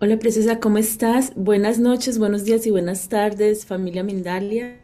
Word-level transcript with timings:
Hola 0.01 0.19
Princesa, 0.19 0.59
¿cómo 0.61 0.79
estás? 0.79 1.33
Buenas 1.37 1.79
noches, 1.79 2.19
buenos 2.19 2.45
días 2.45 2.67
y 2.67 2.71
buenas 2.71 3.09
tardes, 3.09 3.67
familia 3.67 4.03
Mindalia. 4.03 4.81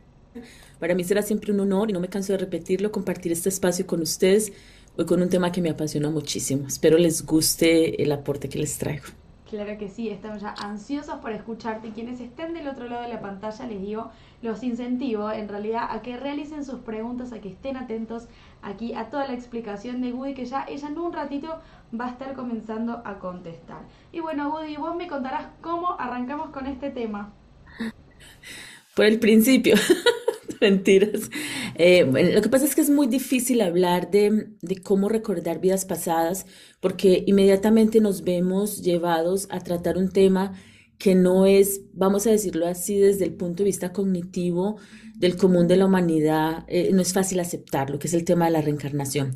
Para 0.79 0.95
mí 0.95 1.05
será 1.05 1.23
siempre 1.23 1.53
un 1.53 1.61
honor 1.61 1.89
y 1.89 1.95
no 1.95 2.01
me 2.01 2.09
canso 2.09 2.35
de 2.35 2.39
repetirlo, 2.39 2.93
compartir 2.93 3.33
este 3.33 3.49
espacio 3.49 3.87
con 3.87 4.03
ustedes 4.03 4.53
hoy 4.97 5.07
con 5.07 5.23
un 5.23 5.29
tema 5.29 5.53
que 5.53 5.63
me 5.63 5.71
apasiona 5.71 6.11
muchísimo. 6.11 6.67
Espero 6.67 6.99
les 6.99 7.25
guste 7.25 8.03
el 8.03 8.11
aporte 8.13 8.49
que 8.49 8.59
les 8.59 8.77
traigo. 8.77 9.05
Claro 9.49 9.79
que 9.79 9.89
sí, 9.89 10.09
estamos 10.09 10.41
ya 10.43 10.55
ansiosos 10.61 11.21
por 11.21 11.31
escucharte. 11.31 11.91
Quienes 11.91 12.21
estén 12.21 12.53
del 12.53 12.67
otro 12.67 12.89
lado 12.89 13.03
de 13.03 13.09
la 13.09 13.21
pantalla, 13.21 13.65
les 13.67 13.81
digo, 13.81 14.11
los 14.43 14.65
incentivo 14.65 15.31
en 15.31 15.49
realidad 15.49 15.87
a 15.89 16.03
que 16.03 16.17
realicen 16.17 16.65
sus 16.65 16.81
preguntas, 16.81 17.33
a 17.33 17.41
que 17.41 17.51
estén 17.51 17.77
atentos 17.77 18.27
aquí 18.61 18.93
a 18.95 19.09
toda 19.09 19.29
la 19.29 19.35
explicación 19.35 20.01
de 20.01 20.13
Woody, 20.13 20.35
que 20.35 20.47
ya 20.47 20.65
ella 20.69 20.89
en 20.89 20.99
un 20.99 21.13
ratito 21.13 21.61
va 21.99 22.07
a 22.07 22.11
estar 22.11 22.35
comenzando 22.35 23.03
a 23.05 23.21
contestar. 23.21 23.83
Y 24.11 24.19
bueno, 24.19 24.51
Woody, 24.53 24.77
vos 24.79 24.97
me 24.97 25.07
contarás 25.07 25.47
cómo 25.61 25.95
arrancamos 25.97 26.51
con 26.51 26.67
este 26.67 26.91
tema. 26.91 27.33
Por 28.97 29.05
el 29.05 29.21
principio. 29.21 29.77
Mentiras. 30.61 31.31
Eh, 31.75 32.05
lo 32.35 32.43
que 32.43 32.49
pasa 32.49 32.65
es 32.65 32.75
que 32.75 32.81
es 32.81 32.91
muy 32.91 33.07
difícil 33.07 33.61
hablar 33.61 34.11
de, 34.11 34.49
de, 34.61 34.77
cómo 34.83 35.09
recordar 35.09 35.61
vidas 35.61 35.85
pasadas 35.85 36.47
porque 36.81 37.25
inmediatamente 37.27 38.01
nos 38.01 38.23
vemos 38.23 38.83
llevados 38.83 39.49
a 39.51 39.61
tratar 39.61 39.99
un 39.99 40.11
tema 40.11 40.55
que 40.99 41.15
no 41.15 41.47
es, 41.47 41.83
vamos 41.93 42.27
a 42.27 42.31
decirlo 42.31 42.67
así, 42.67 42.99
desde 42.99 43.25
el 43.25 43.35
punto 43.35 43.63
de 43.63 43.65
vista 43.65 43.93
cognitivo 43.93 44.79
del 45.15 45.37
común 45.37 45.69
de 45.69 45.77
la 45.77 45.87
humanidad, 45.87 46.65
eh, 46.69 46.91
no 46.93 47.03
es 47.03 47.13
fácil 47.13 47.41
aceptarlo, 47.41 47.99
que 47.99 48.09
es 48.09 48.15
el 48.15 48.25
tema 48.25 48.47
de 48.47 48.53
la 48.53 48.63
reencarnación. 48.63 49.35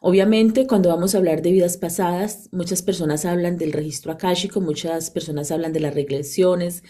Obviamente, 0.00 0.66
cuando 0.66 0.90
vamos 0.90 1.14
a 1.14 1.18
hablar 1.18 1.42
de 1.42 1.52
vidas 1.52 1.78
pasadas, 1.78 2.48
muchas 2.52 2.82
personas 2.82 3.24
hablan 3.24 3.56
del 3.56 3.72
registro 3.72 4.12
akáshico, 4.12 4.60
muchas 4.60 5.10
personas 5.10 5.50
hablan 5.50 5.72
de 5.72 5.80
las 5.80 5.94
regresiones, 5.94 6.82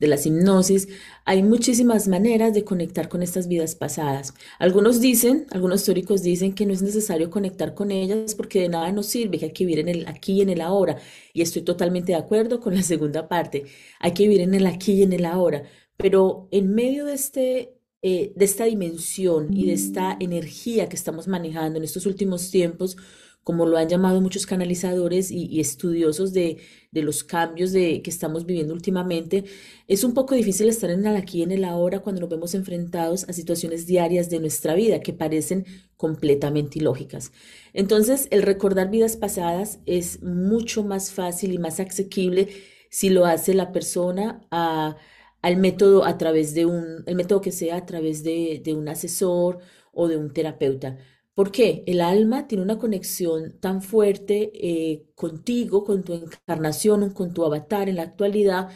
de 0.00 0.08
las 0.08 0.26
hipnosis, 0.26 0.88
hay 1.24 1.42
muchísimas 1.42 2.08
maneras 2.08 2.54
de 2.54 2.64
conectar 2.64 3.08
con 3.08 3.22
estas 3.22 3.46
vidas 3.46 3.74
pasadas. 3.74 4.34
Algunos 4.58 5.00
dicen, 5.00 5.46
algunos 5.50 5.84
teóricos 5.84 6.22
dicen 6.22 6.54
que 6.54 6.66
no 6.66 6.72
es 6.72 6.82
necesario 6.82 7.30
conectar 7.30 7.74
con 7.74 7.90
ellas 7.92 8.34
porque 8.34 8.62
de 8.62 8.68
nada 8.70 8.90
nos 8.92 9.06
sirve, 9.06 9.38
que 9.38 9.46
hay 9.46 9.52
que 9.52 9.64
vivir 9.64 9.80
en 9.80 9.88
el 9.88 10.08
aquí 10.08 10.32
y 10.34 10.42
en 10.42 10.48
el 10.48 10.60
ahora. 10.62 10.96
Y 11.32 11.42
estoy 11.42 11.62
totalmente 11.62 12.12
de 12.12 12.18
acuerdo 12.18 12.60
con 12.60 12.74
la 12.74 12.82
segunda 12.82 13.28
parte. 13.28 13.66
Hay 14.00 14.12
que 14.14 14.24
vivir 14.24 14.40
en 14.40 14.54
el 14.54 14.66
aquí 14.66 14.94
y 14.94 15.02
en 15.02 15.12
el 15.12 15.24
ahora. 15.26 15.64
Pero 15.96 16.48
en 16.50 16.74
medio 16.74 17.04
de 17.04 17.14
este 17.14 17.80
eh, 18.02 18.32
de 18.34 18.46
esta 18.46 18.64
dimensión 18.64 19.54
y 19.54 19.66
de 19.66 19.74
esta 19.74 20.16
energía 20.20 20.88
que 20.88 20.96
estamos 20.96 21.28
manejando 21.28 21.78
en 21.78 21.84
estos 21.84 22.06
últimos 22.06 22.50
tiempos, 22.50 22.96
como 23.44 23.66
lo 23.66 23.78
han 23.78 23.88
llamado 23.88 24.20
muchos 24.20 24.46
canalizadores 24.46 25.30
y, 25.30 25.60
estudiosos 25.60 26.32
de, 26.32 26.58
los 26.92 27.24
cambios 27.24 27.72
de, 27.72 28.02
que 28.02 28.10
estamos 28.10 28.46
viviendo 28.46 28.74
últimamente, 28.74 29.44
es 29.88 30.04
un 30.04 30.14
poco 30.14 30.34
difícil 30.34 30.68
estar 30.68 30.90
en 30.90 31.06
el 31.06 31.16
aquí 31.16 31.38
y 31.38 31.42
en 31.42 31.52
el 31.52 31.64
ahora 31.64 32.00
cuando 32.00 32.20
nos 32.20 32.30
vemos 32.30 32.54
enfrentados 32.54 33.28
a 33.28 33.32
situaciones 33.32 33.86
diarias 33.86 34.30
de 34.30 34.40
nuestra 34.40 34.74
vida 34.74 35.00
que 35.00 35.12
parecen 35.12 35.64
completamente 35.96 36.78
ilógicas. 36.78 37.32
Entonces, 37.72 38.28
el 38.30 38.42
recordar 38.42 38.90
vidas 38.90 39.16
pasadas 39.16 39.78
es 39.86 40.22
mucho 40.22 40.84
más 40.84 41.10
fácil 41.12 41.52
y 41.52 41.58
más 41.58 41.80
asequible 41.80 42.48
si 42.90 43.08
lo 43.08 43.24
hace 43.26 43.54
la 43.54 43.72
persona 43.72 44.46
al 44.50 45.56
método 45.56 46.04
a 46.04 46.18
través 46.18 46.54
de 46.54 46.66
un, 46.66 47.02
el 47.06 47.14
método 47.16 47.40
que 47.40 47.52
sea 47.52 47.76
a 47.76 47.86
través 47.86 48.22
de, 48.22 48.60
de 48.62 48.74
un 48.74 48.88
asesor 48.88 49.60
o 49.92 50.08
de 50.08 50.16
un 50.16 50.32
terapeuta. 50.32 50.98
¿Por 51.34 51.52
qué? 51.52 51.84
El 51.86 52.00
alma 52.00 52.46
tiene 52.48 52.62
una 52.64 52.78
conexión 52.78 53.58
tan 53.60 53.82
fuerte 53.82 54.50
eh, 54.54 55.06
contigo, 55.14 55.84
con 55.84 56.02
tu 56.04 56.14
encarnación, 56.14 57.10
con 57.12 57.32
tu 57.32 57.44
avatar 57.44 57.88
en 57.88 57.96
la 57.96 58.02
actualidad, 58.02 58.68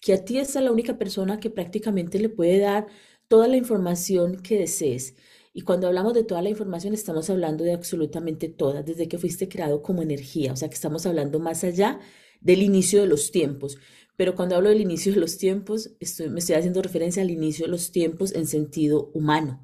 que 0.00 0.12
a 0.12 0.24
ti 0.24 0.38
es 0.38 0.54
la 0.54 0.70
única 0.72 0.98
persona 0.98 1.40
que 1.40 1.50
prácticamente 1.50 2.18
le 2.18 2.28
puede 2.28 2.58
dar 2.58 2.86
toda 3.28 3.48
la 3.48 3.56
información 3.56 4.42
que 4.42 4.58
desees. 4.58 5.16
Y 5.54 5.62
cuando 5.62 5.86
hablamos 5.86 6.14
de 6.14 6.24
toda 6.24 6.42
la 6.42 6.50
información, 6.50 6.94
estamos 6.94 7.28
hablando 7.30 7.64
de 7.64 7.72
absolutamente 7.72 8.48
toda, 8.48 8.82
desde 8.82 9.08
que 9.08 9.18
fuiste 9.18 9.48
creado 9.48 9.82
como 9.82 10.02
energía, 10.02 10.52
o 10.52 10.56
sea 10.56 10.68
que 10.68 10.74
estamos 10.74 11.06
hablando 11.06 11.40
más 11.40 11.64
allá 11.64 12.00
del 12.40 12.62
inicio 12.62 13.00
de 13.00 13.06
los 13.08 13.30
tiempos. 13.32 13.78
Pero 14.16 14.34
cuando 14.34 14.56
hablo 14.56 14.68
del 14.68 14.80
inicio 14.80 15.12
de 15.12 15.20
los 15.20 15.38
tiempos, 15.38 15.92
estoy, 16.00 16.28
me 16.30 16.40
estoy 16.40 16.56
haciendo 16.56 16.82
referencia 16.82 17.22
al 17.22 17.30
inicio 17.30 17.64
de 17.66 17.70
los 17.70 17.90
tiempos 17.92 18.32
en 18.34 18.46
sentido 18.46 19.10
humano 19.14 19.62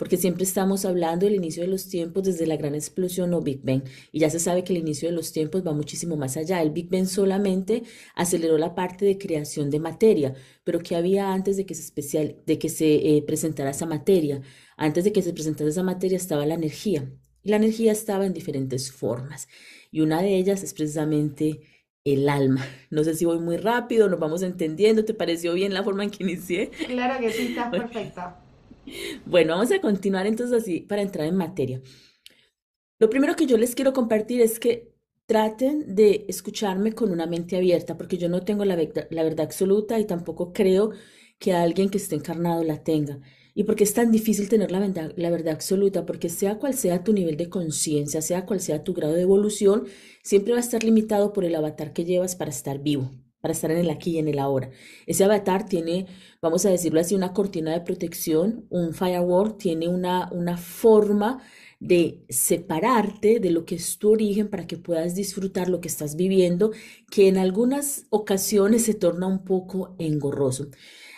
porque 0.00 0.16
siempre 0.16 0.44
estamos 0.44 0.86
hablando 0.86 1.26
del 1.26 1.34
inicio 1.34 1.62
de 1.62 1.68
los 1.68 1.86
tiempos 1.86 2.22
desde 2.22 2.46
la 2.46 2.56
gran 2.56 2.74
explosión 2.74 3.34
o 3.34 3.42
Big 3.42 3.60
Bang, 3.62 3.82
y 4.12 4.20
ya 4.20 4.30
se 4.30 4.38
sabe 4.38 4.64
que 4.64 4.72
el 4.72 4.78
inicio 4.78 5.10
de 5.10 5.14
los 5.14 5.30
tiempos 5.30 5.62
va 5.64 5.74
muchísimo 5.74 6.16
más 6.16 6.38
allá. 6.38 6.62
El 6.62 6.70
Big 6.70 6.88
Bang 6.88 7.04
solamente 7.04 7.82
aceleró 8.14 8.56
la 8.56 8.74
parte 8.74 9.04
de 9.04 9.18
creación 9.18 9.68
de 9.68 9.78
materia, 9.78 10.32
pero 10.64 10.78
¿qué 10.78 10.96
había 10.96 11.34
antes 11.34 11.58
de 11.58 11.66
que 11.66 11.74
se, 11.74 11.82
especial, 11.82 12.36
de 12.46 12.58
que 12.58 12.70
se 12.70 12.94
eh, 12.94 13.22
presentara 13.26 13.72
esa 13.72 13.84
materia? 13.84 14.40
Antes 14.78 15.04
de 15.04 15.12
que 15.12 15.20
se 15.20 15.34
presentara 15.34 15.68
esa 15.68 15.82
materia 15.82 16.16
estaba 16.16 16.46
la 16.46 16.54
energía, 16.54 17.12
y 17.42 17.50
la 17.50 17.56
energía 17.56 17.92
estaba 17.92 18.24
en 18.24 18.32
diferentes 18.32 18.90
formas, 18.90 19.48
y 19.90 20.00
una 20.00 20.22
de 20.22 20.34
ellas 20.34 20.62
es 20.62 20.72
precisamente 20.72 21.60
el 22.04 22.26
alma. 22.30 22.64
No 22.88 23.04
sé 23.04 23.14
si 23.14 23.26
voy 23.26 23.38
muy 23.38 23.58
rápido, 23.58 24.08
nos 24.08 24.18
vamos 24.18 24.40
entendiendo, 24.40 25.04
¿te 25.04 25.12
pareció 25.12 25.52
bien 25.52 25.74
la 25.74 25.84
forma 25.84 26.04
en 26.04 26.10
que 26.10 26.24
inicié? 26.24 26.70
Claro 26.86 27.20
que 27.20 27.30
sí, 27.30 27.48
está 27.48 27.70
perfecta. 27.70 28.46
Bueno, 29.26 29.54
vamos 29.54 29.70
a 29.72 29.80
continuar 29.80 30.26
entonces 30.26 30.62
así 30.62 30.80
para 30.80 31.02
entrar 31.02 31.26
en 31.26 31.36
materia. 31.36 31.80
Lo 32.98 33.08
primero 33.08 33.36
que 33.36 33.46
yo 33.46 33.56
les 33.56 33.74
quiero 33.74 33.92
compartir 33.92 34.40
es 34.40 34.60
que 34.60 34.92
traten 35.26 35.94
de 35.94 36.26
escucharme 36.28 36.92
con 36.92 37.10
una 37.12 37.26
mente 37.26 37.56
abierta, 37.56 37.96
porque 37.96 38.18
yo 38.18 38.28
no 38.28 38.42
tengo 38.42 38.64
la, 38.64 38.76
verdad 38.76 39.40
absoluta 39.40 39.98
y 39.98 40.06
tampoco 40.06 40.52
creo 40.52 40.90
que 41.38 41.52
alguien 41.52 41.88
que 41.88 41.98
esté 41.98 42.16
encarnado 42.16 42.64
la 42.64 42.82
tenga. 42.82 43.20
Y 43.54 43.64
porque 43.64 43.84
es 43.84 43.94
tan 43.94 44.10
difícil 44.12 44.48
tener 44.48 44.70
la 44.70 44.80
la 45.16 45.30
verdad 45.30 45.54
absoluta, 45.54 46.04
porque 46.04 46.28
sea 46.28 46.58
cual 46.58 46.74
sea 46.74 47.04
tu 47.04 47.12
nivel 47.12 47.36
de 47.36 47.48
conciencia, 47.48 48.22
sea 48.22 48.44
cual 48.44 48.60
sea 48.60 48.84
tu 48.84 48.92
grado 48.92 49.14
de 49.14 49.22
evolución, 49.22 49.86
siempre 50.22 50.52
va 50.52 50.58
a 50.58 50.62
estar 50.62 50.84
limitado 50.84 51.32
por 51.32 51.44
el 51.44 51.54
avatar 51.54 51.92
que 51.92 52.04
llevas 52.04 52.36
para 52.36 52.50
estar 52.50 52.80
vivo 52.80 53.10
para 53.40 53.52
estar 53.52 53.70
en 53.70 53.78
el 53.78 53.90
aquí 53.90 54.12
y 54.12 54.18
en 54.18 54.28
el 54.28 54.38
ahora. 54.38 54.70
Ese 55.06 55.24
avatar 55.24 55.66
tiene, 55.66 56.06
vamos 56.42 56.66
a 56.66 56.70
decirlo 56.70 57.00
así, 57.00 57.14
una 57.14 57.32
cortina 57.32 57.72
de 57.72 57.80
protección, 57.80 58.66
un 58.70 58.92
firewall, 58.94 59.56
tiene 59.56 59.88
una, 59.88 60.30
una 60.32 60.56
forma 60.56 61.42
de 61.80 62.22
separarte 62.28 63.40
de 63.40 63.50
lo 63.50 63.64
que 63.64 63.76
es 63.76 63.98
tu 63.98 64.10
origen 64.10 64.48
para 64.48 64.66
que 64.66 64.76
puedas 64.76 65.14
disfrutar 65.14 65.68
lo 65.70 65.80
que 65.80 65.88
estás 65.88 66.14
viviendo, 66.14 66.72
que 67.10 67.28
en 67.28 67.38
algunas 67.38 68.06
ocasiones 68.10 68.84
se 68.84 68.94
torna 68.94 69.26
un 69.26 69.44
poco 69.44 69.94
engorroso. 69.98 70.68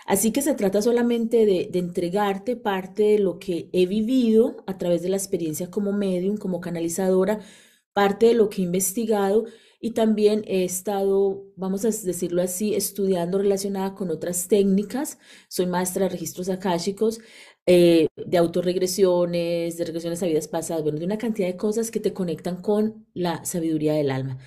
Así 0.07 0.33
que 0.33 0.43
se 0.43 0.55
trata 0.55 0.83
solamente 0.83 1.47
de, 1.47 1.69
de, 1.71 1.79
entregarte 1.79 2.57
parte 2.57 3.03
de 3.05 3.19
lo 3.19 3.39
que 3.39 3.69
he 3.73 3.87
vivido 3.87 4.57
a 4.67 4.79
través 4.79 5.03
de 5.03 5.09
la 5.09 5.17
experiencia 5.17 5.71
como 5.71 5.93
medium, 5.93 6.37
como 6.37 6.61
canalizadora, 6.61 7.41
parte 7.93 8.27
de 8.27 8.35
lo 8.35 8.49
que 8.49 8.63
he 8.63 8.65
investigado 8.65 9.45
y 9.83 9.91
también 9.93 10.45
he 10.47 10.65
estado, 10.65 11.45
vamos 11.57 11.85
a 11.85 11.89
decirlo 11.89 12.41
así, 12.41 12.75
estudiando 12.75 13.39
relacionada 13.39 13.95
con 13.97 14.11
otras 14.11 14.47
técnicas. 14.47 15.19
Soy 15.49 15.67
maestra 15.67 16.05
de 16.05 16.11
registros 16.11 16.49
akáshicos, 16.49 17.21
eh, 17.67 18.07
de 18.17 18.39
autorregresiones, 18.39 19.77
de 19.77 19.85
regresiones 19.85 20.23
a 20.23 20.27
vidas 20.27 20.47
pasadas, 20.47 20.85
bueno, 20.85 21.01
de 21.01 21.05
una 21.07 21.19
cantidad 21.19 21.49
de 21.49 21.57
cosas 21.57 21.91
que 21.91 21.99
te 21.99 22.13
conectan 22.13 22.63
con 22.63 23.07
la 23.13 23.45
sabiduría 23.45 23.95
del 23.95 24.13
alma. 24.13 24.39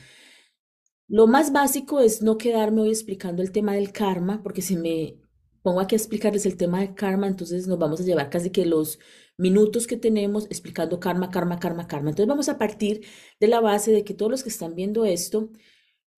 Lo 1.08 1.28
más 1.28 1.52
básico 1.52 2.00
es 2.00 2.22
no 2.22 2.38
quedarme 2.38 2.82
hoy 2.82 2.90
explicando 2.90 3.42
el 3.44 3.52
tema 3.52 3.74
del 3.74 3.92
karma, 3.92 4.42
porque 4.42 4.62
se 4.62 4.78
me 4.78 5.20
pongo 5.66 5.80
aquí 5.80 5.96
a 5.96 5.98
explicarles 5.98 6.46
el 6.46 6.58
tema 6.58 6.80
de 6.80 6.94
karma, 6.94 7.26
entonces 7.26 7.66
nos 7.66 7.80
vamos 7.80 8.00
a 8.00 8.04
llevar 8.04 8.30
casi 8.30 8.52
que 8.52 8.68
los 8.68 9.00
minutos 9.36 9.88
que 9.88 9.98
tenemos 9.98 10.46
explicando 10.46 11.00
karma, 11.00 11.32
karma, 11.32 11.58
karma, 11.60 11.88
karma. 11.88 12.12
Entonces 12.12 12.30
vamos 12.30 12.50
a 12.50 12.60
partir 12.60 13.04
de 13.40 13.48
la 13.48 13.62
base 13.62 13.92
de 13.92 14.04
que 14.04 14.14
todos 14.14 14.30
los 14.30 14.44
que 14.44 14.50
están 14.50 14.76
viendo 14.76 15.06
esto 15.06 15.50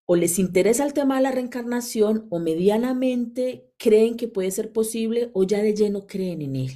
o 0.06 0.18
les 0.18 0.38
interesa 0.38 0.86
el 0.86 0.92
tema 0.92 1.16
de 1.16 1.22
la 1.22 1.32
reencarnación 1.32 2.28
o 2.30 2.40
medianamente 2.40 3.72
creen 3.78 4.18
que 4.18 4.28
puede 4.28 4.52
ser 4.52 4.74
posible 4.74 5.32
o 5.34 5.46
ya 5.46 5.62
de 5.62 5.74
lleno 5.74 6.08
creen 6.08 6.42
en 6.42 6.58
él. 6.58 6.72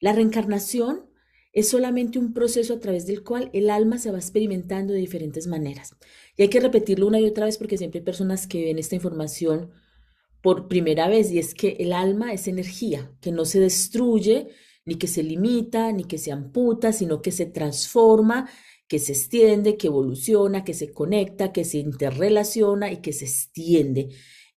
La 0.00 0.14
reencarnación 0.14 1.10
es 1.52 1.68
solamente 1.68 2.18
un 2.18 2.32
proceso 2.32 2.72
a 2.72 2.80
través 2.80 3.06
del 3.06 3.22
cual 3.22 3.50
el 3.52 3.68
alma 3.68 3.98
se 3.98 4.10
va 4.10 4.16
experimentando 4.16 4.94
de 4.94 5.00
diferentes 5.00 5.46
maneras. 5.46 5.94
Y 6.38 6.42
hay 6.42 6.48
que 6.48 6.60
repetirlo 6.60 7.06
una 7.06 7.20
y 7.20 7.26
otra 7.26 7.44
vez 7.44 7.58
porque 7.58 7.76
siempre 7.76 7.98
hay 7.98 8.04
personas 8.06 8.46
que 8.46 8.64
ven 8.64 8.78
esta 8.78 8.94
información 8.94 9.72
por 10.42 10.68
primera 10.68 11.08
vez 11.08 11.30
y 11.30 11.38
es 11.38 11.54
que 11.54 11.76
el 11.80 11.92
alma 11.92 12.32
es 12.32 12.48
energía, 12.48 13.12
que 13.20 13.32
no 13.32 13.44
se 13.44 13.60
destruye, 13.60 14.48
ni 14.84 14.96
que 14.96 15.06
se 15.06 15.22
limita, 15.22 15.92
ni 15.92 16.04
que 16.04 16.18
se 16.18 16.32
amputa, 16.32 16.92
sino 16.92 17.22
que 17.22 17.32
se 17.32 17.46
transforma, 17.46 18.48
que 18.88 18.98
se 18.98 19.12
extiende, 19.12 19.76
que 19.76 19.86
evoluciona, 19.86 20.64
que 20.64 20.74
se 20.74 20.92
conecta, 20.92 21.52
que 21.52 21.64
se 21.64 21.78
interrelaciona 21.78 22.90
y 22.90 22.98
que 22.98 23.12
se 23.12 23.26
extiende 23.26 24.08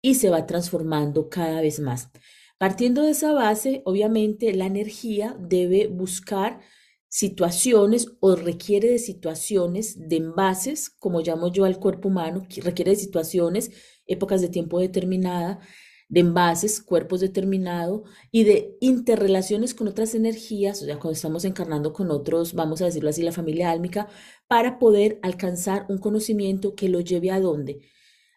y 0.02 0.16
se 0.16 0.30
va 0.30 0.46
transformando 0.48 1.30
cada 1.30 1.62
vez 1.62 1.80
más. 1.80 2.10
Partiendo 2.58 3.04
de 3.04 3.12
esa 3.12 3.34
base, 3.34 3.82
obviamente 3.86 4.54
la 4.54 4.66
energía 4.66 5.36
debe 5.40 5.88
buscar 5.88 6.62
situaciones 7.10 8.08
o 8.22 8.36
requiere 8.36 8.90
de 8.90 9.00
situaciones 9.00 10.10
de 10.10 10.16
envases, 10.16 10.90
como 10.90 11.22
llamo 11.22 11.52
yo 11.52 11.66
al 11.66 11.78
cuerpo 11.78 12.10
humano, 12.10 12.48
requiere 12.64 12.92
de 12.92 12.98
situaciones, 12.98 13.70
épocas 14.14 14.42
de 14.42 14.50
tiempo 14.50 14.80
determinada, 14.80 15.60
de 16.10 16.20
envases, 16.20 16.82
cuerpos 16.82 17.22
determinados 17.22 18.02
y 18.32 18.44
de 18.44 18.78
interrelaciones 18.82 19.74
con 19.74 19.88
otras 19.88 20.16
energías, 20.16 20.82
o 20.82 20.86
sea, 20.86 21.00
cuando 21.00 21.14
estamos 21.14 21.46
encarnando 21.46 21.92
con 21.92 22.12
otros, 22.12 22.54
vamos 22.54 22.82
a 22.82 22.86
decirlo 22.86 23.10
así, 23.10 23.24
la 23.24 23.32
familia 23.32 23.72
álmica, 23.72 24.08
para 24.48 24.80
poder 24.80 25.20
alcanzar 25.24 25.86
un 25.90 25.98
conocimiento 25.98 26.76
que 26.76 26.90
lo 26.90 27.00
lleve 27.00 27.32
a 27.32 27.40
dónde? 27.40 27.82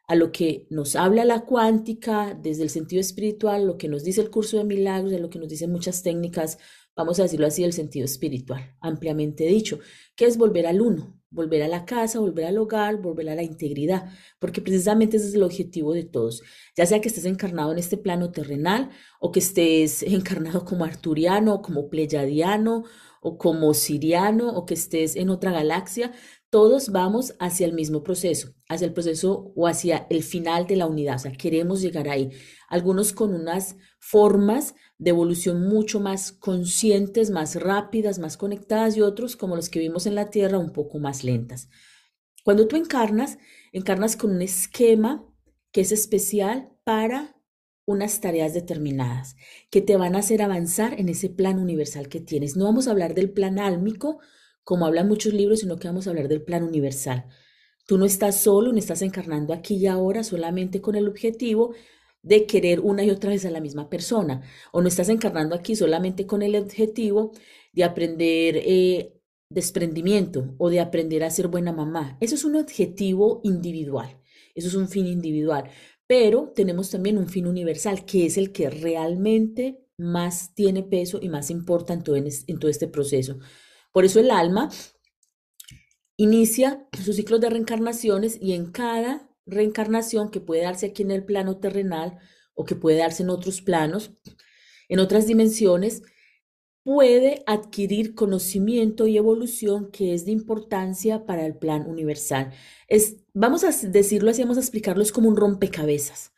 A 0.09 0.15
lo 0.15 0.33
que 0.33 0.67
nos 0.71 0.97
habla 0.97 1.25
la 1.25 1.45
cuántica 1.45 2.39
desde 2.41 2.63
el 2.63 2.71
sentido 2.71 3.01
espiritual, 3.01 3.67
lo 3.67 3.77
que 3.77 3.89
nos 3.89 4.05
dice 4.05 4.21
el 4.23 4.31
curso 4.31 4.57
de 4.57 4.65
milagros, 4.65 5.11
de 5.11 5.19
lo 5.19 5.29
que 5.31 5.39
nos 5.39 5.49
dicen 5.49 5.73
muchas 5.73 6.03
técnicas 6.03 6.59
vamos 6.97 7.21
a 7.21 7.25
decirlo 7.25 7.47
así, 7.47 7.63
el 7.63 7.75
sentido 7.75 8.07
espiritual, 8.07 8.75
ampliamente 8.81 9.45
dicho, 9.45 9.79
que 10.17 10.25
es 10.25 10.39
volver 10.39 10.67
al 10.67 10.81
uno, 10.81 11.21
volver 11.31 11.63
a 11.63 11.69
la 11.69 11.85
casa, 11.85 12.21
volver 12.21 12.47
al 12.47 12.59
hogar, 12.59 12.97
volver 13.01 13.29
a 13.29 13.35
la 13.35 13.43
integridad, 13.43 14.11
porque 14.39 14.61
precisamente 14.61 15.17
ese 15.17 15.29
es 15.29 15.35
el 15.35 15.43
objetivo 15.43 15.93
de 15.93 16.05
todos, 16.05 16.43
ya 16.77 16.87
sea 16.87 17.01
que 17.01 17.09
estés 17.09 17.25
encarnado 17.25 17.73
en 17.73 17.79
este 17.79 17.97
plano 17.97 18.31
terrenal 18.31 18.91
o 19.21 19.33
que 19.33 19.41
estés 19.41 20.03
encarnado 20.03 20.65
como 20.65 20.85
arturiano, 20.85 21.63
como 21.63 21.89
pleyadiano 21.89 22.85
o 23.21 23.39
como 23.39 23.75
siriano 23.75 24.51
o 24.51 24.67
que 24.67 24.75
estés 24.75 25.17
en 25.17 25.31
otra 25.31 25.51
galaxia, 25.51 26.13
todos 26.51 26.91
vamos 26.91 27.35
hacia 27.41 27.67
el 27.67 27.73
mismo 27.73 28.03
proceso, 28.03 28.55
hacia 28.69 28.87
el 28.87 28.93
proceso 28.93 29.53
o 29.57 29.67
hacia 29.67 30.07
el 30.11 30.23
final 30.23 30.67
de 30.67 30.77
la 30.77 30.87
unidad, 30.87 31.17
o 31.17 31.19
sea, 31.19 31.33
queremos 31.33 31.81
llegar 31.83 32.09
ahí, 32.09 32.31
algunos 32.69 33.13
con 33.13 33.35
unas 33.35 33.77
formas 33.99 34.75
de 34.99 35.11
evolución 35.11 35.69
mucho 35.69 36.01
más 36.01 36.33
conscientes, 36.33 37.31
más 37.31 37.57
rápidas, 37.57 38.19
más 38.19 38.37
conectadas 38.37 38.97
y 38.97 39.03
otros 39.03 39.37
como 39.37 39.57
los 39.57 39.69
que 39.69 39.81
vimos 39.81 40.07
en 40.07 40.15
la 40.15 40.31
Tierra 40.31 40.59
un 40.59 40.73
poco 40.73 40.99
más 40.99 41.25
lentas. 41.25 41.69
Cuando 42.45 42.67
tú 42.67 42.77
encarnas, 42.77 43.39
encarnas 43.73 44.17
con 44.17 44.31
un 44.31 44.43
esquema 44.43 45.27
que 45.73 45.83
es 45.83 45.93
especial 45.93 46.73
para 46.85 47.37
unas 47.85 48.21
tareas 48.21 48.55
determinadas 48.55 49.37
que 49.71 49.81
te 49.81 49.97
van 49.97 50.17
a 50.17 50.19
hacer 50.19 50.43
avanzar 50.43 50.99
en 50.99 51.09
ese 51.09 51.29
plan 51.29 51.59
universal 51.59 52.09
que 52.09 52.21
tienes. 52.21 52.57
No 52.57 52.65
vamos 52.65 52.89
a 52.89 52.91
hablar 52.91 53.15
del 53.15 53.31
plan 53.31 53.59
álmico, 53.59 54.19
como 54.65 54.87
hablan 54.87 55.09
muchos 55.09 55.33
libros, 55.33 55.61
sino 55.61 55.77
que 55.77 55.89
vamos 55.89 56.07
a 56.07 56.11
hablar 56.11 56.29
del 56.29 56.43
plan 56.43 56.65
universal. 56.65 57.27
Tú 57.87 57.99
no 57.99 58.05
estás 58.05 58.41
solo, 58.41 58.73
no 58.73 58.79
estás 58.79 59.03
encarnando 59.03 59.53
aquí 59.53 59.77
y 59.77 59.87
ahora 59.87 60.25
solamente 60.25 60.81
con 60.81 60.97
el 60.97 61.07
objetivo 61.07 61.75
de 62.27 62.45
querer 62.45 62.81
una 62.81 63.05
y 63.05 63.11
otra 63.11 63.31
vez 63.31 63.45
a 63.47 63.51
la 63.51 63.61
misma 63.61 63.89
persona, 63.89 64.43
o 64.73 64.83
no 64.83 64.89
estás 64.89 65.09
encarnando 65.09 65.55
aquí 65.55 65.77
solamente 65.77 66.27
con 66.27 66.43
el 66.43 66.57
objetivo 66.57 67.31
de 67.73 67.85
aprender 67.85 68.57
eh, 68.57 69.15
desprendimiento 69.49 70.57
o 70.59 70.69
de 70.69 70.81
aprender 70.81 71.23
a 71.23 71.31
ser 71.31 71.47
buena 71.47 71.73
mamá. 71.73 72.19
Eso 72.21 72.35
es 72.35 72.45
un 72.45 72.57
objetivo 72.57 73.41
individual, 73.45 74.21
eso 74.57 74.67
es 74.67 74.75
un 74.75 74.89
fin 74.89 75.07
individual, 75.07 75.71
pero 76.09 76.53
tenemos 76.53 76.91
también 76.91 77.17
un 77.17 77.29
fin 77.29 77.47
universal, 77.47 78.05
que 78.05 78.27
es 78.27 78.37
el 78.37 78.51
que 78.51 78.71
realmente 78.71 79.87
más 79.97 80.53
tiene 80.53 80.83
peso 80.83 81.21
y 81.23 81.29
más 81.29 81.49
importa 81.49 81.93
en 81.95 82.03
todo, 82.03 82.17
en 82.17 82.59
todo 82.59 82.71
este 82.71 82.89
proceso. 82.89 83.39
Por 83.93 84.05
eso 84.05 84.19
el 84.19 84.33
alma 84.33 84.69
inicia 86.17 86.89
sus 87.05 87.15
ciclos 87.15 87.41
de 87.41 87.51
reencarnaciones 87.51 88.37
y 88.41 88.55
en 88.55 88.73
cada 88.73 89.31
reencarnación 89.47 90.31
que 90.31 90.41
puede 90.41 90.63
darse 90.63 90.87
aquí 90.87 91.03
en 91.03 91.13
el 91.13 91.25
plano 91.25 91.59
terrenal 91.59 92.19
o 92.55 92.65
que 92.65 92.75
puede 92.75 92.99
darse 92.99 93.23
en 93.23 93.31
otros 93.31 93.63
planos, 93.63 94.13
en 94.89 94.99
otras 94.99 95.27
dimensiones, 95.27 96.03
puede 96.83 97.43
adquirir 97.47 98.15
conocimiento 98.15 99.09
y 99.09 99.17
evolución 99.17 99.91
que 99.91 100.15
es 100.15 100.25
de 100.25 100.31
importancia 100.31 101.27
para 101.27 101.45
el 101.45 101.57
plan 101.57 101.85
universal. 101.89 102.53
Vamos 103.35 103.65
a 103.65 103.71
decirlo 103.89 104.31
así, 104.31 104.43
vamos 104.43 104.57
a 104.57 104.61
explicarlo, 104.61 105.03
es 105.03 105.11
como 105.11 105.29
un 105.29 105.37
rompecabezas. 105.37 106.33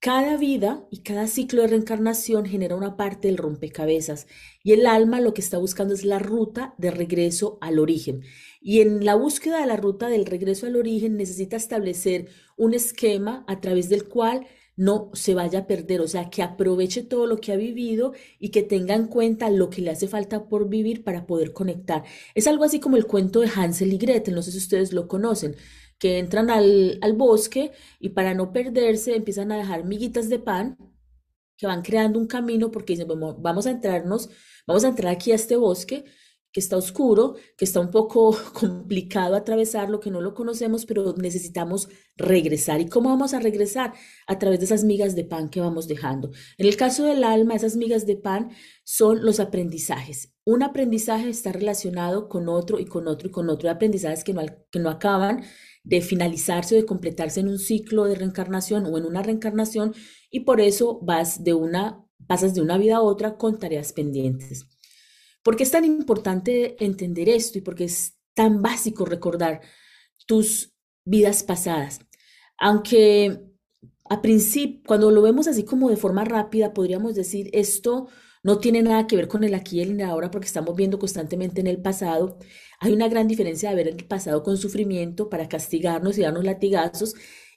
Cada 0.00 0.36
vida 0.36 0.86
y 0.90 1.02
cada 1.02 1.26
ciclo 1.28 1.62
de 1.62 1.68
reencarnación 1.68 2.44
genera 2.44 2.76
una 2.76 2.96
parte 2.96 3.28
del 3.28 3.38
rompecabezas 3.38 4.26
y 4.62 4.72
el 4.72 4.84
alma 4.84 5.20
lo 5.20 5.32
que 5.32 5.40
está 5.40 5.56
buscando 5.58 5.94
es 5.94 6.04
la 6.04 6.18
ruta 6.18 6.74
de 6.76 6.90
regreso 6.90 7.56
al 7.62 7.78
origen. 7.78 8.22
Y 8.66 8.80
en 8.80 9.04
la 9.04 9.14
búsqueda 9.14 9.60
de 9.60 9.66
la 9.66 9.76
ruta 9.76 10.08
del 10.08 10.24
regreso 10.24 10.66
al 10.66 10.76
origen 10.76 11.18
necesita 11.18 11.56
establecer 11.56 12.30
un 12.56 12.72
esquema 12.72 13.44
a 13.46 13.60
través 13.60 13.90
del 13.90 14.08
cual 14.08 14.46
no 14.74 15.10
se 15.12 15.34
vaya 15.34 15.60
a 15.60 15.66
perder, 15.66 16.00
o 16.00 16.08
sea, 16.08 16.30
que 16.30 16.42
aproveche 16.42 17.02
todo 17.02 17.26
lo 17.26 17.36
que 17.36 17.52
ha 17.52 17.56
vivido 17.56 18.14
y 18.38 18.48
que 18.48 18.62
tenga 18.62 18.94
en 18.94 19.06
cuenta 19.06 19.50
lo 19.50 19.68
que 19.68 19.82
le 19.82 19.90
hace 19.90 20.08
falta 20.08 20.48
por 20.48 20.70
vivir 20.70 21.04
para 21.04 21.26
poder 21.26 21.52
conectar. 21.52 22.04
Es 22.34 22.46
algo 22.46 22.64
así 22.64 22.80
como 22.80 22.96
el 22.96 23.06
cuento 23.06 23.40
de 23.40 23.50
Hansel 23.54 23.92
y 23.92 23.98
Gretel, 23.98 24.34
no 24.34 24.40
sé 24.40 24.50
si 24.50 24.58
ustedes 24.58 24.94
lo 24.94 25.08
conocen 25.08 25.56
que 25.98 26.18
entran 26.18 26.50
al, 26.50 26.98
bosque 27.16 27.72
y 28.00 28.10
para 28.10 28.34
no 28.34 28.52
perderse 28.52 29.14
empiezan 29.14 29.52
a 29.52 29.58
dejar 29.58 29.84
miguitas 29.84 30.28
de 30.28 30.38
pan 30.38 30.78
que 31.56 31.66
van 31.66 31.82
creando 31.82 32.18
un 32.18 32.26
camino 32.26 32.70
porque 32.70 32.94
dicen, 32.94 33.08
vamos 33.08 33.66
a 33.66 33.70
entrarnos, 33.70 34.30
vamos 34.66 34.84
a 34.84 34.88
entrar 34.88 35.12
aquí 35.12 35.32
a 35.32 35.36
este 35.36 35.56
bosque 35.56 36.04
que 36.54 36.60
está 36.60 36.76
oscuro, 36.76 37.34
que 37.58 37.64
está 37.64 37.80
un 37.80 37.90
poco 37.90 38.34
complicado 38.54 39.34
atravesarlo, 39.34 39.98
que 39.98 40.10
no 40.10 40.20
lo 40.20 40.34
conocemos, 40.34 40.86
pero 40.86 41.12
necesitamos 41.18 41.88
regresar. 42.16 42.80
¿Y 42.80 42.88
cómo 42.88 43.10
vamos 43.10 43.34
a 43.34 43.40
regresar? 43.40 43.92
A 44.28 44.38
través 44.38 44.60
de 44.60 44.66
esas 44.66 44.84
migas 44.84 45.16
de 45.16 45.24
pan 45.24 45.50
que 45.50 45.60
vamos 45.60 45.88
dejando. 45.88 46.30
En 46.56 46.66
el 46.66 46.76
caso 46.76 47.04
del 47.04 47.24
alma, 47.24 47.56
esas 47.56 47.74
migas 47.74 48.06
de 48.06 48.16
pan 48.16 48.52
son 48.84 49.24
los 49.24 49.40
aprendizajes. 49.40 50.32
Un 50.44 50.62
aprendizaje 50.62 51.28
está 51.28 51.50
relacionado 51.50 52.28
con 52.28 52.48
otro 52.48 52.78
y 52.78 52.84
con 52.84 53.08
otro 53.08 53.28
y 53.28 53.32
con 53.32 53.50
otro. 53.50 53.68
Hay 53.68 53.74
aprendizajes 53.74 54.22
que 54.22 54.32
no, 54.32 54.42
que 54.70 54.78
no 54.78 54.90
acaban 54.90 55.42
de 55.82 56.02
finalizarse 56.02 56.76
o 56.76 56.78
de 56.78 56.86
completarse 56.86 57.40
en 57.40 57.48
un 57.48 57.58
ciclo 57.58 58.04
de 58.04 58.14
reencarnación 58.14 58.86
o 58.86 58.96
en 58.96 59.06
una 59.06 59.22
reencarnación 59.24 59.92
y 60.30 60.40
por 60.40 60.60
eso 60.60 61.00
vas 61.02 61.42
de 61.42 61.52
una, 61.54 62.06
pasas 62.28 62.54
de 62.54 62.60
una 62.60 62.78
vida 62.78 62.96
a 62.96 63.02
otra 63.02 63.36
con 63.36 63.58
tareas 63.58 63.92
pendientes. 63.92 64.68
¿Por 65.44 65.56
qué 65.56 65.62
es 65.64 65.70
tan 65.70 65.84
importante 65.84 66.82
entender 66.84 67.28
esto 67.28 67.58
y 67.58 67.60
por 67.60 67.76
qué 67.76 67.84
es 67.84 68.16
tan 68.34 68.62
básico 68.62 69.04
recordar 69.04 69.60
tus 70.26 70.74
vidas 71.04 71.44
pasadas? 71.44 72.00
Aunque 72.58 73.40
a 74.08 74.22
principio, 74.22 74.82
cuando 74.86 75.10
lo 75.10 75.22
vemos 75.22 75.46
así 75.48 75.64
como 75.64 75.90
de 75.90 75.96
forma 75.96 76.24
rápida, 76.24 76.74
podríamos 76.74 77.14
decir 77.14 77.50
esto 77.52 78.08
no 78.42 78.58
tiene 78.58 78.82
nada 78.82 79.06
que 79.06 79.16
ver 79.16 79.28
con 79.28 79.42
el 79.44 79.54
aquí 79.54 79.78
y 79.78 79.82
el 79.82 80.00
ahora 80.02 80.30
porque 80.30 80.46
estamos 80.46 80.76
viendo 80.76 80.98
constantemente 80.98 81.60
en 81.62 81.66
el 81.66 81.80
pasado. 81.80 82.38
Hay 82.78 82.92
una 82.92 83.08
gran 83.08 83.26
diferencia 83.28 83.70
de 83.70 83.76
ver 83.76 83.88
el 83.88 84.06
pasado 84.06 84.42
con 84.42 84.58
sufrimiento 84.58 85.30
para 85.30 85.48
castigarnos 85.48 86.18
y 86.18 86.22
darnos 86.22 86.44
latigazos 86.44 87.14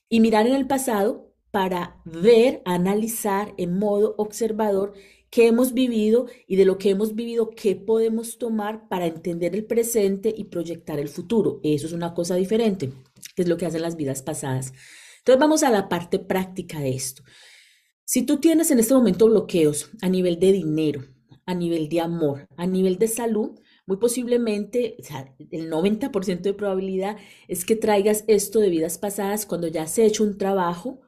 y 0.10 0.22
mirar 0.22 0.48
en 0.48 0.56
el 0.56 0.68
pasado 0.68 1.34
para 1.52 2.02
ver, 2.06 2.62
analizar 2.66 3.54
en 3.58 3.78
modo 3.78 4.16
observador 4.18 4.94
qué 5.30 5.48
hemos 5.48 5.74
vivido 5.74 6.28
y 6.48 6.56
de 6.56 6.66
lo 6.66 6.78
que 6.78 6.90
hemos 6.90 7.16
vivido, 7.16 7.50
qué 7.50 7.76
podemos 7.76 8.38
tomar 8.38 8.88
para 8.88 9.08
entender 9.08 9.56
el 9.56 9.66
presente 9.66 10.34
y 10.36 10.46
proyectar 10.46 11.00
el 11.00 11.10
futuro. 11.10 11.60
Eso 11.64 11.88
es 11.88 11.94
una 11.94 12.14
cosa 12.14 12.36
diferente, 12.36 12.92
que 13.36 13.42
es 13.42 13.48
lo 13.48 13.58
que 13.58 13.66
hacen 13.66 13.82
las 13.82 13.98
vidas 13.98 14.22
pasadas. 14.22 14.74
Entonces 15.20 15.40
vamos 15.40 15.64
a 15.64 15.70
la 15.70 15.90
parte 15.90 16.20
práctica 16.20 16.80
de 16.80 16.90
esto. 16.90 17.24
Si 18.06 18.22
tú 18.22 18.38
tienes 18.38 18.72
en 18.72 18.80
este 18.80 18.94
momento 18.94 19.28
bloqueos 19.28 19.90
a 20.02 20.08
nivel 20.08 20.40
de 20.40 20.54
dinero, 20.54 21.04
a 21.46 21.54
nivel 21.54 21.90
de 21.90 22.00
amor, 22.02 22.48
a 22.56 22.66
nivel 22.66 22.98
de 22.98 23.08
salud, 23.08 23.60
muy 23.86 23.98
posiblemente, 23.98 24.96
o 25.00 25.04
sea, 25.04 25.34
el 25.52 25.70
90% 25.70 26.42
de 26.42 26.54
probabilidad 26.54 27.18
es 27.48 27.66
que 27.66 27.76
traigas 27.76 28.26
esto 28.28 28.60
de 28.60 28.70
vidas 28.70 28.98
pasadas 28.98 29.46
cuando 29.46 29.68
ya 29.68 29.84
has 29.84 29.98
hecho 29.98 30.24
un 30.24 30.38
trabajo 30.38 31.02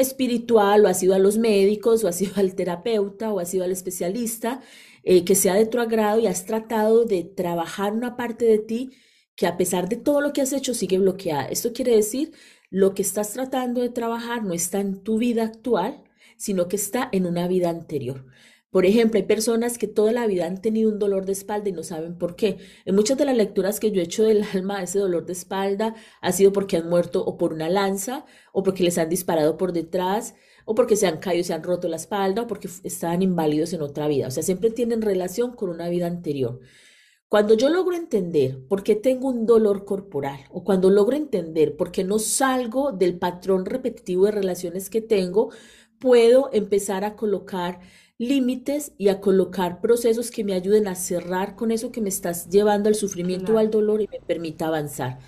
espiritual 0.00 0.84
o 0.84 0.88
has 0.88 1.02
ido 1.02 1.14
a 1.14 1.18
los 1.18 1.38
médicos 1.38 2.04
o 2.04 2.08
has 2.08 2.20
ido 2.20 2.32
al 2.36 2.54
terapeuta 2.54 3.32
o 3.32 3.40
has 3.40 3.52
ido 3.54 3.64
al 3.64 3.72
especialista 3.72 4.60
eh, 5.02 5.24
que 5.24 5.34
sea 5.34 5.54
de 5.54 5.66
tu 5.66 5.78
agrado 5.80 6.20
y 6.20 6.26
has 6.26 6.44
tratado 6.44 7.04
de 7.04 7.24
trabajar 7.24 7.92
una 7.92 8.16
parte 8.16 8.44
de 8.44 8.58
ti 8.58 8.90
que 9.36 9.46
a 9.46 9.56
pesar 9.56 9.88
de 9.88 9.96
todo 9.96 10.20
lo 10.20 10.32
que 10.32 10.42
has 10.42 10.52
hecho 10.52 10.74
sigue 10.74 10.98
bloqueada. 10.98 11.46
Esto 11.46 11.72
quiere 11.72 11.96
decir, 11.96 12.32
lo 12.68 12.94
que 12.94 13.02
estás 13.02 13.32
tratando 13.32 13.80
de 13.80 13.88
trabajar 13.88 14.44
no 14.44 14.54
está 14.54 14.80
en 14.80 15.02
tu 15.02 15.18
vida 15.18 15.44
actual, 15.44 16.04
sino 16.36 16.68
que 16.68 16.76
está 16.76 17.08
en 17.12 17.26
una 17.26 17.48
vida 17.48 17.70
anterior. 17.70 18.26
Por 18.70 18.86
ejemplo, 18.86 19.18
hay 19.18 19.26
personas 19.26 19.78
que 19.78 19.88
toda 19.88 20.12
la 20.12 20.26
vida 20.28 20.46
han 20.46 20.62
tenido 20.62 20.90
un 20.92 21.00
dolor 21.00 21.26
de 21.26 21.32
espalda 21.32 21.68
y 21.68 21.72
no 21.72 21.82
saben 21.82 22.16
por 22.16 22.36
qué. 22.36 22.58
En 22.84 22.94
muchas 22.94 23.18
de 23.18 23.24
las 23.24 23.36
lecturas 23.36 23.80
que 23.80 23.90
yo 23.90 24.00
he 24.00 24.04
hecho 24.04 24.22
del 24.22 24.44
alma, 24.54 24.82
ese 24.82 25.00
dolor 25.00 25.26
de 25.26 25.32
espalda 25.32 25.94
ha 26.20 26.32
sido 26.32 26.52
porque 26.52 26.76
han 26.76 26.88
muerto 26.88 27.24
o 27.24 27.36
por 27.36 27.52
una 27.52 27.68
lanza, 27.68 28.24
o 28.52 28.62
porque 28.62 28.84
les 28.84 28.96
han 28.98 29.08
disparado 29.08 29.56
por 29.56 29.72
detrás, 29.72 30.34
o 30.64 30.74
porque 30.76 30.94
se 30.94 31.08
han 31.08 31.18
caído 31.18 31.40
y 31.40 31.44
se 31.44 31.54
han 31.54 31.64
roto 31.64 31.88
la 31.88 31.96
espalda, 31.96 32.42
o 32.42 32.46
porque 32.46 32.68
estaban 32.84 33.22
inválidos 33.22 33.72
en 33.72 33.82
otra 33.82 34.06
vida. 34.06 34.28
O 34.28 34.30
sea, 34.30 34.44
siempre 34.44 34.70
tienen 34.70 35.02
relación 35.02 35.52
con 35.56 35.70
una 35.70 35.88
vida 35.88 36.06
anterior. 36.06 36.60
Cuando 37.28 37.54
yo 37.54 37.70
logro 37.70 37.96
entender 37.96 38.66
por 38.68 38.82
qué 38.82 38.96
tengo 38.96 39.28
un 39.28 39.46
dolor 39.46 39.84
corporal, 39.84 40.40
o 40.50 40.62
cuando 40.64 40.90
logro 40.90 41.16
entender 41.16 41.76
por 41.76 41.90
qué 41.92 42.04
no 42.04 42.18
salgo 42.20 42.92
del 42.92 43.18
patrón 43.18 43.66
repetitivo 43.66 44.26
de 44.26 44.32
relaciones 44.32 44.90
que 44.90 45.00
tengo, 45.00 45.50
puedo 45.98 46.50
empezar 46.52 47.04
a 47.04 47.14
colocar 47.16 47.80
límites 48.20 48.92
y 48.98 49.08
a 49.08 49.18
colocar 49.18 49.80
procesos 49.80 50.30
que 50.30 50.44
me 50.44 50.52
ayuden 50.52 50.86
a 50.88 50.94
cerrar 50.94 51.56
con 51.56 51.70
eso 51.70 51.90
que 51.90 52.02
me 52.02 52.10
estás 52.10 52.50
llevando 52.50 52.90
al 52.90 52.94
sufrimiento 52.94 53.54
o 53.54 53.58
al 53.58 53.70
dolor 53.70 54.02
y 54.02 54.08
me 54.08 54.20
permita 54.20 54.66
avanzar. 54.66 55.18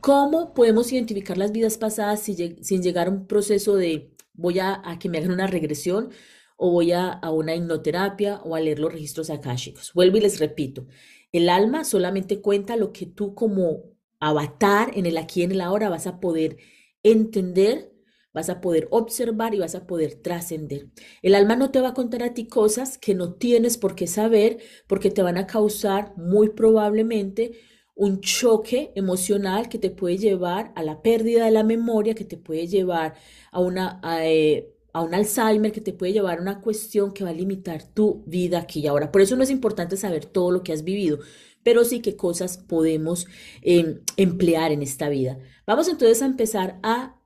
¿Cómo 0.00 0.54
podemos 0.54 0.92
identificar 0.92 1.36
las 1.36 1.50
vidas 1.50 1.78
pasadas 1.78 2.20
sin, 2.22 2.80
llegar 2.80 3.08
a 3.08 3.10
un 3.10 3.26
proceso 3.26 3.74
de 3.74 4.12
voy 4.34 4.60
a, 4.60 4.80
que 5.00 5.08
me 5.08 5.18
hagan 5.18 5.32
una 5.32 5.48
regresión 5.48 6.10
o 6.56 6.70
voy 6.70 6.92
a, 6.92 7.08
a 7.08 7.32
una 7.32 7.56
hipnoterapia 7.56 8.40
o 8.44 8.54
a 8.54 8.60
leer 8.60 8.78
los 8.78 8.92
registros 8.92 9.28
akáshicos? 9.28 9.92
Vuelvo 9.92 10.16
y 10.18 10.20
les 10.20 10.38
repito, 10.38 10.86
el 11.32 11.48
alma 11.48 11.82
solamente 11.82 12.40
cuenta 12.40 12.76
lo 12.76 12.92
que 12.92 13.06
tú 13.06 13.34
como 13.34 13.82
avatar 14.20 14.92
en 14.94 15.06
el 15.06 15.18
aquí 15.18 15.40
y 15.40 15.44
en 15.44 15.52
el 15.52 15.60
ahora 15.60 15.88
vas 15.88 16.06
a 16.06 16.20
poder 16.20 16.58
entender 17.02 17.91
vas 18.32 18.48
a 18.48 18.60
poder 18.60 18.88
observar 18.90 19.54
y 19.54 19.58
vas 19.58 19.74
a 19.74 19.86
poder 19.86 20.14
trascender. 20.14 20.88
El 21.22 21.34
alma 21.34 21.56
no 21.56 21.70
te 21.70 21.80
va 21.80 21.88
a 21.88 21.94
contar 21.94 22.22
a 22.22 22.34
ti 22.34 22.46
cosas 22.46 22.98
que 22.98 23.14
no 23.14 23.34
tienes 23.34 23.78
por 23.78 23.94
qué 23.94 24.06
saber 24.06 24.58
porque 24.86 25.10
te 25.10 25.22
van 25.22 25.36
a 25.36 25.46
causar 25.46 26.14
muy 26.16 26.50
probablemente 26.50 27.52
un 27.94 28.20
choque 28.20 28.92
emocional 28.94 29.68
que 29.68 29.78
te 29.78 29.90
puede 29.90 30.16
llevar 30.16 30.72
a 30.76 30.82
la 30.82 31.02
pérdida 31.02 31.44
de 31.44 31.50
la 31.50 31.62
memoria, 31.62 32.14
que 32.14 32.24
te 32.24 32.36
puede 32.36 32.66
llevar 32.66 33.14
a 33.50 33.60
una... 33.60 34.00
Eh, 34.22 34.68
a 34.94 35.00
un 35.00 35.14
Alzheimer 35.14 35.72
que 35.72 35.80
te 35.80 35.94
puede 35.94 36.12
llevar 36.12 36.38
a 36.38 36.42
una 36.42 36.60
cuestión 36.60 37.12
que 37.12 37.24
va 37.24 37.30
a 37.30 37.32
limitar 37.32 37.82
tu 37.82 38.24
vida 38.26 38.58
aquí 38.58 38.80
y 38.80 38.86
ahora. 38.86 39.10
Por 39.10 39.22
eso 39.22 39.36
no 39.36 39.42
es 39.42 39.48
importante 39.48 39.96
saber 39.96 40.26
todo 40.26 40.50
lo 40.50 40.62
que 40.62 40.74
has 40.74 40.84
vivido, 40.84 41.18
pero 41.62 41.84
sí 41.84 42.00
qué 42.00 42.14
cosas 42.14 42.58
podemos 42.58 43.26
em, 43.62 44.00
emplear 44.18 44.70
en 44.70 44.82
esta 44.82 45.08
vida. 45.08 45.38
Vamos 45.66 45.88
entonces 45.88 46.20
a 46.20 46.26
empezar 46.26 46.78
a 46.82 47.21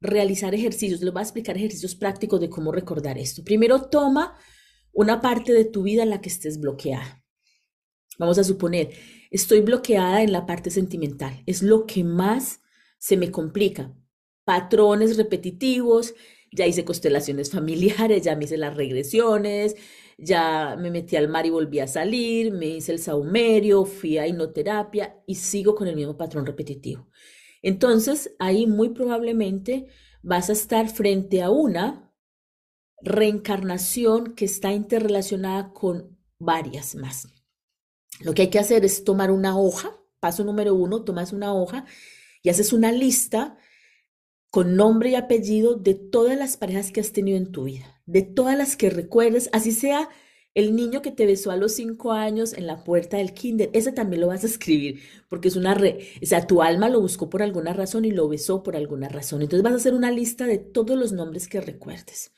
realizar 0.00 0.54
ejercicios. 0.54 1.00
Les 1.00 1.12
voy 1.12 1.20
a 1.20 1.24
explicar 1.24 1.56
ejercicios 1.56 1.94
prácticos 1.94 2.40
de 2.40 2.50
cómo 2.50 2.72
recordar 2.72 3.18
esto. 3.18 3.44
Primero, 3.44 3.82
toma 3.82 4.36
una 4.92 5.20
parte 5.20 5.52
de 5.52 5.64
tu 5.64 5.82
vida 5.82 6.02
en 6.02 6.10
la 6.10 6.20
que 6.20 6.28
estés 6.28 6.60
bloqueada. 6.60 7.24
Vamos 8.18 8.38
a 8.38 8.44
suponer, 8.44 8.90
estoy 9.30 9.60
bloqueada 9.60 10.22
en 10.22 10.32
la 10.32 10.44
parte 10.44 10.70
sentimental. 10.70 11.42
Es 11.46 11.62
lo 11.62 11.86
que 11.86 12.02
más 12.02 12.60
se 12.98 13.16
me 13.16 13.30
complica. 13.30 13.94
Patrones 14.44 15.16
repetitivos, 15.16 16.14
ya 16.50 16.66
hice 16.66 16.84
constelaciones 16.84 17.50
familiares, 17.52 18.22
ya 18.22 18.34
me 18.34 18.44
hice 18.44 18.56
las 18.56 18.76
regresiones, 18.76 19.76
ya 20.18 20.76
me 20.76 20.90
metí 20.90 21.14
al 21.14 21.28
mar 21.28 21.46
y 21.46 21.50
volví 21.50 21.78
a 21.78 21.86
salir, 21.86 22.52
me 22.52 22.66
hice 22.66 22.92
el 22.92 22.98
saumerio, 22.98 23.84
fui 23.84 24.18
a 24.18 24.26
hipnoterapia 24.26 25.22
y 25.26 25.36
sigo 25.36 25.76
con 25.76 25.86
el 25.86 25.94
mismo 25.94 26.16
patrón 26.16 26.44
repetitivo. 26.44 27.08
Entonces, 27.62 28.34
ahí 28.38 28.66
muy 28.66 28.90
probablemente 28.90 29.86
vas 30.22 30.50
a 30.50 30.52
estar 30.52 30.88
frente 30.88 31.42
a 31.42 31.50
una 31.50 32.12
reencarnación 33.00 34.34
que 34.34 34.44
está 34.44 34.72
interrelacionada 34.72 35.72
con 35.72 36.18
varias 36.38 36.94
más. 36.94 37.28
Lo 38.20 38.34
que 38.34 38.42
hay 38.42 38.50
que 38.50 38.58
hacer 38.58 38.84
es 38.84 39.04
tomar 39.04 39.30
una 39.30 39.58
hoja, 39.58 39.96
paso 40.20 40.44
número 40.44 40.74
uno, 40.74 41.04
tomas 41.04 41.32
una 41.32 41.54
hoja 41.54 41.84
y 42.42 42.48
haces 42.48 42.72
una 42.72 42.90
lista 42.92 43.56
con 44.50 44.76
nombre 44.76 45.10
y 45.10 45.14
apellido 45.14 45.74
de 45.74 45.94
todas 45.94 46.36
las 46.36 46.56
parejas 46.56 46.90
que 46.90 47.00
has 47.00 47.12
tenido 47.12 47.36
en 47.36 47.52
tu 47.52 47.64
vida, 47.64 48.02
de 48.06 48.22
todas 48.22 48.56
las 48.56 48.76
que 48.76 48.90
recuerdes, 48.90 49.50
así 49.52 49.72
sea 49.72 50.08
el 50.58 50.74
niño 50.74 51.02
que 51.02 51.12
te 51.12 51.24
besó 51.24 51.52
a 51.52 51.56
los 51.56 51.74
cinco 51.74 52.10
años 52.10 52.52
en 52.52 52.66
la 52.66 52.82
puerta 52.82 53.16
del 53.18 53.32
kinder, 53.32 53.70
ese 53.74 53.92
también 53.92 54.20
lo 54.20 54.26
vas 54.26 54.42
a 54.42 54.48
escribir, 54.48 55.00
porque 55.28 55.46
es 55.46 55.54
una, 55.54 55.72
re, 55.72 56.08
o 56.20 56.26
sea, 56.26 56.48
tu 56.48 56.62
alma 56.62 56.88
lo 56.88 57.00
buscó 57.00 57.30
por 57.30 57.42
alguna 57.42 57.72
razón 57.72 58.04
y 58.04 58.10
lo 58.10 58.28
besó 58.28 58.64
por 58.64 58.74
alguna 58.74 59.08
razón. 59.08 59.40
Entonces 59.40 59.62
vas 59.62 59.74
a 59.74 59.76
hacer 59.76 59.94
una 59.94 60.10
lista 60.10 60.46
de 60.46 60.58
todos 60.58 60.98
los 60.98 61.12
nombres 61.12 61.46
que 61.46 61.60
recuerdes, 61.60 62.32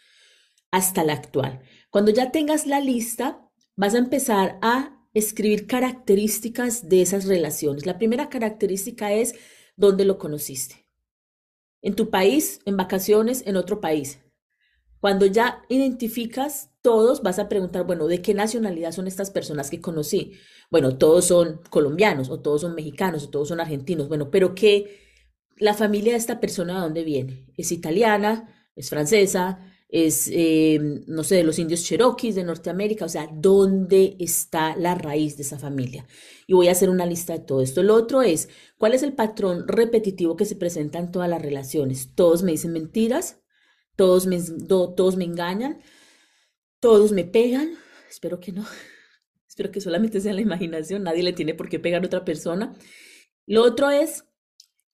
hasta 0.71 1.03
la 1.03 1.15
actual. 1.15 1.63
Cuando 1.89 2.11
ya 2.11 2.31
tengas 2.31 2.67
la 2.67 2.81
lista, 2.81 3.49
vas 3.75 3.95
a 3.95 3.99
empezar 3.99 4.59
a 4.61 5.03
escribir 5.15 5.67
características 5.67 6.91
de 6.91 7.01
esas 7.01 7.25
relaciones. 7.25 7.87
La 7.87 7.97
primera 7.97 8.29
característica 8.29 9.15
es 9.15 9.35
dónde 9.77 10.05
lo 10.05 10.19
conociste. 10.19 10.87
En 11.81 11.95
tu 11.95 12.11
país, 12.11 12.61
en 12.67 12.77
vacaciones, 12.77 13.45
en 13.47 13.57
otro 13.57 13.81
país. 13.81 14.19
Cuando 15.01 15.25
ya 15.25 15.63
identificas 15.71 16.70
todos, 16.83 17.23
vas 17.23 17.39
a 17.39 17.49
preguntar, 17.49 17.85
bueno, 17.85 18.07
¿de 18.07 18.23
qué 18.23 18.35
nacionalidad 18.35 18.93
son 18.93 19.07
estas 19.07 19.31
personas 19.31 19.71
que 19.71 19.81
conocí? 19.81 20.33
Bueno, 20.71 20.97
todos 20.97 21.27
son 21.27 21.61
colombianos, 21.71 22.31
o 22.31 22.41
todos 22.41 22.63
son 22.63 22.75
mexicanos, 22.75 23.25
o 23.25 23.31
todos 23.31 23.49
son 23.49 23.61
argentinos. 23.61 24.09
Bueno, 24.09 24.31
pero 24.31 24.55
¿qué? 24.55 24.99
La 25.59 25.75
familia 25.75 26.13
de 26.13 26.19
esta 26.19 26.41
persona, 26.41 26.75
¿de 26.75 26.81
dónde 26.81 27.05
viene? 27.05 27.47
¿Es 27.57 27.73
italiana? 27.73 28.71
¿Es 28.75 28.89
francesa? 28.89 29.61
¿Es, 29.89 30.31
eh, 30.33 30.79
no 31.07 31.25
sé, 31.25 31.35
de 31.37 31.45
los 31.45 31.59
indios 31.59 31.83
cherokees 31.85 32.35
de 32.35 32.45
Norteamérica? 32.45 33.05
O 33.05 33.09
sea, 33.09 33.29
¿dónde 33.33 34.17
está 34.19 34.77
la 34.77 34.95
raíz 34.95 35.37
de 35.37 35.43
esa 35.43 35.59
familia? 35.59 36.07
Y 36.47 36.55
voy 36.55 36.69
a 36.69 36.73
hacer 36.73 36.89
una 36.89 37.07
lista 37.07 37.35
de 37.35 37.41
todo 37.41 37.61
esto. 37.61 37.83
Lo 37.83 37.95
otro 37.95 38.23
es, 38.23 38.49
¿cuál 38.79 38.95
es 38.95 39.03
el 39.03 39.13
patrón 39.13 39.67
repetitivo 39.69 40.37
que 40.37 40.45
se 40.47 40.57
presenta 40.57 40.99
en 40.99 41.11
todas 41.11 41.29
las 41.29 41.43
relaciones? 41.43 42.15
Todos 42.15 42.43
me 42.43 42.53
dicen 42.53 42.73
mentiras, 42.73 43.41
todos 43.97 44.27
me, 44.27 44.41
todos 44.67 45.17
me 45.17 45.25
engañan, 45.25 45.81
todos 46.81 47.13
me 47.13 47.25
pegan, 47.25 47.75
espero 48.09 48.41
que 48.41 48.53
no, 48.53 48.67
espero 49.49 49.71
que 49.71 49.81
solamente 49.81 50.21
sea 50.21 50.35
la 50.35 50.41
imaginación, 50.41 51.05
nadie 51.05 51.23
le 51.23 51.33
tiene 51.33 51.55
por 51.55 51.69
qué 51.69 51.79
pegar 51.79 52.03
a 52.03 52.07
otra 52.07 52.25
persona. 52.25 52.75
Lo 53.47 53.63
otro 53.63 53.91
es 53.91 54.25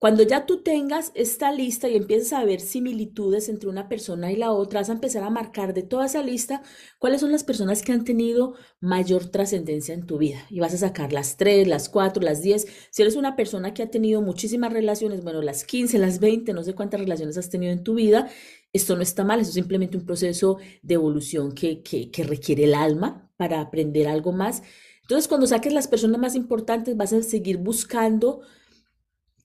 cuando 0.06 0.22
ya 0.22 0.46
tú 0.46 0.62
tengas 0.62 1.10
esta 1.16 1.50
lista 1.50 1.88
y 1.88 1.96
empieces 1.96 2.32
a 2.32 2.44
ver 2.44 2.60
similitudes 2.60 3.48
entre 3.48 3.68
una 3.68 3.88
persona 3.88 4.30
y 4.30 4.36
la 4.36 4.52
otra, 4.52 4.78
vas 4.78 4.88
a 4.88 4.92
empezar 4.92 5.24
a 5.24 5.30
marcar 5.30 5.74
de 5.74 5.82
toda 5.82 6.06
esa 6.06 6.22
lista 6.22 6.62
cuáles 7.00 7.22
son 7.22 7.32
las 7.32 7.42
personas 7.42 7.82
que 7.82 7.90
han 7.90 8.04
tenido 8.04 8.54
mayor 8.78 9.26
trascendencia 9.26 9.94
en 9.94 10.06
tu 10.06 10.18
vida. 10.18 10.46
Y 10.48 10.60
vas 10.60 10.74
a 10.74 10.78
sacar 10.78 11.12
las 11.12 11.36
tres, 11.36 11.66
las 11.66 11.88
cuatro, 11.88 12.22
las 12.22 12.40
diez. 12.40 12.68
Si 12.92 13.02
eres 13.02 13.16
una 13.16 13.34
persona 13.34 13.74
que 13.74 13.82
ha 13.82 13.90
tenido 13.90 14.22
muchísimas 14.22 14.72
relaciones, 14.72 15.24
bueno, 15.24 15.42
las 15.42 15.64
15, 15.64 15.98
las 15.98 16.20
20, 16.20 16.52
no 16.52 16.62
sé 16.62 16.72
cuántas 16.76 17.00
relaciones 17.00 17.36
has 17.36 17.50
tenido 17.50 17.72
en 17.72 17.82
tu 17.82 17.94
vida, 17.94 18.30
esto 18.72 18.94
no 18.94 19.02
está 19.02 19.24
mal, 19.24 19.40
eso 19.40 19.48
es 19.48 19.54
simplemente 19.54 19.96
un 19.96 20.06
proceso 20.06 20.58
de 20.82 20.94
evolución 20.94 21.50
que, 21.50 21.82
que, 21.82 22.12
que 22.12 22.22
requiere 22.22 22.62
el 22.62 22.74
alma 22.74 23.28
para 23.36 23.60
aprender 23.60 24.06
algo 24.06 24.30
más. 24.30 24.62
Entonces, 25.02 25.26
cuando 25.26 25.48
saques 25.48 25.72
las 25.72 25.88
personas 25.88 26.20
más 26.20 26.36
importantes, 26.36 26.96
vas 26.96 27.12
a 27.12 27.24
seguir 27.24 27.56
buscando 27.56 28.42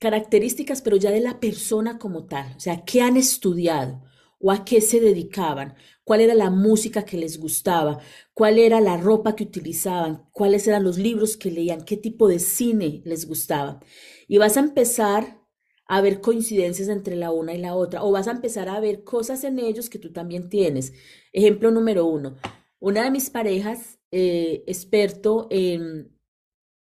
características, 0.02 0.82
pero 0.82 0.98
ya 0.98 1.12
de 1.12 1.22
la 1.22 1.40
persona 1.40 2.00
como 2.00 2.26
tal, 2.26 2.56
o 2.58 2.60
sea, 2.60 2.84
qué 2.86 3.02
han 3.04 3.18
estudiado 3.18 4.02
o 4.40 4.52
a 4.52 4.66
qué 4.66 4.82
se 4.82 5.00
dedicaban, 5.00 5.76
cuál 6.04 6.22
era 6.22 6.34
la 6.34 6.50
música 6.50 7.06
que 7.06 7.18
les 7.18 7.38
gustaba, 7.40 8.00
cuál 8.34 8.58
era 8.58 8.82
la 8.82 8.98
ropa 8.98 9.36
que 9.36 9.44
utilizaban, 9.44 10.28
cuáles 10.32 10.68
eran 10.68 10.84
los 10.84 10.98
libros 10.98 11.38
que 11.38 11.52
leían, 11.52 11.86
qué 11.86 11.98
tipo 11.98 12.28
de 12.28 12.40
cine 12.40 13.04
les 13.06 13.28
gustaba. 13.28 13.80
Y 14.28 14.40
vas 14.40 14.58
a 14.58 14.62
empezar 14.62 15.40
a 15.86 16.02
ver 16.02 16.20
coincidencias 16.20 16.90
entre 16.90 17.16
la 17.16 17.30
una 17.30 17.54
y 17.54 17.60
la 17.60 17.76
otra, 17.76 18.04
o 18.04 18.10
vas 18.12 18.28
a 18.28 18.32
empezar 18.32 18.70
a 18.70 18.80
ver 18.80 19.04
cosas 19.04 19.44
en 19.44 19.60
ellos 19.60 19.88
que 19.88 20.00
tú 20.00 20.12
también 20.12 20.50
tienes. 20.50 20.94
Ejemplo 21.32 21.70
número 21.70 22.08
uno, 22.08 22.38
una 22.80 23.04
de 23.04 23.12
mis 23.12 23.30
parejas, 23.30 24.00
eh, 24.10 24.64
experto 24.66 25.48
en, 25.52 26.18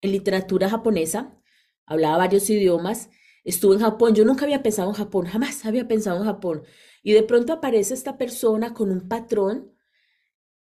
en 0.00 0.11
literatura 0.11 0.68
japonesa, 0.68 1.40
hablaba 1.87 2.19
varios 2.19 2.49
idiomas, 2.50 3.11
estuve 3.45 3.75
en 3.76 3.81
Japón, 3.83 4.14
yo 4.14 4.25
nunca 4.25 4.45
había 4.45 4.62
pensado 4.62 4.91
en 4.91 4.95
Japón, 4.95 5.26
jamás 5.26 5.64
había 5.67 5.88
pensado 5.88 6.19
en 6.19 6.25
Japón. 6.25 6.62
Y 7.03 7.12
de 7.12 7.23
pronto 7.23 7.53
aparece 7.53 7.95
esta 7.95 8.17
persona 8.19 8.75
con 8.75 8.91
un 8.91 9.09
patrón 9.09 9.75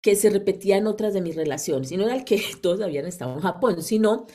que 0.00 0.16
se 0.16 0.30
repetía 0.30 0.76
en 0.76 0.86
otras 0.86 1.12
de 1.12 1.20
mis 1.20 1.36
relaciones. 1.36 1.92
Y 1.92 1.96
no 1.96 2.04
era 2.04 2.14
el 2.14 2.24
que 2.24 2.42
todos 2.62 2.80
habían 2.80 3.06
estado 3.06 3.34
en 3.34 3.40
Japón, 3.40 3.82
sino 3.82 4.26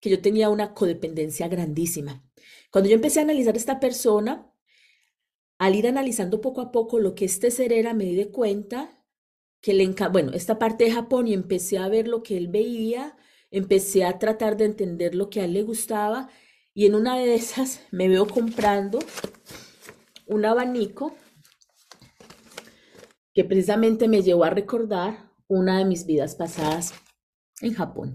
que 0.00 0.10
yo 0.10 0.20
tenía 0.20 0.50
una 0.50 0.74
codependencia 0.74 1.48
grandísima. 1.48 2.24
Cuando 2.70 2.90
yo 2.90 2.96
empecé 2.96 3.20
a 3.20 3.22
analizar 3.22 3.56
esta 3.56 3.78
persona, 3.78 4.52
al 5.58 5.76
ir 5.76 5.86
analizando 5.86 6.40
poco 6.40 6.60
a 6.60 6.72
poco 6.72 6.98
lo 6.98 7.14
que 7.14 7.24
este 7.24 7.50
ser 7.50 7.72
era, 7.72 7.94
me 7.94 8.04
di 8.04 8.16
de 8.16 8.30
cuenta 8.30 9.04
que 9.60 9.74
le 9.74 9.84
encanta, 9.84 10.08
bueno, 10.08 10.32
esta 10.32 10.58
parte 10.58 10.84
de 10.84 10.92
Japón 10.92 11.28
y 11.28 11.34
empecé 11.34 11.78
a 11.78 11.88
ver 11.88 12.08
lo 12.08 12.22
que 12.24 12.36
él 12.36 12.48
veía, 12.48 13.16
empecé 13.52 14.04
a 14.04 14.18
tratar 14.18 14.56
de 14.56 14.64
entender 14.64 15.14
lo 15.14 15.30
que 15.30 15.40
a 15.40 15.44
él 15.44 15.52
le 15.52 15.62
gustaba 15.62 16.28
y 16.74 16.86
en 16.86 16.94
una 16.94 17.18
de 17.18 17.34
esas 17.34 17.82
me 17.92 18.08
veo 18.08 18.26
comprando 18.26 18.98
un 20.26 20.44
abanico 20.44 21.14
que 23.34 23.44
precisamente 23.44 24.08
me 24.08 24.22
llevó 24.22 24.44
a 24.44 24.50
recordar 24.50 25.30
una 25.46 25.78
de 25.78 25.84
mis 25.84 26.06
vidas 26.06 26.34
pasadas 26.34 26.94
en 27.60 27.74
Japón. 27.74 28.14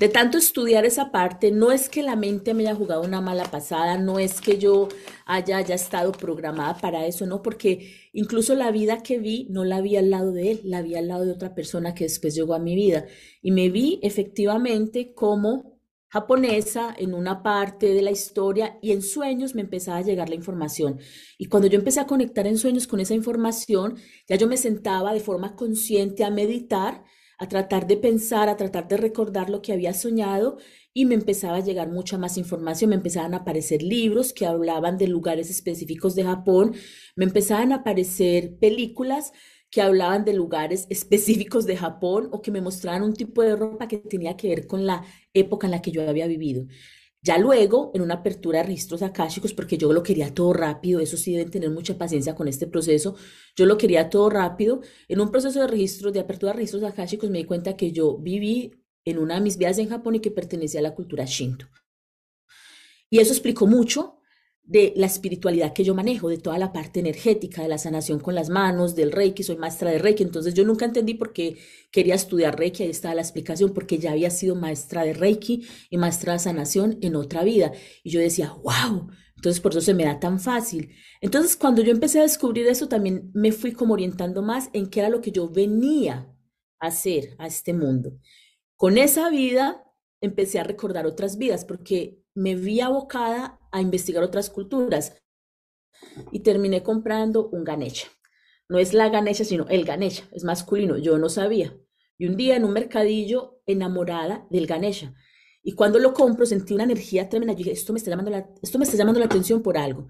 De 0.00 0.08
tanto 0.08 0.38
estudiar 0.38 0.84
esa 0.84 1.12
parte, 1.12 1.52
no 1.52 1.70
es 1.70 1.88
que 1.88 2.02
la 2.02 2.16
mente 2.16 2.52
me 2.52 2.64
haya 2.64 2.74
jugado 2.74 3.02
una 3.02 3.20
mala 3.20 3.44
pasada, 3.44 3.96
no 3.96 4.18
es 4.18 4.40
que 4.40 4.58
yo 4.58 4.88
haya, 5.24 5.58
haya 5.58 5.76
estado 5.76 6.10
programada 6.10 6.78
para 6.78 7.06
eso, 7.06 7.26
no, 7.26 7.42
porque 7.42 7.94
incluso 8.12 8.56
la 8.56 8.72
vida 8.72 9.04
que 9.04 9.18
vi 9.20 9.46
no 9.50 9.64
la 9.64 9.80
vi 9.80 9.96
al 9.96 10.10
lado 10.10 10.32
de 10.32 10.50
él, 10.50 10.60
la 10.64 10.82
vi 10.82 10.96
al 10.96 11.06
lado 11.06 11.24
de 11.24 11.30
otra 11.30 11.54
persona 11.54 11.94
que 11.94 12.04
después 12.04 12.34
llegó 12.34 12.54
a 12.54 12.58
mi 12.58 12.74
vida. 12.74 13.06
Y 13.40 13.52
me 13.52 13.68
vi 13.68 14.00
efectivamente 14.02 15.14
como 15.14 15.78
japonesa 16.08 16.94
en 16.96 17.14
una 17.14 17.44
parte 17.44 17.94
de 17.94 18.02
la 18.02 18.10
historia 18.10 18.78
y 18.82 18.90
en 18.90 19.02
sueños 19.02 19.54
me 19.54 19.62
empezaba 19.62 19.98
a 19.98 20.02
llegar 20.02 20.28
la 20.28 20.34
información. 20.34 20.98
Y 21.38 21.46
cuando 21.46 21.68
yo 21.68 21.78
empecé 21.78 22.00
a 22.00 22.06
conectar 22.06 22.48
en 22.48 22.58
sueños 22.58 22.88
con 22.88 22.98
esa 22.98 23.14
información, 23.14 23.96
ya 24.28 24.34
yo 24.34 24.48
me 24.48 24.56
sentaba 24.56 25.12
de 25.12 25.20
forma 25.20 25.54
consciente 25.54 26.24
a 26.24 26.30
meditar 26.30 27.04
a 27.38 27.48
tratar 27.48 27.86
de 27.86 27.96
pensar, 27.96 28.48
a 28.48 28.56
tratar 28.56 28.88
de 28.88 28.96
recordar 28.96 29.50
lo 29.50 29.62
que 29.62 29.72
había 29.72 29.94
soñado 29.94 30.58
y 30.92 31.06
me 31.06 31.14
empezaba 31.14 31.56
a 31.56 31.60
llegar 31.60 31.90
mucha 31.90 32.18
más 32.18 32.36
información, 32.38 32.90
me 32.90 32.96
empezaban 32.96 33.34
a 33.34 33.38
aparecer 33.38 33.82
libros 33.82 34.32
que 34.32 34.46
hablaban 34.46 34.96
de 34.98 35.08
lugares 35.08 35.50
específicos 35.50 36.14
de 36.14 36.24
Japón, 36.24 36.74
me 37.16 37.24
empezaban 37.24 37.72
a 37.72 37.76
aparecer 37.76 38.56
películas 38.58 39.32
que 39.70 39.82
hablaban 39.82 40.24
de 40.24 40.34
lugares 40.34 40.86
específicos 40.90 41.66
de 41.66 41.76
Japón 41.76 42.28
o 42.32 42.40
que 42.42 42.50
me 42.52 42.60
mostraban 42.60 43.02
un 43.02 43.14
tipo 43.14 43.42
de 43.42 43.56
ropa 43.56 43.88
que 43.88 43.98
tenía 43.98 44.36
que 44.36 44.48
ver 44.48 44.66
con 44.66 44.86
la 44.86 45.04
época 45.32 45.66
en 45.66 45.72
la 45.72 45.82
que 45.82 45.90
yo 45.90 46.08
había 46.08 46.26
vivido. 46.28 46.66
Ya 47.24 47.38
luego, 47.38 47.90
en 47.94 48.02
una 48.02 48.16
apertura 48.16 48.58
de 48.58 48.66
registros 48.66 49.00
akáshicos, 49.00 49.54
porque 49.54 49.78
yo 49.78 49.90
lo 49.94 50.02
quería 50.02 50.34
todo 50.34 50.52
rápido, 50.52 51.00
eso 51.00 51.16
sí 51.16 51.32
deben 51.32 51.50
tener 51.50 51.70
mucha 51.70 51.96
paciencia 51.96 52.34
con 52.34 52.48
este 52.48 52.66
proceso, 52.66 53.16
yo 53.56 53.64
lo 53.64 53.78
quería 53.78 54.10
todo 54.10 54.28
rápido. 54.28 54.82
En 55.08 55.22
un 55.22 55.30
proceso 55.30 55.58
de 55.60 55.66
registro, 55.66 56.12
de 56.12 56.20
apertura 56.20 56.52
de 56.52 56.56
registros 56.56 56.82
akáshicos, 56.82 57.30
me 57.30 57.38
di 57.38 57.44
cuenta 57.46 57.78
que 57.78 57.92
yo 57.92 58.18
viví 58.18 58.72
en 59.06 59.18
una 59.18 59.36
de 59.36 59.40
mis 59.40 59.56
vidas 59.56 59.78
en 59.78 59.88
Japón 59.88 60.16
y 60.16 60.20
que 60.20 60.30
pertenecía 60.30 60.80
a 60.80 60.82
la 60.82 60.94
cultura 60.94 61.24
Shinto. 61.24 61.66
Y 63.08 63.20
eso 63.20 63.32
explicó 63.32 63.66
mucho 63.66 64.18
de 64.66 64.94
la 64.96 65.06
espiritualidad 65.06 65.74
que 65.74 65.84
yo 65.84 65.94
manejo, 65.94 66.30
de 66.30 66.38
toda 66.38 66.58
la 66.58 66.72
parte 66.72 67.00
energética, 67.00 67.62
de 67.62 67.68
la 67.68 67.76
sanación 67.76 68.18
con 68.18 68.34
las 68.34 68.48
manos, 68.48 68.94
del 68.94 69.12
Reiki, 69.12 69.42
soy 69.42 69.56
maestra 69.56 69.90
de 69.90 69.98
Reiki, 69.98 70.22
entonces 70.22 70.54
yo 70.54 70.64
nunca 70.64 70.86
entendí 70.86 71.14
por 71.14 71.34
qué 71.34 71.58
quería 71.90 72.14
estudiar 72.14 72.58
Reiki, 72.58 72.82
ahí 72.82 72.90
estaba 72.90 73.14
la 73.14 73.20
explicación, 73.20 73.74
porque 73.74 73.98
ya 73.98 74.12
había 74.12 74.30
sido 74.30 74.54
maestra 74.54 75.04
de 75.04 75.12
Reiki 75.12 75.66
y 75.90 75.98
maestra 75.98 76.32
de 76.32 76.38
sanación 76.38 76.98
en 77.02 77.14
otra 77.14 77.44
vida. 77.44 77.72
Y 78.02 78.10
yo 78.10 78.20
decía, 78.20 78.54
wow, 78.62 79.08
entonces 79.36 79.60
por 79.60 79.72
eso 79.72 79.82
se 79.82 79.92
me 79.92 80.04
da 80.06 80.18
tan 80.18 80.40
fácil. 80.40 80.94
Entonces 81.20 81.56
cuando 81.56 81.82
yo 81.82 81.92
empecé 81.92 82.20
a 82.20 82.22
descubrir 82.22 82.66
eso, 82.66 82.88
también 82.88 83.30
me 83.34 83.52
fui 83.52 83.72
como 83.72 83.92
orientando 83.92 84.40
más 84.40 84.70
en 84.72 84.88
qué 84.88 85.00
era 85.00 85.10
lo 85.10 85.20
que 85.20 85.30
yo 85.30 85.50
venía 85.50 86.34
a 86.80 86.86
hacer 86.86 87.34
a 87.38 87.46
este 87.46 87.74
mundo. 87.74 88.18
Con 88.76 88.96
esa 88.96 89.28
vida 89.28 89.84
empecé 90.22 90.58
a 90.58 90.64
recordar 90.64 91.06
otras 91.06 91.36
vidas, 91.36 91.66
porque 91.66 92.23
me 92.34 92.56
vi 92.56 92.80
abocada 92.80 93.60
a 93.70 93.80
investigar 93.80 94.22
otras 94.22 94.50
culturas 94.50 95.22
y 96.32 96.40
terminé 96.40 96.82
comprando 96.82 97.48
un 97.48 97.64
Ganesha. 97.64 98.08
No 98.68 98.78
es 98.78 98.92
la 98.92 99.08
Ganesha, 99.08 99.44
sino 99.44 99.66
el 99.68 99.84
Ganesha, 99.84 100.24
es 100.32 100.44
masculino, 100.44 100.96
yo 100.98 101.18
no 101.18 101.28
sabía. 101.28 101.76
Y 102.18 102.26
un 102.26 102.36
día 102.36 102.56
en 102.56 102.64
un 102.64 102.72
mercadillo 102.72 103.60
enamorada 103.66 104.46
del 104.50 104.66
Ganesha. 104.66 105.14
Y 105.62 105.72
cuando 105.72 105.98
lo 105.98 106.12
compro 106.12 106.46
sentí 106.46 106.74
una 106.74 106.84
energía 106.84 107.28
tremenda. 107.28 107.54
Yo 107.54 107.58
dije, 107.58 107.72
esto 107.72 107.92
me 107.92 107.98
está 107.98 108.10
llamando 108.10 108.30
la, 108.30 108.48
esto 108.62 108.78
me 108.78 108.84
está 108.84 108.96
llamando 108.96 109.20
la 109.20 109.26
atención 109.26 109.62
por 109.62 109.78
algo. 109.78 110.08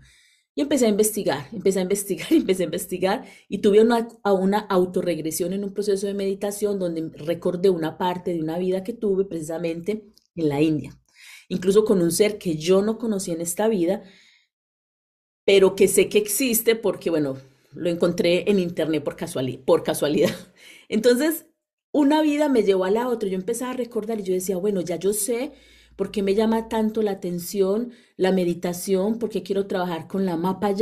Y 0.54 0.60
empecé 0.60 0.86
a 0.86 0.90
investigar, 0.90 1.46
empecé 1.52 1.78
a 1.78 1.82
investigar, 1.82 2.28
empecé 2.32 2.62
a 2.62 2.66
investigar 2.66 3.24
y 3.48 3.58
tuve 3.58 3.80
una, 3.80 4.08
una 4.24 4.58
autorregresión 4.58 5.52
en 5.52 5.64
un 5.64 5.72
proceso 5.72 6.06
de 6.06 6.14
meditación 6.14 6.78
donde 6.78 7.10
recordé 7.16 7.70
una 7.70 7.98
parte 7.98 8.32
de 8.32 8.40
una 8.40 8.58
vida 8.58 8.84
que 8.84 8.92
tuve 8.92 9.24
precisamente 9.24 10.12
en 10.36 10.48
la 10.48 10.60
India 10.60 10.98
incluso 11.48 11.84
con 11.84 12.02
un 12.02 12.12
ser 12.12 12.38
que 12.38 12.56
yo 12.56 12.82
no 12.82 12.98
conocí 12.98 13.30
en 13.32 13.40
esta 13.40 13.68
vida, 13.68 14.02
pero 15.44 15.74
que 15.76 15.88
sé 15.88 16.08
que 16.08 16.18
existe 16.18 16.76
porque, 16.76 17.10
bueno, 17.10 17.36
lo 17.72 17.90
encontré 17.90 18.50
en 18.50 18.58
internet 18.58 19.04
por, 19.04 19.16
por 19.64 19.82
casualidad. 19.82 20.30
Entonces, 20.88 21.46
una 21.92 22.22
vida 22.22 22.48
me 22.48 22.62
llevó 22.62 22.84
a 22.84 22.90
la 22.90 23.08
otra. 23.08 23.28
Yo 23.28 23.36
empezaba 23.36 23.72
a 23.72 23.76
recordar 23.76 24.20
y 24.20 24.24
yo 24.24 24.34
decía, 24.34 24.56
bueno, 24.56 24.80
ya 24.80 24.96
yo 24.96 25.12
sé 25.12 25.52
por 25.96 26.10
qué 26.10 26.22
me 26.22 26.34
llama 26.34 26.68
tanto 26.68 27.02
la 27.02 27.12
atención 27.12 27.92
la 28.16 28.32
meditación, 28.32 29.18
por 29.18 29.30
qué 29.30 29.42
quiero 29.42 29.66
trabajar 29.66 30.08
con 30.08 30.26
la 30.26 30.36
mapa 30.36 30.72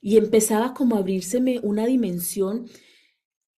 y 0.00 0.16
empezaba 0.16 0.74
como 0.74 0.96
a 0.96 0.98
abrírseme 0.98 1.60
una 1.62 1.86
dimensión 1.86 2.66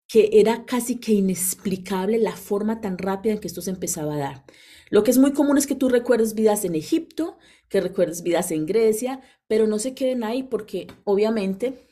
que 0.08 0.28
era 0.32 0.64
casi 0.66 0.96
que 0.96 1.12
inexplicable 1.12 2.18
la 2.18 2.36
forma 2.36 2.80
tan 2.80 2.98
rápida 2.98 3.32
en 3.32 3.40
que 3.40 3.48
esto 3.48 3.62
se 3.62 3.70
empezaba 3.70 4.14
a 4.14 4.18
dar. 4.18 4.44
Lo 4.90 5.02
que 5.02 5.10
es 5.10 5.18
muy 5.18 5.32
común 5.32 5.58
es 5.58 5.66
que 5.66 5.74
tú 5.74 5.88
recuerdes 5.88 6.34
vidas 6.34 6.64
en 6.64 6.74
Egipto, 6.74 7.38
que 7.68 7.80
recuerdes 7.80 8.22
vidas 8.22 8.50
en 8.50 8.66
Grecia, 8.66 9.20
pero 9.46 9.66
no 9.66 9.78
se 9.78 9.94
queden 9.94 10.24
ahí 10.24 10.42
porque 10.42 10.86
obviamente 11.04 11.86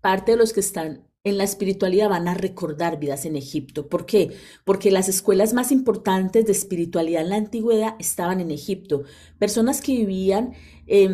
parte 0.00 0.32
de 0.32 0.38
los 0.38 0.52
que 0.52 0.60
están 0.60 1.08
en 1.24 1.38
la 1.38 1.44
espiritualidad 1.44 2.10
van 2.10 2.28
a 2.28 2.34
recordar 2.34 3.00
vidas 3.00 3.24
en 3.24 3.34
Egipto. 3.34 3.86
¿Por 3.88 4.04
qué? 4.04 4.36
Porque 4.64 4.90
las 4.90 5.08
escuelas 5.08 5.54
más 5.54 5.72
importantes 5.72 6.44
de 6.44 6.52
espiritualidad 6.52 7.22
en 7.22 7.30
la 7.30 7.36
antigüedad 7.36 7.94
estaban 7.98 8.40
en 8.40 8.50
Egipto. 8.50 9.04
Personas 9.38 9.80
que 9.80 9.92
vivían, 9.92 10.52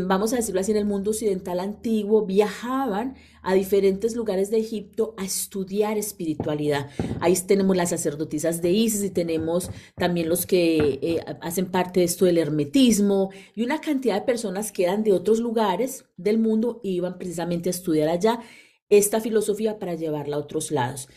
vamos 0.09 0.33
a 0.33 0.37
decirlo 0.37 0.61
así, 0.61 0.73
en 0.73 0.79
el 0.79 0.85
mundo 0.85 1.13
occidental 1.13 1.61
antiguo, 1.61 2.27
viajaban 2.27 3.15
a 3.43 3.55
diferentes 3.55 4.17
lugares 4.17 4.51
de 4.51 4.59
Egipto 4.59 5.15
a 5.17 5.25
estudiar 5.25 5.97
espiritualidad. 5.97 6.91
Ahí 7.21 7.37
tenemos 7.47 7.77
las 7.77 7.91
sacerdotisas 7.91 8.61
de 8.63 8.73
Isis 8.73 9.05
y 9.05 9.11
tenemos 9.11 9.71
también 9.95 10.29
los 10.29 10.45
que 10.45 10.99
eh, 11.03 11.25
hacen 11.41 11.67
parte 11.67 12.01
de 12.01 12.07
esto 12.07 12.25
del 12.25 12.39
hermetismo 12.39 13.31
y 13.55 13.63
una 13.63 13.81
cantidad 13.81 14.17
de 14.17 14.27
personas 14.27 14.73
que 14.73 14.83
eran 14.83 15.05
de 15.05 15.13
otros 15.13 15.39
lugares 15.39 16.05
del 16.17 16.39
mundo 16.39 16.81
y 16.83 16.97
iban 16.97 17.17
precisamente 17.17 17.69
a 17.69 17.71
estudiar 17.71 18.09
allá 18.09 18.41
esta 18.91 19.21
filosofía 19.21 19.79
para 19.79 19.95
llevarla 19.95 20.37
a 20.37 20.41
otros 20.41 20.71
lados. 20.71 21.09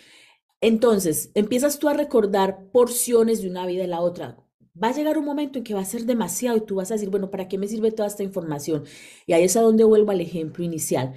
Entonces, 0.62 1.32
empiezas 1.34 1.78
tú 1.80 1.90
a 1.90 1.94
recordar 1.94 2.70
porciones 2.72 3.42
de 3.42 3.50
una 3.50 3.66
vida 3.66 3.84
y 3.84 3.88
la 3.88 4.00
otra. 4.00 4.38
Va 4.82 4.90
a 4.90 4.94
llegar 4.94 5.18
un 5.18 5.26
momento 5.26 5.60
en 5.60 5.66
que 5.66 5.74
va 5.74 5.82
a 5.82 5.86
ser 5.86 6.06
demasiado 6.06 6.58
y 6.58 6.62
tú 6.62 6.76
vas 6.76 6.90
a 6.90 6.94
decir, 6.94 7.10
bueno, 7.10 7.30
¿para 7.30 7.48
qué 7.48 7.58
me 7.58 7.68
sirve 7.68 7.92
toda 7.92 8.08
esta 8.08 8.24
información? 8.24 8.86
Y 9.28 9.34
ahí 9.34 9.44
es 9.44 9.58
a 9.58 9.62
donde 9.62 9.84
vuelvo 9.84 10.12
al 10.12 10.22
ejemplo 10.22 10.64
inicial. 10.64 11.14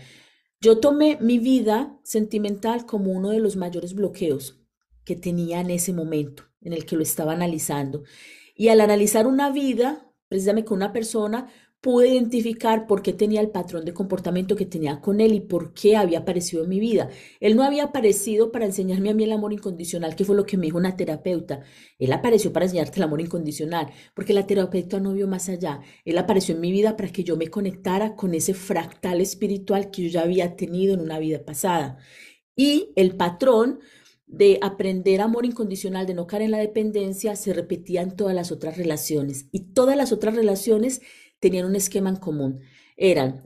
Yo 0.61 0.81
tomé 0.81 1.19
mi 1.21 1.39
vida 1.39 1.99
sentimental 2.03 2.87
como 2.87 3.13
uno 3.13 3.31
de 3.31 3.39
los 3.39 3.57
mayores 3.57 3.95
bloqueos 3.95 4.61
que 5.05 5.15
tenía 5.15 5.61
en 5.61 5.71
ese 5.71 5.93
momento 5.93 6.43
en 6.61 6.73
el 6.73 6.85
que 6.85 6.97
lo 6.97 7.03
estaba 7.03 7.33
analizando. 7.33 8.03
Y 8.57 8.69
al 8.69 8.81
analizar 8.81 9.27
una 9.27 9.51
vida, 9.53 10.11
precisamente 10.29 10.67
con 10.67 10.79
una 10.79 10.93
persona, 10.93 11.49
pude 11.87 12.09
identificar 12.09 12.89
por 12.89 13.01
qué 13.01 13.13
tenía 13.13 13.41
el 13.41 13.51
patrón 13.51 13.85
de 13.85 13.95
comportamiento 13.95 14.57
que 14.57 14.67
tenía 14.67 15.01
con 15.01 15.21
él 15.21 15.35
y 15.35 15.41
por 15.41 15.73
qué 15.73 15.97
había 15.97 16.19
aparecido 16.19 16.65
en 16.65 16.69
mi 16.69 16.81
vida. 16.81 17.11
Él 17.39 17.55
no 17.55 17.63
había 17.63 17.85
aparecido 17.85 18.51
para 18.51 18.65
enseñarme 18.65 19.11
a 19.11 19.15
mí 19.15 19.23
el 19.23 19.31
amor 19.31 19.53
incondicional, 19.53 20.17
que 20.17 20.25
fue 20.25 20.35
lo 20.35 20.45
que 20.45 20.57
me 20.57 20.67
dijo 20.67 20.79
una 20.79 20.97
terapeuta. 20.97 21.61
Él 22.01 22.13
apareció 22.13 22.53
para 22.53 22.65
enseñarte 22.67 22.99
el 22.99 23.05
amor 23.05 23.21
incondicional, 23.21 23.93
porque 24.17 24.33
la 24.33 24.49
terapeuta 24.49 24.99
no 24.99 25.13
vio 25.13 25.29
más 25.29 25.49
allá. 25.49 25.81
Él 26.05 26.19
apareció 26.19 26.57
en 26.57 26.61
mi 26.61 26.73
vida 26.73 26.97
para 26.97 27.13
que 27.13 27.23
yo 27.23 27.37
me 27.37 27.47
conectara 27.47 28.17
con 28.17 28.35
ese 28.35 28.53
fractal 28.53 29.21
espiritual 29.21 29.93
que 29.93 30.03
yo 30.03 30.09
ya 30.09 30.23
había 30.23 30.57
tenido 30.57 30.93
en 30.93 30.99
una 30.99 31.21
vida 31.21 31.45
pasada. 31.45 31.99
Y 32.57 32.91
el 32.97 33.15
patrón 33.15 33.79
de 34.27 34.59
aprender 34.61 35.21
amor 35.21 35.47
incondicional, 35.47 36.05
de 36.05 36.15
no 36.15 36.27
caer 36.27 36.43
en 36.43 36.51
la 36.51 36.59
dependencia, 36.59 37.37
se 37.37 37.53
repetía 37.53 38.03
en 38.03 38.17
todas 38.17 38.35
las 38.35 38.51
otras 38.51 38.77
relaciones. 38.77 39.47
Y 39.53 39.73
todas 39.73 39.97
las 39.97 40.11
otras 40.11 40.35
relaciones 40.35 41.01
tenían 41.41 41.67
un 41.67 41.77
esquema 41.77 42.11
en 42.11 42.17
común. 42.17 42.61
Eran 42.97 43.45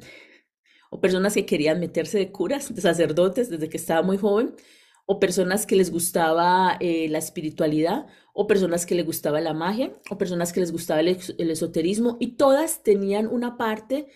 o 0.90 1.00
personas 1.00 1.34
que 1.34 1.46
querían 1.46 1.80
meterse 1.80 2.18
de 2.18 2.32
curas, 2.32 2.74
de 2.74 2.80
sacerdotes 2.82 3.48
desde 3.48 3.68
que 3.68 3.76
estaba 3.76 4.02
muy 4.02 4.18
joven, 4.18 4.54
o 5.06 5.18
personas 5.18 5.66
que 5.66 5.76
les 5.76 5.90
gustaba 5.90 6.76
eh, 6.80 7.08
la 7.08 7.18
espiritualidad, 7.18 8.06
o 8.34 8.46
personas 8.46 8.86
que 8.86 8.94
les 8.94 9.06
gustaba 9.06 9.40
la 9.40 9.54
magia, 9.54 9.92
o 10.10 10.18
personas 10.18 10.52
que 10.52 10.60
les 10.60 10.72
gustaba 10.72 11.00
el, 11.00 11.16
esoterismo, 11.50 12.16
y 12.20 12.36
todas 12.36 12.82
tenían 12.82 13.26
una 13.28 13.56
parte 13.56 14.08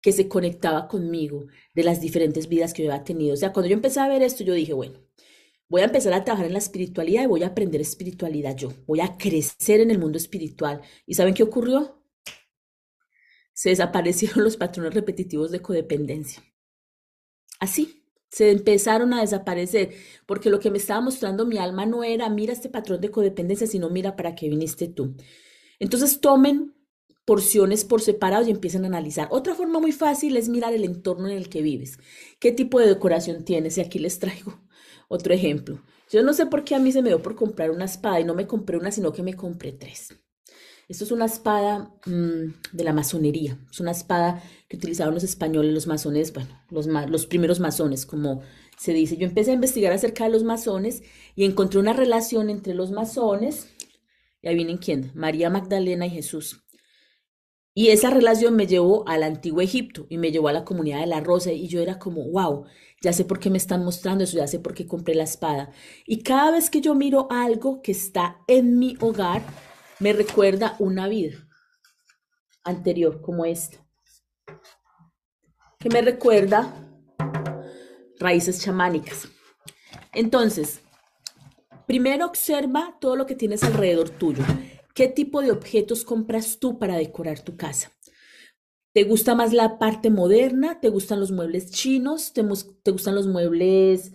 que 0.00 0.12
se 0.12 0.28
conectaba 0.28 0.88
conmigo 0.88 1.46
de 1.74 1.84
las 1.84 2.00
diferentes 2.00 2.48
vidas 2.48 2.72
que 2.72 2.84
yo 2.84 2.92
había 2.92 3.04
tenido. 3.04 3.34
O 3.34 3.36
sea, 3.36 3.52
cuando 3.52 3.68
yo 3.68 3.74
empecé 3.74 4.00
a 4.00 4.08
ver 4.08 4.22
esto, 4.22 4.44
yo 4.44 4.54
dije, 4.54 4.72
bueno, 4.72 5.00
voy 5.68 5.82
a 5.82 5.84
empezar 5.86 6.12
a 6.12 6.24
trabajar 6.24 6.46
en 6.46 6.54
la 6.54 6.58
espiritualidad 6.58 7.24
y 7.24 7.26
voy 7.26 7.42
a 7.42 7.48
aprender 7.48 7.80
espiritualidad 7.80 8.56
yo, 8.56 8.72
voy 8.86 9.00
a 9.00 9.16
crecer 9.16 9.80
en 9.80 9.90
el 9.90 9.98
mundo 9.98 10.16
espiritual. 10.16 10.80
¿Y 11.06 11.14
saben 11.14 11.34
qué 11.34 11.42
ocurrió? 11.42 11.99
Se 13.60 13.68
desaparecieron 13.68 14.42
los 14.44 14.56
patrones 14.56 14.94
repetitivos 14.94 15.50
de 15.50 15.60
codependencia. 15.60 16.42
así, 17.58 18.02
se 18.30 18.50
empezaron 18.50 19.12
a 19.12 19.20
desaparecer, 19.20 19.90
porque 20.24 20.48
lo 20.48 20.60
que 20.60 20.70
me 20.70 20.78
estaba 20.78 21.02
mostrando 21.02 21.44
mi 21.44 21.58
alma 21.58 21.84
no 21.84 22.02
era, 22.02 22.30
mira 22.30 22.54
este 22.54 22.70
patrón 22.70 23.02
de 23.02 23.10
codependencia, 23.10 23.66
sino 23.66 23.90
mira 23.90 24.16
para 24.16 24.34
qué 24.34 24.48
viniste 24.48 24.88
tú. 24.88 25.14
Entonces 25.78 26.22
tomen 26.22 26.74
porciones 27.26 27.84
por 27.84 28.00
separado 28.00 28.46
y 28.48 28.50
empiecen 28.50 28.84
a 28.84 28.86
analizar. 28.86 29.28
Otra 29.30 29.54
forma 29.54 29.78
muy 29.78 29.92
fácil 29.92 30.38
es 30.38 30.48
mirar 30.48 30.72
el 30.72 30.84
entorno 30.84 31.28
en 31.28 31.36
el 31.36 31.50
que 31.50 31.60
vives. 31.60 31.98
¿Qué 32.38 32.52
tipo 32.52 32.80
de 32.80 32.86
decoración 32.86 33.44
tienes? 33.44 33.76
Y 33.76 33.82
aquí 33.82 33.98
les 33.98 34.18
traigo 34.18 34.58
otro 35.08 35.34
ejemplo. 35.34 35.82
Yo 36.10 36.22
no 36.22 36.32
sé 36.32 36.46
por 36.46 36.64
qué 36.64 36.76
a 36.76 36.78
mí 36.78 36.92
se 36.92 37.02
me 37.02 37.10
dio 37.10 37.20
por 37.20 37.34
comprar 37.36 37.70
una 37.72 37.84
espada 37.84 38.20
y 38.20 38.24
no 38.24 38.34
me 38.34 38.46
compré 38.46 38.78
una, 38.78 38.90
sino 38.90 39.12
que 39.12 39.22
me 39.22 39.34
compré 39.34 39.72
tres. 39.72 40.14
Esto 40.90 41.04
es 41.04 41.12
una 41.12 41.26
espada 41.26 41.94
mm, 42.04 42.72
de 42.72 42.84
la 42.84 42.92
masonería. 42.92 43.56
Es 43.70 43.78
una 43.78 43.92
espada 43.92 44.42
que 44.68 44.76
utilizaban 44.76 45.14
los 45.14 45.22
españoles, 45.22 45.72
los 45.72 45.86
masones, 45.86 46.32
bueno, 46.32 46.50
los, 46.68 46.86
los 46.86 47.26
primeros 47.26 47.60
masones, 47.60 48.04
como 48.04 48.40
se 48.76 48.92
dice. 48.92 49.16
Yo 49.16 49.28
empecé 49.28 49.52
a 49.52 49.54
investigar 49.54 49.92
acerca 49.92 50.24
de 50.24 50.30
los 50.30 50.42
masones 50.42 51.04
y 51.36 51.44
encontré 51.44 51.78
una 51.78 51.92
relación 51.92 52.50
entre 52.50 52.74
los 52.74 52.90
masones, 52.90 53.68
y 54.42 54.52
vienen 54.52 54.78
quién, 54.78 55.12
María 55.14 55.48
Magdalena 55.48 56.06
y 56.06 56.10
Jesús. 56.10 56.64
Y 57.72 57.90
esa 57.90 58.10
relación 58.10 58.56
me 58.56 58.66
llevó 58.66 59.06
al 59.06 59.22
antiguo 59.22 59.60
Egipto 59.60 60.08
y 60.08 60.18
me 60.18 60.32
llevó 60.32 60.48
a 60.48 60.52
la 60.52 60.64
comunidad 60.64 60.98
de 60.98 61.06
la 61.06 61.20
Rosa 61.20 61.52
y 61.52 61.68
yo 61.68 61.80
era 61.80 62.00
como, 62.00 62.24
wow, 62.32 62.64
ya 63.00 63.12
sé 63.12 63.24
por 63.24 63.38
qué 63.38 63.48
me 63.48 63.58
están 63.58 63.84
mostrando 63.84 64.24
eso, 64.24 64.38
ya 64.38 64.48
sé 64.48 64.58
por 64.58 64.74
qué 64.74 64.88
compré 64.88 65.14
la 65.14 65.22
espada. 65.22 65.70
Y 66.04 66.24
cada 66.24 66.50
vez 66.50 66.68
que 66.68 66.80
yo 66.80 66.96
miro 66.96 67.28
algo 67.30 67.80
que 67.80 67.92
está 67.92 68.38
en 68.48 68.80
mi 68.80 68.96
hogar, 69.00 69.42
me 70.00 70.14
recuerda 70.14 70.76
una 70.78 71.06
vida 71.08 71.46
anterior 72.64 73.20
como 73.20 73.44
esta, 73.44 73.78
que 75.78 75.88
me 75.90 76.02
recuerda 76.02 76.74
raíces 78.18 78.60
chamánicas. 78.60 79.28
Entonces, 80.12 80.80
primero 81.86 82.26
observa 82.26 82.96
todo 83.00 83.14
lo 83.14 83.26
que 83.26 83.34
tienes 83.34 83.62
alrededor 83.62 84.10
tuyo. 84.10 84.42
¿Qué 84.94 85.06
tipo 85.06 85.40
de 85.42 85.52
objetos 85.52 86.04
compras 86.04 86.58
tú 86.58 86.78
para 86.78 86.96
decorar 86.96 87.40
tu 87.40 87.56
casa? 87.56 87.92
¿Te 88.92 89.04
gusta 89.04 89.34
más 89.34 89.52
la 89.52 89.78
parte 89.78 90.10
moderna? 90.10 90.80
¿Te 90.80 90.88
gustan 90.88 91.20
los 91.20 91.30
muebles 91.30 91.70
chinos? 91.70 92.32
¿Te, 92.32 92.44
te 92.82 92.90
gustan 92.90 93.14
los 93.14 93.26
muebles 93.26 94.12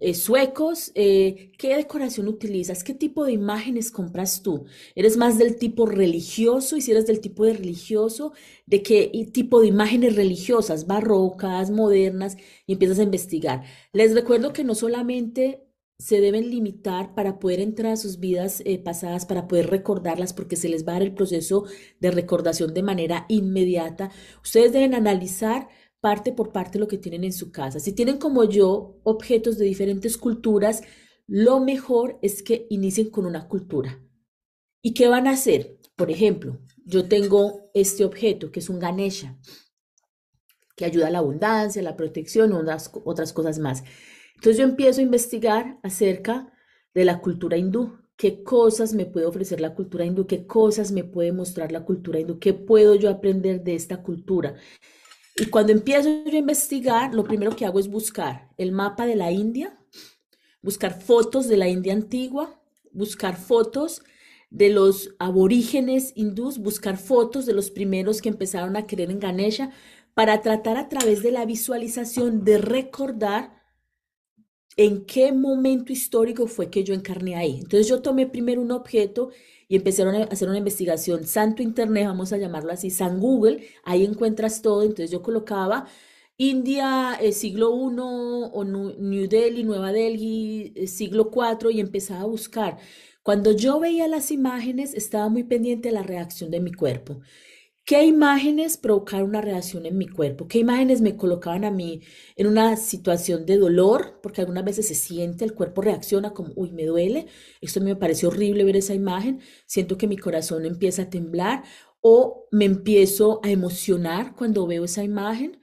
eh, 0.00 0.14
suecos, 0.14 0.92
eh, 0.94 1.52
¿qué 1.58 1.76
decoración 1.76 2.28
utilizas? 2.28 2.84
¿Qué 2.84 2.94
tipo 2.94 3.24
de 3.24 3.32
imágenes 3.32 3.90
compras 3.90 4.42
tú? 4.42 4.64
¿Eres 4.94 5.16
más 5.16 5.38
del 5.38 5.56
tipo 5.56 5.86
religioso? 5.86 6.76
Y 6.76 6.80
si 6.80 6.92
eres 6.92 7.06
del 7.06 7.20
tipo 7.20 7.44
de 7.44 7.54
religioso, 7.54 8.32
¿de 8.66 8.82
qué 8.82 9.10
tipo 9.32 9.60
de 9.60 9.66
imágenes 9.68 10.16
religiosas, 10.16 10.86
barrocas, 10.86 11.70
modernas? 11.70 12.36
Y 12.66 12.74
empiezas 12.74 13.00
a 13.00 13.02
investigar. 13.02 13.64
Les 13.92 14.14
recuerdo 14.14 14.52
que 14.52 14.64
no 14.64 14.74
solamente 14.74 15.68
se 15.98 16.20
deben 16.20 16.50
limitar 16.50 17.14
para 17.14 17.40
poder 17.40 17.60
entrar 17.60 17.92
a 17.92 17.96
sus 17.96 18.20
vidas 18.20 18.62
eh, 18.64 18.78
pasadas, 18.78 19.26
para 19.26 19.48
poder 19.48 19.68
recordarlas, 19.68 20.32
porque 20.32 20.54
se 20.56 20.68
les 20.68 20.86
va 20.86 20.92
a 20.92 20.94
dar 20.94 21.02
el 21.02 21.14
proceso 21.14 21.64
de 21.98 22.12
recordación 22.12 22.72
de 22.72 22.82
manera 22.84 23.26
inmediata. 23.28 24.10
Ustedes 24.42 24.72
deben 24.72 24.94
analizar 24.94 25.68
parte 26.00 26.32
por 26.32 26.52
parte 26.52 26.78
lo 26.78 26.88
que 26.88 26.98
tienen 26.98 27.24
en 27.24 27.32
su 27.32 27.50
casa. 27.50 27.80
Si 27.80 27.92
tienen 27.92 28.18
como 28.18 28.44
yo 28.44 29.00
objetos 29.02 29.58
de 29.58 29.64
diferentes 29.64 30.16
culturas, 30.16 30.82
lo 31.26 31.60
mejor 31.60 32.18
es 32.22 32.42
que 32.42 32.66
inicien 32.70 33.10
con 33.10 33.26
una 33.26 33.48
cultura. 33.48 34.02
¿Y 34.82 34.94
qué 34.94 35.08
van 35.08 35.26
a 35.26 35.32
hacer? 35.32 35.78
Por 35.96 36.10
ejemplo, 36.10 36.60
yo 36.84 37.08
tengo 37.08 37.70
este 37.74 38.04
objeto 38.04 38.52
que 38.52 38.60
es 38.60 38.70
un 38.70 38.78
Ganesha, 38.78 39.36
que 40.76 40.84
ayuda 40.84 41.08
a 41.08 41.10
la 41.10 41.18
abundancia, 41.18 41.80
a 41.80 41.84
la 41.84 41.96
protección, 41.96 42.52
otras, 42.52 42.90
otras 43.04 43.32
cosas 43.32 43.58
más. 43.58 43.82
Entonces 44.36 44.58
yo 44.58 44.64
empiezo 44.64 45.00
a 45.00 45.04
investigar 45.04 45.80
acerca 45.82 46.52
de 46.94 47.04
la 47.04 47.20
cultura 47.20 47.56
hindú. 47.56 47.98
¿Qué 48.16 48.42
cosas 48.42 48.94
me 48.94 49.04
puede 49.04 49.26
ofrecer 49.26 49.60
la 49.60 49.74
cultura 49.74 50.04
hindú? 50.04 50.26
¿Qué 50.26 50.46
cosas 50.46 50.92
me 50.92 51.04
puede 51.04 51.32
mostrar 51.32 51.72
la 51.72 51.84
cultura 51.84 52.20
hindú? 52.20 52.38
¿Qué 52.38 52.54
puedo 52.54 52.94
yo 52.94 53.10
aprender 53.10 53.62
de 53.64 53.74
esta 53.74 54.02
cultura? 54.02 54.54
Y 55.40 55.46
cuando 55.46 55.72
empiezo 55.72 56.08
yo 56.24 56.32
a 56.32 56.36
investigar, 56.36 57.14
lo 57.14 57.24
primero 57.24 57.54
que 57.54 57.64
hago 57.64 57.78
es 57.78 57.88
buscar 57.88 58.50
el 58.56 58.72
mapa 58.72 59.06
de 59.06 59.14
la 59.14 59.30
India, 59.30 59.78
buscar 60.62 61.00
fotos 61.00 61.46
de 61.48 61.56
la 61.56 61.68
India 61.68 61.92
antigua, 61.92 62.60
buscar 62.92 63.36
fotos 63.36 64.02
de 64.50 64.70
los 64.70 65.14
aborígenes 65.18 66.12
hindús, 66.16 66.58
buscar 66.58 66.96
fotos 66.96 67.46
de 67.46 67.52
los 67.52 67.70
primeros 67.70 68.20
que 68.20 68.30
empezaron 68.30 68.76
a 68.76 68.86
creer 68.86 69.10
en 69.10 69.20
Ganesha, 69.20 69.70
para 70.14 70.42
tratar 70.42 70.76
a 70.76 70.88
través 70.88 71.22
de 71.22 71.30
la 71.30 71.44
visualización 71.44 72.44
de 72.44 72.58
recordar 72.58 73.62
en 74.76 75.06
qué 75.06 75.32
momento 75.32 75.92
histórico 75.92 76.48
fue 76.48 76.70
que 76.70 76.82
yo 76.82 76.94
encarné 76.94 77.36
ahí. 77.36 77.58
Entonces 77.58 77.86
yo 77.86 78.02
tomé 78.02 78.26
primero 78.26 78.60
un 78.60 78.72
objeto 78.72 79.30
y 79.68 79.76
empezaron 79.76 80.14
a 80.16 80.24
hacer 80.24 80.48
una 80.48 80.58
investigación. 80.58 81.26
Santo 81.26 81.62
Internet, 81.62 82.06
vamos 82.06 82.32
a 82.32 82.38
llamarlo 82.38 82.72
así, 82.72 82.90
San 82.90 83.20
Google, 83.20 83.66
ahí 83.84 84.04
encuentras 84.04 84.62
todo. 84.62 84.82
Entonces 84.82 85.10
yo 85.10 85.22
colocaba 85.22 85.86
India, 86.38 87.18
eh, 87.20 87.32
siglo 87.32 87.70
I, 87.70 87.96
o 88.00 88.64
New 88.64 89.28
Delhi, 89.28 89.64
Nueva 89.64 89.92
Delhi, 89.92 90.72
eh, 90.76 90.86
siglo 90.86 91.30
IV, 91.32 91.70
y 91.72 91.80
empezaba 91.80 92.22
a 92.22 92.26
buscar. 92.26 92.78
Cuando 93.22 93.52
yo 93.52 93.78
veía 93.80 94.08
las 94.08 94.30
imágenes, 94.30 94.94
estaba 94.94 95.28
muy 95.28 95.44
pendiente 95.44 95.88
de 95.88 95.94
la 95.94 96.02
reacción 96.02 96.50
de 96.50 96.60
mi 96.60 96.72
cuerpo. 96.72 97.20
¿Qué 97.88 98.04
imágenes 98.04 98.76
provocaron 98.76 99.30
una 99.30 99.40
reacción 99.40 99.86
en 99.86 99.96
mi 99.96 100.06
cuerpo? 100.06 100.46
¿Qué 100.46 100.58
imágenes 100.58 101.00
me 101.00 101.16
colocaban 101.16 101.64
a 101.64 101.70
mí 101.70 102.02
en 102.36 102.46
una 102.46 102.76
situación 102.76 103.46
de 103.46 103.56
dolor? 103.56 104.20
Porque 104.22 104.42
algunas 104.42 104.62
veces 104.62 104.88
se 104.88 104.94
siente, 104.94 105.46
el 105.46 105.54
cuerpo 105.54 105.80
reacciona 105.80 106.34
como, 106.34 106.52
uy, 106.54 106.70
me 106.70 106.84
duele. 106.84 107.28
Esto 107.62 107.80
me 107.80 107.96
parece 107.96 108.26
horrible 108.26 108.64
ver 108.64 108.76
esa 108.76 108.92
imagen. 108.92 109.40
Siento 109.64 109.96
que 109.96 110.06
mi 110.06 110.18
corazón 110.18 110.66
empieza 110.66 111.04
a 111.04 111.08
temblar 111.08 111.64
o 112.02 112.46
me 112.50 112.66
empiezo 112.66 113.40
a 113.42 113.50
emocionar 113.50 114.36
cuando 114.36 114.66
veo 114.66 114.84
esa 114.84 115.02
imagen. 115.02 115.58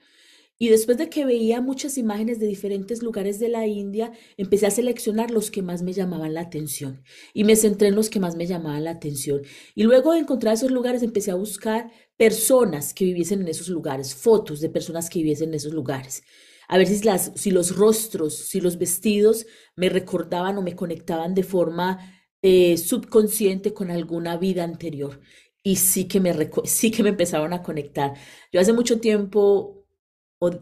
Y 0.58 0.70
después 0.70 0.96
de 0.96 1.10
que 1.10 1.26
veía 1.26 1.60
muchas 1.60 1.98
imágenes 1.98 2.40
de 2.40 2.46
diferentes 2.46 3.02
lugares 3.02 3.38
de 3.38 3.50
la 3.50 3.66
India, 3.66 4.12
empecé 4.38 4.66
a 4.66 4.70
seleccionar 4.70 5.30
los 5.30 5.50
que 5.50 5.60
más 5.60 5.82
me 5.82 5.92
llamaban 5.92 6.32
la 6.32 6.40
atención 6.40 7.02
y 7.34 7.44
me 7.44 7.56
centré 7.56 7.88
en 7.88 7.94
los 7.94 8.08
que 8.08 8.20
más 8.20 8.36
me 8.36 8.46
llamaban 8.46 8.84
la 8.84 8.92
atención. 8.92 9.42
Y 9.74 9.82
luego 9.82 10.12
de 10.12 10.20
encontrar 10.20 10.54
esos 10.54 10.70
lugares, 10.70 11.02
empecé 11.02 11.30
a 11.30 11.34
buscar 11.34 11.92
personas 12.16 12.94
que 12.94 13.04
viviesen 13.04 13.42
en 13.42 13.48
esos 13.48 13.68
lugares, 13.68 14.14
fotos 14.14 14.60
de 14.60 14.70
personas 14.70 15.10
que 15.10 15.18
viviesen 15.18 15.50
en 15.50 15.54
esos 15.56 15.72
lugares. 15.72 16.22
A 16.68 16.78
ver 16.78 16.86
si, 16.86 17.02
las, 17.04 17.32
si 17.36 17.50
los 17.50 17.76
rostros, 17.76 18.34
si 18.34 18.60
los 18.60 18.78
vestidos 18.78 19.46
me 19.76 19.88
recordaban 19.88 20.58
o 20.58 20.62
me 20.62 20.74
conectaban 20.74 21.34
de 21.34 21.44
forma 21.44 21.98
eh, 22.42 22.76
subconsciente 22.76 23.72
con 23.72 23.90
alguna 23.90 24.36
vida 24.36 24.64
anterior. 24.64 25.20
Y 25.62 25.76
sí 25.76 26.06
que, 26.06 26.20
me, 26.20 26.34
sí 26.64 26.90
que 26.90 27.02
me 27.02 27.10
empezaron 27.10 27.52
a 27.52 27.62
conectar. 27.62 28.14
Yo 28.52 28.60
hace 28.60 28.72
mucho 28.72 29.00
tiempo 29.00 29.76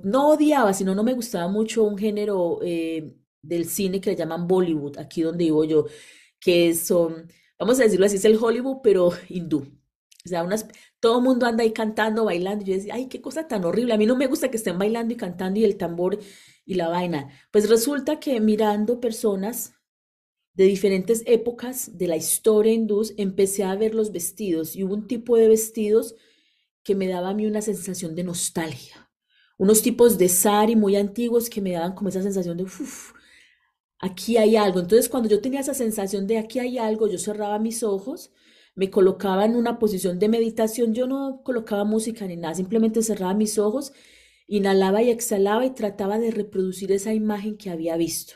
no 0.02 0.30
odiaba, 0.30 0.72
sino 0.72 0.94
no 0.94 1.02
me 1.02 1.14
gustaba 1.14 1.48
mucho 1.48 1.84
un 1.84 1.98
género 1.98 2.60
eh, 2.62 3.14
del 3.42 3.68
cine 3.68 4.00
que 4.00 4.10
le 4.10 4.16
llaman 4.16 4.46
Bollywood, 4.46 4.98
aquí 4.98 5.22
donde 5.22 5.44
vivo 5.44 5.64
yo, 5.64 5.86
que 6.40 6.74
son, 6.74 7.28
vamos 7.58 7.80
a 7.80 7.84
decirlo 7.84 8.06
así, 8.06 8.16
es 8.16 8.24
el 8.24 8.38
Hollywood, 8.40 8.78
pero 8.82 9.12
hindú. 9.28 9.66
O 10.24 10.28
sea, 10.28 10.42
unas, 10.42 10.66
todo 11.04 11.18
el 11.18 11.24
mundo 11.24 11.44
anda 11.44 11.62
ahí 11.64 11.72
cantando, 11.74 12.24
bailando. 12.24 12.64
Yo 12.64 12.72
decía, 12.72 12.94
ay, 12.94 13.08
qué 13.08 13.20
cosa 13.20 13.46
tan 13.46 13.62
horrible. 13.66 13.92
A 13.92 13.98
mí 13.98 14.06
no 14.06 14.16
me 14.16 14.26
gusta 14.26 14.50
que 14.50 14.56
estén 14.56 14.78
bailando 14.78 15.12
y 15.12 15.18
cantando 15.18 15.60
y 15.60 15.64
el 15.64 15.76
tambor 15.76 16.18
y 16.64 16.74
la 16.76 16.88
vaina. 16.88 17.28
Pues 17.50 17.68
resulta 17.68 18.18
que 18.20 18.40
mirando 18.40 19.00
personas 19.00 19.74
de 20.54 20.64
diferentes 20.64 21.22
épocas 21.26 21.98
de 21.98 22.08
la 22.08 22.16
historia 22.16 22.72
hindú, 22.72 23.04
empecé 23.18 23.64
a 23.64 23.76
ver 23.76 23.94
los 23.94 24.12
vestidos 24.12 24.76
y 24.76 24.84
hubo 24.84 24.94
un 24.94 25.06
tipo 25.06 25.36
de 25.36 25.48
vestidos 25.48 26.14
que 26.82 26.94
me 26.94 27.06
daba 27.06 27.30
a 27.30 27.34
mí 27.34 27.44
una 27.44 27.60
sensación 27.60 28.14
de 28.14 28.24
nostalgia 28.24 29.04
unos 29.58 29.82
tipos 29.82 30.18
de 30.18 30.28
sari 30.28 30.74
muy 30.74 30.96
antiguos 30.96 31.48
que 31.48 31.60
me 31.60 31.72
daban 31.72 31.94
como 31.94 32.08
esa 32.08 32.22
sensación 32.22 32.56
de, 32.56 32.64
uff, 32.64 33.12
aquí 33.98 34.36
hay 34.36 34.56
algo. 34.56 34.80
Entonces, 34.80 35.08
cuando 35.08 35.28
yo 35.28 35.40
tenía 35.40 35.60
esa 35.60 35.74
sensación 35.74 36.26
de 36.26 36.38
aquí 36.38 36.58
hay 36.58 36.78
algo, 36.78 37.06
yo 37.08 37.18
cerraba 37.18 37.58
mis 37.58 37.82
ojos, 37.82 38.32
me 38.74 38.90
colocaba 38.90 39.44
en 39.44 39.56
una 39.56 39.78
posición 39.78 40.18
de 40.18 40.28
meditación, 40.28 40.94
yo 40.94 41.06
no 41.06 41.42
colocaba 41.44 41.84
música 41.84 42.26
ni 42.26 42.36
nada, 42.36 42.54
simplemente 42.54 43.02
cerraba 43.02 43.34
mis 43.34 43.58
ojos, 43.58 43.92
inhalaba 44.46 45.02
y 45.02 45.10
exhalaba 45.10 45.64
y 45.66 45.70
trataba 45.74 46.18
de 46.18 46.30
reproducir 46.30 46.92
esa 46.92 47.14
imagen 47.14 47.56
que 47.56 47.70
había 47.70 47.96
visto. 47.96 48.34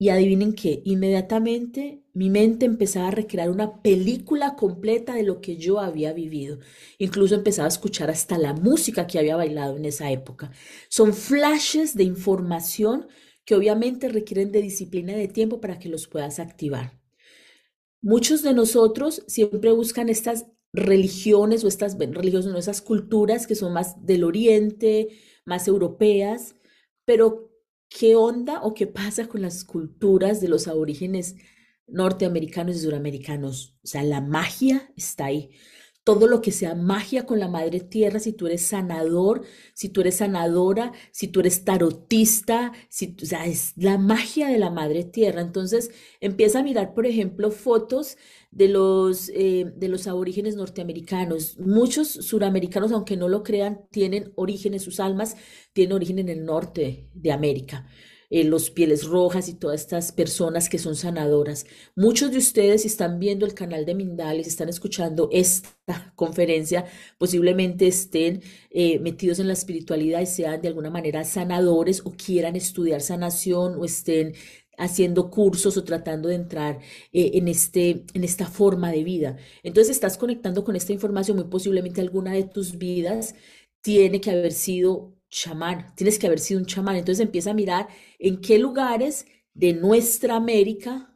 Y 0.00 0.10
adivinen 0.10 0.54
qué, 0.54 0.80
inmediatamente 0.84 2.04
mi 2.14 2.30
mente 2.30 2.66
empezaba 2.66 3.08
a 3.08 3.10
recrear 3.10 3.50
una 3.50 3.82
película 3.82 4.54
completa 4.54 5.14
de 5.14 5.24
lo 5.24 5.40
que 5.40 5.56
yo 5.56 5.80
había 5.80 6.12
vivido. 6.12 6.60
Incluso 6.98 7.34
empezaba 7.34 7.66
a 7.66 7.68
escuchar 7.68 8.08
hasta 8.08 8.38
la 8.38 8.54
música 8.54 9.08
que 9.08 9.18
había 9.18 9.34
bailado 9.36 9.76
en 9.76 9.84
esa 9.84 10.10
época. 10.12 10.52
Son 10.88 11.12
flashes 11.14 11.96
de 11.96 12.04
información 12.04 13.08
que 13.44 13.56
obviamente 13.56 14.08
requieren 14.08 14.52
de 14.52 14.62
disciplina 14.62 15.12
y 15.14 15.16
de 15.16 15.28
tiempo 15.28 15.60
para 15.60 15.78
que 15.80 15.88
los 15.88 16.06
puedas 16.06 16.38
activar. 16.38 17.00
Muchos 18.00 18.42
de 18.42 18.54
nosotros 18.54 19.24
siempre 19.26 19.72
buscan 19.72 20.08
estas 20.08 20.46
religiones 20.72 21.64
o 21.64 21.68
estas 21.68 21.98
religiones, 21.98 22.46
no, 22.46 22.58
esas 22.58 22.82
culturas 22.82 23.46
que 23.46 23.54
son 23.54 23.72
más 23.72 24.04
del 24.04 24.24
oriente, 24.24 25.08
más 25.44 25.66
europeas, 25.66 26.54
pero 27.04 27.50
¿qué 27.88 28.16
onda 28.16 28.62
o 28.62 28.74
qué 28.74 28.86
pasa 28.86 29.28
con 29.28 29.42
las 29.42 29.64
culturas 29.64 30.40
de 30.40 30.48
los 30.48 30.68
aborígenes 30.68 31.36
norteamericanos 31.86 32.76
y 32.76 32.80
suramericanos? 32.80 33.78
O 33.82 33.86
sea, 33.86 34.02
la 34.02 34.20
magia 34.20 34.92
está 34.96 35.26
ahí 35.26 35.50
todo 36.08 36.26
lo 36.26 36.40
que 36.40 36.52
sea 36.52 36.74
magia 36.74 37.26
con 37.26 37.38
la 37.38 37.48
madre 37.48 37.80
tierra, 37.80 38.18
si 38.18 38.32
tú 38.32 38.46
eres 38.46 38.62
sanador, 38.62 39.42
si 39.74 39.90
tú 39.90 40.00
eres 40.00 40.16
sanadora, 40.16 40.90
si 41.12 41.28
tú 41.28 41.40
eres 41.40 41.64
tarotista, 41.66 42.72
si, 42.88 43.14
o 43.22 43.26
sea, 43.26 43.44
es 43.44 43.74
la 43.76 43.98
magia 43.98 44.48
de 44.48 44.58
la 44.58 44.70
madre 44.70 45.04
tierra. 45.04 45.42
Entonces 45.42 45.90
empieza 46.22 46.60
a 46.60 46.62
mirar, 46.62 46.94
por 46.94 47.04
ejemplo, 47.04 47.50
fotos 47.50 48.16
de 48.50 48.68
los, 48.68 49.28
eh, 49.34 49.70
de 49.76 49.88
los 49.88 50.06
aborígenes 50.06 50.56
norteamericanos. 50.56 51.58
Muchos 51.58 52.08
suramericanos, 52.08 52.90
aunque 52.92 53.18
no 53.18 53.28
lo 53.28 53.42
crean, 53.42 53.82
tienen 53.90 54.32
origen 54.34 54.80
sus 54.80 55.00
almas, 55.00 55.36
tienen 55.74 55.92
origen 55.92 56.18
en 56.20 56.30
el 56.30 56.42
norte 56.42 57.10
de 57.12 57.32
América. 57.32 57.86
Eh, 58.30 58.44
los 58.44 58.70
pieles 58.70 59.04
rojas 59.06 59.48
y 59.48 59.54
todas 59.54 59.80
estas 59.80 60.12
personas 60.12 60.68
que 60.68 60.78
son 60.78 60.96
sanadoras. 60.96 61.64
Muchos 61.96 62.30
de 62.30 62.38
ustedes, 62.38 62.84
están 62.84 63.18
viendo 63.18 63.46
el 63.46 63.54
canal 63.54 63.86
de 63.86 63.94
Mindales, 63.94 64.46
están 64.46 64.68
escuchando 64.68 65.30
esta 65.32 66.12
conferencia, 66.14 66.84
posiblemente 67.16 67.86
estén 67.86 68.42
eh, 68.70 68.98
metidos 68.98 69.38
en 69.38 69.46
la 69.46 69.54
espiritualidad 69.54 70.20
y 70.20 70.26
sean 70.26 70.60
de 70.60 70.68
alguna 70.68 70.90
manera 70.90 71.24
sanadores 71.24 72.02
o 72.04 72.12
quieran 72.12 72.54
estudiar 72.54 73.00
sanación 73.00 73.76
o 73.76 73.84
estén 73.86 74.34
haciendo 74.76 75.30
cursos 75.30 75.76
o 75.76 75.84
tratando 75.84 76.28
de 76.28 76.36
entrar 76.36 76.80
eh, 77.12 77.32
en, 77.34 77.48
este, 77.48 78.04
en 78.14 78.24
esta 78.24 78.46
forma 78.46 78.92
de 78.92 79.04
vida. 79.04 79.36
Entonces 79.62 79.90
estás 79.90 80.18
conectando 80.18 80.64
con 80.64 80.76
esta 80.76 80.92
información, 80.92 81.36
muy 81.36 81.46
posiblemente 81.46 82.00
alguna 82.00 82.32
de 82.32 82.44
tus 82.44 82.78
vidas 82.78 83.34
tiene 83.80 84.20
que 84.20 84.30
haber 84.30 84.52
sido 84.52 85.17
chamán, 85.28 85.94
tienes 85.96 86.18
que 86.18 86.26
haber 86.26 86.38
sido 86.38 86.60
un 86.60 86.66
chamán. 86.66 86.96
Entonces 86.96 87.24
empieza 87.24 87.50
a 87.50 87.54
mirar 87.54 87.88
en 88.18 88.40
qué 88.40 88.58
lugares 88.58 89.26
de 89.54 89.72
nuestra 89.72 90.36
América 90.36 91.14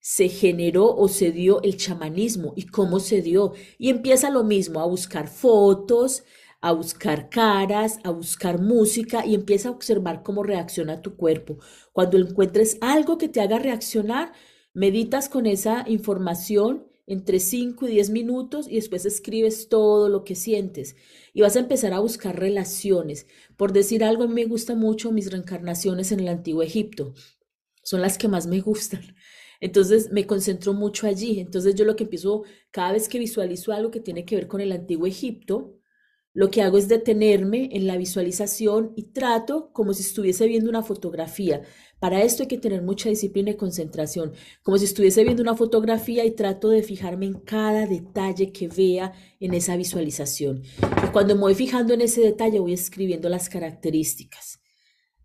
se 0.00 0.28
generó 0.28 0.94
o 0.94 1.08
se 1.08 1.32
dio 1.32 1.62
el 1.62 1.76
chamanismo 1.76 2.52
y 2.56 2.66
cómo 2.66 3.00
se 3.00 3.22
dio. 3.22 3.54
Y 3.78 3.88
empieza 3.88 4.30
lo 4.30 4.44
mismo, 4.44 4.80
a 4.80 4.86
buscar 4.86 5.28
fotos, 5.28 6.24
a 6.60 6.72
buscar 6.72 7.28
caras, 7.30 7.98
a 8.04 8.10
buscar 8.10 8.60
música 8.60 9.24
y 9.24 9.34
empieza 9.34 9.68
a 9.68 9.72
observar 9.72 10.22
cómo 10.22 10.42
reacciona 10.42 11.02
tu 11.02 11.16
cuerpo. 11.16 11.58
Cuando 11.92 12.18
encuentres 12.18 12.78
algo 12.80 13.18
que 13.18 13.28
te 13.28 13.40
haga 13.40 13.58
reaccionar, 13.58 14.32
meditas 14.72 15.28
con 15.28 15.46
esa 15.46 15.84
información 15.86 16.86
entre 17.06 17.38
5 17.38 17.86
y 17.86 17.92
10 17.92 18.10
minutos 18.10 18.66
y 18.68 18.76
después 18.76 19.04
escribes 19.04 19.68
todo 19.68 20.08
lo 20.08 20.24
que 20.24 20.34
sientes 20.34 20.96
y 21.32 21.42
vas 21.42 21.56
a 21.56 21.60
empezar 21.60 21.92
a 21.92 22.00
buscar 22.00 22.38
relaciones. 22.38 23.26
Por 23.56 23.72
decir 23.72 24.04
algo, 24.04 24.24
a 24.24 24.26
mí 24.26 24.34
me 24.34 24.46
gustan 24.46 24.78
mucho 24.78 25.12
mis 25.12 25.30
reencarnaciones 25.30 26.12
en 26.12 26.20
el 26.20 26.28
antiguo 26.28 26.62
Egipto. 26.62 27.14
Son 27.82 28.00
las 28.00 28.16
que 28.16 28.28
más 28.28 28.46
me 28.46 28.60
gustan. 28.60 29.14
Entonces 29.60 30.10
me 30.10 30.26
concentro 30.26 30.72
mucho 30.72 31.06
allí. 31.06 31.40
Entonces 31.40 31.74
yo 31.74 31.84
lo 31.84 31.96
que 31.96 32.04
empiezo, 32.04 32.44
cada 32.70 32.92
vez 32.92 33.08
que 33.08 33.18
visualizo 33.18 33.72
algo 33.72 33.90
que 33.90 34.00
tiene 34.00 34.24
que 34.24 34.36
ver 34.36 34.46
con 34.46 34.60
el 34.60 34.72
antiguo 34.72 35.06
Egipto, 35.06 35.78
lo 36.34 36.50
que 36.50 36.62
hago 36.62 36.78
es 36.78 36.88
detenerme 36.88 37.70
en 37.72 37.86
la 37.86 37.96
visualización 37.96 38.92
y 38.96 39.12
trato 39.12 39.70
como 39.72 39.94
si 39.94 40.02
estuviese 40.02 40.48
viendo 40.48 40.68
una 40.68 40.82
fotografía. 40.82 41.62
Para 42.04 42.22
esto 42.22 42.42
hay 42.42 42.48
que 42.48 42.58
tener 42.58 42.82
mucha 42.82 43.08
disciplina 43.08 43.52
y 43.52 43.56
concentración, 43.56 44.34
como 44.62 44.76
si 44.76 44.84
estuviese 44.84 45.24
viendo 45.24 45.42
una 45.42 45.56
fotografía 45.56 46.22
y 46.26 46.32
trato 46.32 46.68
de 46.68 46.82
fijarme 46.82 47.24
en 47.24 47.32
cada 47.32 47.86
detalle 47.86 48.52
que 48.52 48.68
vea 48.68 49.14
en 49.40 49.54
esa 49.54 49.74
visualización. 49.74 50.62
Y 51.02 51.10
cuando 51.14 51.34
me 51.34 51.40
voy 51.40 51.54
fijando 51.54 51.94
en 51.94 52.02
ese 52.02 52.20
detalle 52.20 52.60
voy 52.60 52.74
escribiendo 52.74 53.30
las 53.30 53.48
características. 53.48 54.60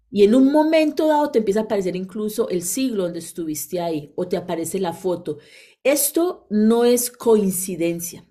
Y 0.09 0.23
en 0.23 0.33
un 0.35 0.53
momento 0.53 1.07
dado 1.07 1.29
te 1.31 1.39
empieza 1.39 1.59
a 1.59 1.63
aparecer 1.63 1.97
incluso 1.97 2.47
el 2.47 2.63
siglo 2.63 3.03
donde 3.03 3.19
estuviste 3.19 3.81
ahí 3.81 4.13
o 4.15 4.29
te 4.29 4.37
aparece 4.37 4.79
la 4.79 4.93
foto. 4.93 5.39
Esto 5.83 6.47
no 6.49 6.85
es 6.85 7.11
coincidencia. 7.11 8.25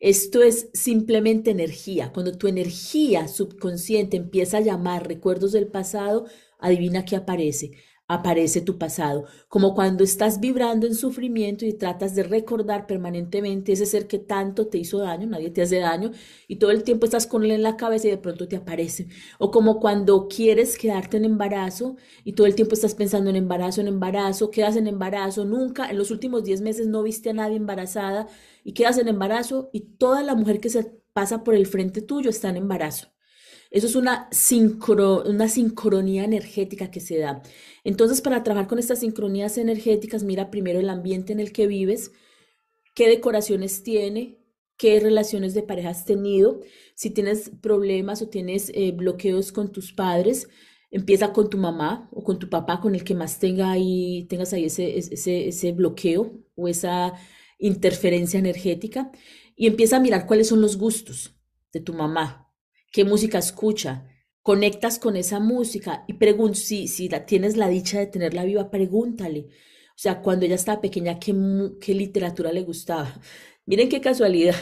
Esto 0.00 0.42
es 0.42 0.68
simplemente 0.74 1.52
energía. 1.52 2.10
Cuando 2.12 2.36
tu 2.36 2.48
energía 2.48 3.28
subconsciente 3.28 4.16
empieza 4.16 4.56
a 4.56 4.60
llamar 4.60 5.06
recuerdos 5.06 5.52
del 5.52 5.68
pasado, 5.68 6.26
adivina 6.62 7.04
qué 7.04 7.16
aparece 7.16 7.72
aparece 8.08 8.60
tu 8.60 8.78
pasado, 8.78 9.24
como 9.48 9.74
cuando 9.74 10.04
estás 10.04 10.38
vibrando 10.40 10.86
en 10.86 10.94
sufrimiento 10.94 11.64
y 11.64 11.72
tratas 11.72 12.14
de 12.14 12.22
recordar 12.24 12.86
permanentemente 12.86 13.72
ese 13.72 13.86
ser 13.86 14.06
que 14.06 14.18
tanto 14.18 14.66
te 14.66 14.78
hizo 14.78 14.98
daño, 14.98 15.26
nadie 15.26 15.50
te 15.50 15.62
hace 15.62 15.78
daño, 15.78 16.10
y 16.46 16.56
todo 16.56 16.70
el 16.72 16.82
tiempo 16.82 17.06
estás 17.06 17.26
con 17.26 17.44
él 17.44 17.52
en 17.52 17.62
la 17.62 17.76
cabeza 17.76 18.08
y 18.08 18.10
de 18.10 18.18
pronto 18.18 18.48
te 18.48 18.56
aparece. 18.56 19.08
O 19.38 19.50
como 19.50 19.80
cuando 19.80 20.28
quieres 20.28 20.76
quedarte 20.78 21.16
en 21.16 21.24
embarazo 21.24 21.96
y 22.24 22.34
todo 22.34 22.46
el 22.46 22.54
tiempo 22.54 22.74
estás 22.74 22.94
pensando 22.94 23.30
en 23.30 23.36
embarazo, 23.36 23.80
en 23.80 23.88
embarazo, 23.88 24.50
quedas 24.50 24.76
en 24.76 24.86
embarazo, 24.88 25.44
nunca, 25.44 25.88
en 25.90 25.98
los 25.98 26.10
últimos 26.10 26.44
10 26.44 26.60
meses 26.60 26.88
no 26.88 27.02
viste 27.02 27.30
a 27.30 27.32
nadie 27.34 27.56
embarazada 27.56 28.28
y 28.64 28.74
quedas 28.74 28.98
en 28.98 29.08
embarazo 29.08 29.70
y 29.72 29.80
toda 29.96 30.22
la 30.22 30.34
mujer 30.34 30.60
que 30.60 30.68
se 30.68 30.84
pasa 31.12 31.44
por 31.44 31.54
el 31.54 31.66
frente 31.66 32.02
tuyo 32.02 32.30
está 32.30 32.50
en 32.50 32.56
embarazo. 32.58 33.11
Eso 33.72 33.86
es 33.86 33.96
una, 33.96 34.28
una 35.24 35.48
sincronía 35.48 36.24
energética 36.24 36.90
que 36.90 37.00
se 37.00 37.18
da. 37.18 37.42
Entonces, 37.84 38.20
para 38.20 38.44
trabajar 38.44 38.68
con 38.68 38.78
estas 38.78 39.00
sincronías 39.00 39.56
energéticas, 39.56 40.22
mira 40.24 40.50
primero 40.50 40.78
el 40.78 40.90
ambiente 40.90 41.32
en 41.32 41.40
el 41.40 41.52
que 41.52 41.66
vives, 41.66 42.12
qué 42.94 43.08
decoraciones 43.08 43.82
tiene, 43.82 44.38
qué 44.76 45.00
relaciones 45.00 45.54
de 45.54 45.62
pareja 45.62 45.88
has 45.88 46.04
tenido, 46.04 46.60
si 46.94 47.08
tienes 47.10 47.50
problemas 47.62 48.20
o 48.20 48.28
tienes 48.28 48.70
eh, 48.74 48.92
bloqueos 48.92 49.52
con 49.52 49.72
tus 49.72 49.94
padres, 49.94 50.48
empieza 50.90 51.32
con 51.32 51.48
tu 51.48 51.56
mamá 51.56 52.10
o 52.12 52.22
con 52.22 52.38
tu 52.38 52.50
papá, 52.50 52.78
con 52.78 52.94
el 52.94 53.04
que 53.04 53.14
más 53.14 53.38
tenga 53.38 53.70
ahí, 53.72 54.26
tengas 54.28 54.52
ahí 54.52 54.66
ese, 54.66 54.98
ese, 54.98 55.48
ese 55.48 55.72
bloqueo 55.72 56.38
o 56.54 56.68
esa 56.68 57.14
interferencia 57.58 58.38
energética 58.38 59.10
y 59.56 59.66
empieza 59.66 59.96
a 59.96 60.00
mirar 60.00 60.26
cuáles 60.26 60.48
son 60.48 60.60
los 60.60 60.76
gustos 60.76 61.34
de 61.72 61.80
tu 61.80 61.94
mamá, 61.94 62.51
qué 62.92 63.04
música 63.04 63.38
escucha, 63.38 64.06
conectas 64.42 64.98
con 64.98 65.16
esa 65.16 65.40
música 65.40 66.04
y 66.06 66.14
pregunta, 66.14 66.58
si, 66.58 66.88
si 66.88 67.08
la, 67.08 67.26
tienes 67.26 67.56
la 67.56 67.68
dicha 67.68 67.98
de 67.98 68.06
tenerla 68.06 68.44
viva, 68.44 68.70
pregúntale. 68.70 69.48
O 69.90 69.98
sea, 70.02 70.20
cuando 70.20 70.46
ella 70.46 70.56
estaba 70.56 70.80
pequeña, 70.80 71.18
¿qué, 71.18 71.34
qué 71.80 71.94
literatura 71.94 72.52
le 72.52 72.62
gustaba? 72.62 73.12
Miren 73.66 73.88
qué 73.88 74.00
casualidad. 74.00 74.56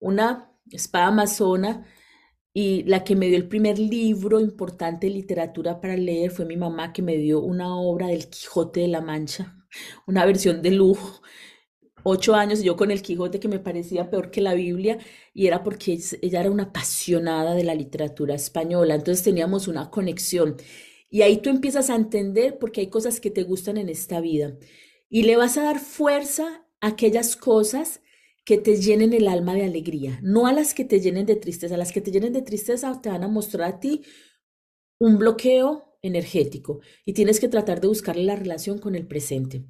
Una 0.00 0.52
espada 0.70 1.06
amazona 1.06 1.86
y 2.52 2.84
la 2.84 3.04
que 3.04 3.16
me 3.16 3.26
dio 3.26 3.36
el 3.36 3.48
primer 3.48 3.78
libro 3.78 4.40
importante 4.40 5.06
de 5.06 5.14
literatura 5.14 5.80
para 5.80 5.96
leer 5.96 6.30
fue 6.30 6.44
mi 6.46 6.56
mamá, 6.56 6.92
que 6.92 7.02
me 7.02 7.16
dio 7.16 7.40
una 7.40 7.76
obra 7.76 8.08
del 8.08 8.28
Quijote 8.28 8.80
de 8.80 8.88
la 8.88 9.00
Mancha, 9.00 9.56
una 10.06 10.24
versión 10.26 10.62
de 10.62 10.70
lujo 10.70 11.22
ocho 12.04 12.34
años 12.34 12.62
yo 12.62 12.76
con 12.76 12.90
el 12.90 13.02
Quijote 13.02 13.40
que 13.40 13.48
me 13.48 13.58
parecía 13.58 14.10
peor 14.10 14.30
que 14.30 14.40
la 14.40 14.54
Biblia 14.54 14.98
y 15.32 15.48
era 15.48 15.64
porque 15.64 15.98
ella 16.22 16.40
era 16.40 16.50
una 16.50 16.64
apasionada 16.64 17.54
de 17.54 17.64
la 17.64 17.74
literatura 17.74 18.34
española, 18.34 18.94
entonces 18.94 19.24
teníamos 19.24 19.66
una 19.66 19.90
conexión. 19.90 20.56
Y 21.10 21.22
ahí 21.22 21.38
tú 21.38 21.50
empiezas 21.50 21.90
a 21.90 21.96
entender 21.96 22.58
porque 22.58 22.82
hay 22.82 22.88
cosas 22.88 23.20
que 23.20 23.30
te 23.30 23.42
gustan 23.42 23.76
en 23.78 23.88
esta 23.88 24.20
vida. 24.20 24.56
Y 25.08 25.22
le 25.22 25.36
vas 25.36 25.56
a 25.58 25.62
dar 25.62 25.80
fuerza 25.80 26.66
a 26.80 26.88
aquellas 26.88 27.36
cosas 27.36 28.00
que 28.44 28.58
te 28.58 28.76
llenen 28.76 29.12
el 29.14 29.26
alma 29.28 29.54
de 29.54 29.64
alegría, 29.64 30.20
no 30.22 30.46
a 30.46 30.52
las 30.52 30.74
que 30.74 30.84
te 30.84 31.00
llenen 31.00 31.24
de 31.24 31.36
tristeza, 31.36 31.76
las 31.76 31.92
que 31.92 32.02
te 32.02 32.10
llenen 32.10 32.32
de 32.34 32.42
tristeza 32.42 33.00
te 33.00 33.08
van 33.08 33.24
a 33.24 33.28
mostrar 33.28 33.68
a 33.68 33.80
ti 33.80 34.02
un 34.98 35.18
bloqueo 35.18 35.96
energético 36.02 36.80
y 37.06 37.14
tienes 37.14 37.40
que 37.40 37.48
tratar 37.48 37.80
de 37.80 37.88
buscarle 37.88 38.24
la 38.24 38.36
relación 38.36 38.78
con 38.78 38.94
el 38.94 39.06
presente 39.06 39.64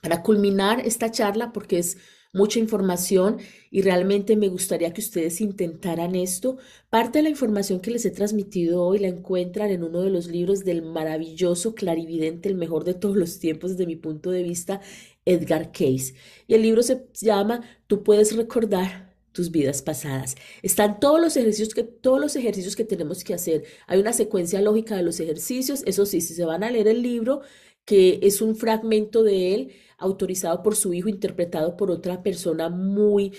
para 0.00 0.22
culminar 0.22 0.80
esta 0.80 1.10
charla, 1.10 1.52
porque 1.52 1.78
es 1.78 1.98
mucha 2.32 2.58
información 2.58 3.38
y 3.70 3.82
realmente 3.82 4.36
me 4.36 4.48
gustaría 4.48 4.92
que 4.92 5.02
ustedes 5.02 5.40
intentaran 5.40 6.14
esto. 6.14 6.56
Parte 6.88 7.18
de 7.18 7.24
la 7.24 7.28
información 7.28 7.80
que 7.80 7.90
les 7.90 8.04
he 8.04 8.10
transmitido 8.10 8.82
hoy 8.82 8.98
la 8.98 9.08
encuentran 9.08 9.70
en 9.70 9.84
uno 9.84 10.02
de 10.02 10.10
los 10.10 10.28
libros 10.28 10.64
del 10.64 10.82
maravilloso 10.82 11.74
clarividente, 11.74 12.48
el 12.48 12.54
mejor 12.54 12.84
de 12.84 12.94
todos 12.94 13.16
los 13.16 13.38
tiempos 13.38 13.72
desde 13.72 13.86
mi 13.86 13.96
punto 13.96 14.30
de 14.30 14.42
vista, 14.42 14.80
Edgar 15.24 15.72
Case. 15.72 16.14
Y 16.46 16.54
el 16.54 16.62
libro 16.62 16.82
se 16.82 17.06
llama 17.20 17.62
Tú 17.86 18.02
puedes 18.02 18.34
recordar 18.34 19.12
tus 19.32 19.50
vidas 19.50 19.82
pasadas. 19.82 20.36
Están 20.62 21.00
todos 21.00 21.20
los 21.20 21.36
ejercicios 21.36 21.74
que 21.74 21.84
todos 21.84 22.20
los 22.20 22.36
ejercicios 22.36 22.76
que 22.76 22.84
tenemos 22.84 23.24
que 23.24 23.34
hacer. 23.34 23.64
Hay 23.86 23.98
una 23.98 24.12
secuencia 24.12 24.60
lógica 24.60 24.96
de 24.96 25.02
los 25.02 25.20
ejercicios. 25.20 25.82
Eso 25.86 26.06
sí, 26.06 26.20
si 26.20 26.34
se 26.34 26.44
van 26.44 26.62
a 26.62 26.70
leer 26.70 26.88
el 26.88 27.02
libro, 27.02 27.40
que 27.84 28.20
es 28.22 28.40
un 28.40 28.56
fragmento 28.56 29.22
de 29.22 29.54
él 29.54 29.72
autorizado 29.98 30.62
por 30.62 30.76
su 30.76 30.94
hijo, 30.94 31.08
interpretado 31.08 31.76
por 31.76 31.90
otra 31.90 32.22
persona 32.22 32.68
muy, 32.68 33.32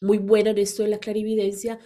muy 0.00 0.18
buena 0.18 0.50
en 0.50 0.58
esto 0.58 0.82
de 0.82 0.90
la 0.90 0.98
clarividencia, 0.98 1.78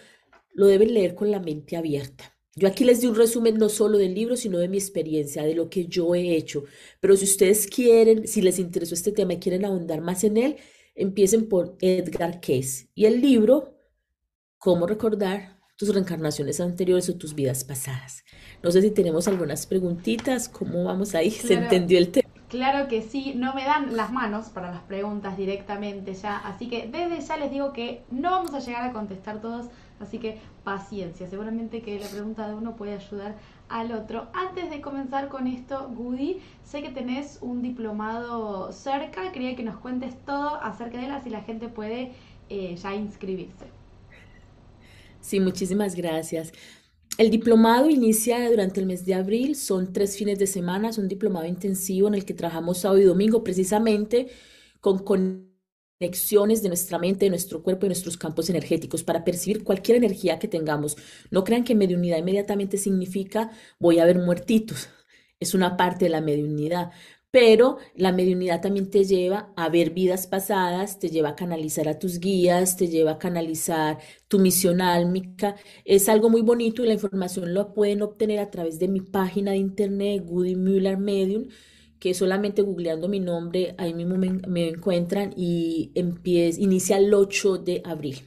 lo 0.53 0.67
deben 0.67 0.93
leer 0.93 1.15
con 1.15 1.31
la 1.31 1.39
mente 1.39 1.77
abierta. 1.77 2.35
Yo 2.55 2.67
aquí 2.69 2.85
les 2.85 3.01
di 3.01 3.07
un 3.07 3.15
resumen 3.15 3.57
no 3.57 3.67
solo 3.67 3.97
del 3.97 4.13
libro, 4.13 4.37
sino 4.37 4.59
de 4.59 4.69
mi 4.69 4.77
experiencia, 4.77 5.43
de 5.43 5.55
lo 5.55 5.69
que 5.69 5.87
yo 5.87 6.15
he 6.15 6.35
hecho. 6.35 6.63
Pero 7.01 7.17
si 7.17 7.25
ustedes 7.25 7.67
quieren, 7.67 8.27
si 8.27 8.41
les 8.41 8.59
interesó 8.59 8.95
este 8.95 9.11
tema 9.11 9.33
y 9.33 9.39
quieren 9.39 9.65
ahondar 9.65 9.99
más 9.99 10.23
en 10.23 10.37
él, 10.37 10.55
empiecen 10.95 11.49
por 11.49 11.75
Edgar 11.81 12.39
Case. 12.39 12.89
Y 12.95 13.05
el 13.05 13.21
libro, 13.21 13.75
Cómo 14.57 14.87
recordar 14.87 15.59
tus 15.77 15.93
reencarnaciones 15.93 16.59
anteriores 16.59 17.07
o 17.09 17.17
tus 17.17 17.35
vidas 17.35 17.63
pasadas. 17.63 18.23
No 18.65 18.71
sé 18.71 18.81
si 18.81 18.91
tenemos 18.91 19.29
algunas 19.29 19.65
preguntitas, 19.65 20.49
¿cómo 20.49 20.83
vamos 20.83 21.15
ahí? 21.15 21.31
¿Se 21.47 21.53
Claro, 21.53 21.55
entendió 21.55 21.97
el 21.99 22.11
tema? 22.11 22.27
claro 22.49 22.87
que 22.89 23.01
sí, 23.01 23.33
no 23.35 23.53
me 23.53 23.63
dan 23.65 23.95
las 23.95 24.11
manos 24.11 24.49
para 24.49 24.71
las 24.71 24.83
preguntas 24.83 25.37
directamente 25.37 26.13
ya, 26.13 26.37
así 26.39 26.67
que 26.69 26.87
desde 26.87 27.21
ya 27.21 27.37
les 27.37 27.51
digo 27.51 27.73
que 27.73 28.05
no 28.11 28.31
vamos 28.31 28.53
a 28.53 28.59
llegar 28.59 28.83
a 28.83 28.93
contestar 28.93 29.41
todos, 29.41 29.67
así 29.99 30.19
que 30.19 30.39
paciencia, 30.63 31.27
seguramente 31.27 31.81
que 31.81 31.99
la 31.99 32.07
pregunta 32.09 32.47
de 32.47 32.55
uno 32.55 32.75
puede 32.75 32.93
ayudar 32.95 33.37
al 33.69 33.91
otro. 33.93 34.29
Antes 34.33 34.69
de 34.69 34.81
comenzar 34.81 35.27
con 35.29 35.47
esto, 35.47 35.89
Goody, 35.89 36.41
sé 36.63 36.81
que 36.83 36.89
tenés 36.91 37.39
un 37.41 37.61
diplomado 37.61 38.71
cerca, 38.73 39.31
quería 39.31 39.55
que 39.55 39.63
nos 39.63 39.77
cuentes 39.77 40.15
todo 40.25 40.55
acerca 40.63 40.97
de 40.99 41.05
él, 41.05 41.11
así 41.11 41.29
la 41.29 41.41
gente 41.43 41.69
puede 41.69 42.13
eh, 42.49 42.75
ya 42.77 42.95
inscribirse. 42.95 43.73
Sí, 45.19 45.39
muchísimas 45.39 45.95
gracias. 45.95 46.51
El 47.17 47.31
diplomado 47.31 47.89
inicia 47.89 48.49
durante 48.49 48.81
el 48.81 48.87
mes 48.87 49.05
de 49.05 49.13
abril, 49.13 49.55
son 49.55 49.93
tres 49.93 50.17
fines 50.17 50.37
de 50.37 50.47
semana, 50.47 50.89
es 50.89 50.97
un 50.97 51.07
diplomado 51.07 51.45
intensivo 51.45 52.09
en 52.09 52.15
el 52.15 52.25
que 52.25 52.33
trabajamos 52.33 52.79
sábado 52.79 52.99
y 52.99 53.05
domingo 53.05 53.41
precisamente 53.41 54.27
con 54.81 54.99
conexiones 54.99 56.61
de 56.61 56.67
nuestra 56.67 56.99
mente, 56.99 57.25
de 57.25 57.29
nuestro 57.29 57.63
cuerpo 57.63 57.85
y 57.85 57.89
nuestros 57.89 58.17
campos 58.17 58.49
energéticos 58.49 59.03
para 59.03 59.23
percibir 59.23 59.63
cualquier 59.63 59.95
energía 59.97 60.39
que 60.39 60.49
tengamos. 60.49 60.97
No 61.31 61.45
crean 61.45 61.63
que 61.63 61.73
mediunidad 61.73 62.17
inmediatamente 62.17 62.77
significa 62.77 63.49
voy 63.79 63.99
a 63.99 64.05
ver 64.05 64.19
muertitos, 64.19 64.89
es 65.39 65.53
una 65.53 65.77
parte 65.77 66.05
de 66.05 66.09
la 66.09 66.21
mediunidad. 66.21 66.91
Pero 67.35 67.79
la 67.95 68.13
mediunidad 68.13 68.61
también 68.61 68.89
te 68.89 69.03
lleva 69.03 69.51
a 69.57 69.67
ver 69.67 69.89
vidas 69.89 70.25
pasadas, 70.25 70.99
te 70.99 71.09
lleva 71.09 71.31
a 71.31 71.35
canalizar 71.35 71.89
a 71.89 71.99
tus 71.99 72.21
guías, 72.21 72.77
te 72.77 72.87
lleva 72.87 73.11
a 73.11 73.19
canalizar 73.19 73.97
tu 74.29 74.39
misión 74.39 74.79
álmica. 74.79 75.57
Es 75.83 76.07
algo 76.07 76.29
muy 76.29 76.43
bonito 76.43 76.81
y 76.81 76.87
la 76.87 76.93
información 76.93 77.53
la 77.53 77.73
pueden 77.73 78.03
obtener 78.03 78.39
a 78.39 78.49
través 78.49 78.79
de 78.79 78.87
mi 78.87 79.01
página 79.01 79.51
de 79.51 79.57
internet, 79.57 80.23
Goody 80.25 80.55
Müller 80.55 80.97
Medium, 80.97 81.49
que 81.99 82.13
solamente 82.13 82.61
googleando 82.61 83.09
mi 83.09 83.19
nombre, 83.19 83.75
ahí 83.77 83.93
mismo 83.93 84.15
me, 84.15 84.29
me 84.47 84.69
encuentran 84.69 85.33
y 85.35 85.91
empieza, 85.93 86.61
inicia 86.61 86.95
el 86.95 87.13
8 87.13 87.57
de 87.57 87.81
abril. 87.83 88.23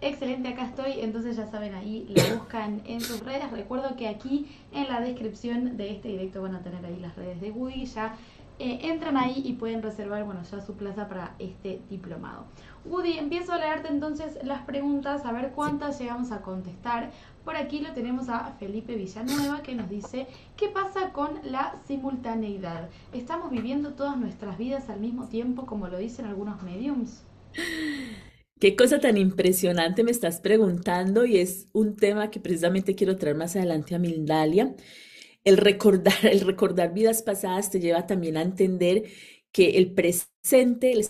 Excelente, 0.00 0.48
acá 0.48 0.64
estoy, 0.66 1.00
entonces 1.00 1.36
ya 1.36 1.46
saben, 1.46 1.74
ahí 1.74 2.06
la 2.14 2.34
buscan 2.34 2.82
en 2.86 3.00
sus 3.00 3.20
redes. 3.20 3.50
Recuerdo 3.50 3.96
que 3.96 4.08
aquí 4.08 4.46
en 4.72 4.88
la 4.88 5.00
descripción 5.00 5.76
de 5.76 5.90
este 5.92 6.08
directo 6.08 6.42
van 6.42 6.54
a 6.54 6.62
tener 6.62 6.84
ahí 6.84 6.98
las 7.00 7.16
redes 7.16 7.40
de 7.40 7.50
Woody, 7.50 7.84
ya 7.86 8.14
eh, 8.58 8.78
entran 8.84 9.16
ahí 9.18 9.42
y 9.44 9.52
pueden 9.54 9.82
reservar, 9.82 10.24
bueno, 10.24 10.42
ya 10.50 10.60
su 10.60 10.74
plaza 10.74 11.08
para 11.08 11.34
este 11.38 11.80
diplomado. 11.90 12.44
Woody, 12.86 13.18
empiezo 13.18 13.52
a 13.52 13.58
leerte 13.58 13.88
entonces 13.88 14.38
las 14.44 14.62
preguntas, 14.62 15.24
a 15.26 15.32
ver 15.32 15.46
Sí. 15.46 15.52
cuántas 15.54 15.98
llegamos 16.00 16.32
a 16.32 16.40
contestar. 16.40 17.10
Por 17.44 17.56
aquí 17.56 17.80
lo 17.80 17.92
tenemos 17.92 18.28
a 18.28 18.52
Felipe 18.58 18.96
Villanueva 18.96 19.62
que 19.62 19.74
nos 19.74 19.88
dice, 19.88 20.26
¿qué 20.56 20.68
pasa 20.68 21.12
con 21.12 21.30
la 21.44 21.74
simultaneidad? 21.86 22.88
¿Estamos 23.12 23.50
viviendo 23.50 23.92
todas 23.94 24.16
nuestras 24.16 24.56
vidas 24.58 24.88
al 24.88 25.00
mismo 25.00 25.26
tiempo 25.26 25.66
como 25.66 25.88
lo 25.88 25.98
dicen 25.98 26.26
algunos 26.26 26.62
mediums? 26.62 27.24
Qué 28.58 28.74
cosa 28.74 29.00
tan 29.00 29.18
impresionante 29.18 30.02
me 30.02 30.10
estás 30.10 30.40
preguntando 30.40 31.26
y 31.26 31.36
es 31.38 31.68
un 31.72 31.94
tema 31.96 32.30
que 32.30 32.40
precisamente 32.40 32.94
quiero 32.94 33.16
traer 33.16 33.36
más 33.36 33.54
adelante 33.54 33.94
a 33.94 33.98
Mindalia. 33.98 34.74
El 35.44 35.58
recordar, 35.58 36.14
el 36.24 36.40
recordar 36.42 36.94
vidas 36.94 37.22
pasadas 37.22 37.70
te 37.70 37.80
lleva 37.80 38.06
también 38.06 38.36
a 38.38 38.42
entender 38.42 39.04
que 39.52 39.78
el 39.78 39.92
presente, 39.94 40.92
el 40.92 41.00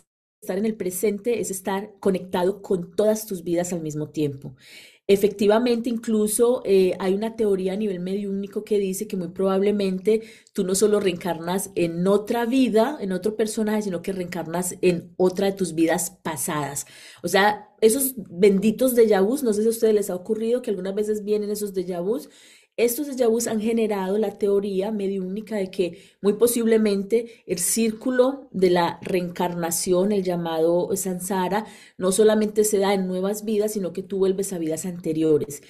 estar 0.43 0.59
en 0.59 0.67
el 0.67 0.77
presente 0.77 1.41
es 1.41 1.51
estar 1.53 1.93
conectado 2.01 2.63
con 2.63 2.95
todas 2.97 3.27
tus 3.27 3.45
vidas 3.45 3.73
al 3.73 3.81
mismo 3.83 4.11
tiempo. 4.11 4.57
Efectivamente, 5.09 5.89
incluso 5.89 6.63
eh, 6.65 6.97
hay 6.99 7.15
una 7.15 7.37
teoría 7.37 7.75
a 7.75 7.77
nivel 7.77 8.01
mediúnico 8.01 8.65
que 8.65 8.77
dice 8.81 9.07
que 9.07 9.17
muy 9.17 9.29
probablemente 9.29 10.23
tú 10.53 10.65
no 10.65 10.75
solo 10.75 10.99
reencarnas 10.99 11.71
en 11.77 12.05
otra 12.09 12.45
vida, 12.45 12.99
en 13.01 13.13
otro 13.13 13.37
personaje, 13.37 13.83
sino 13.83 14.03
que 14.03 14.13
reencarnas 14.13 14.75
en 14.81 15.13
otra 15.17 15.47
de 15.47 15.53
tus 15.53 15.75
vidas 15.77 16.11
pasadas. 16.25 16.87
O 17.23 17.29
sea, 17.29 17.69
esos 17.81 18.15
benditos 18.17 18.97
déjà 18.97 19.21
vus, 19.21 19.45
no 19.45 19.53
sé 19.53 19.63
si 19.63 19.69
a 19.69 19.71
ustedes 19.71 19.95
les 19.95 20.11
ha 20.11 20.17
ocurrido 20.17 20.61
que 20.61 20.71
algunas 20.71 20.95
veces 20.97 21.23
vienen 21.23 21.51
esos 21.51 21.73
déjà 21.73 22.01
vus. 22.03 22.29
Estos 22.77 23.07
déjà 23.09 23.27
han 23.51 23.61
generado 23.61 24.19
la 24.19 24.39
teoría 24.39 24.91
mediúnica 24.91 25.57
de 25.57 25.71
que 25.71 25.99
muy 26.21 26.35
posiblemente 26.35 27.43
el 27.47 27.59
círculo 27.59 28.49
de 28.53 28.69
la 28.69 28.99
reencarnación, 29.01 30.13
el 30.13 30.23
llamado 30.23 30.95
samsara, 30.95 31.65
no 31.97 32.13
solamente 32.13 32.65
se 32.65 32.79
da 32.79 32.93
en 32.93 33.07
nuevas 33.09 33.47
vidas, 33.47 33.73
sino 33.73 33.95
que 33.95 34.03
tú 34.03 34.19
vuelves 34.19 34.53
a 34.53 34.59
vidas 34.59 34.85
anteriores. 34.85 35.63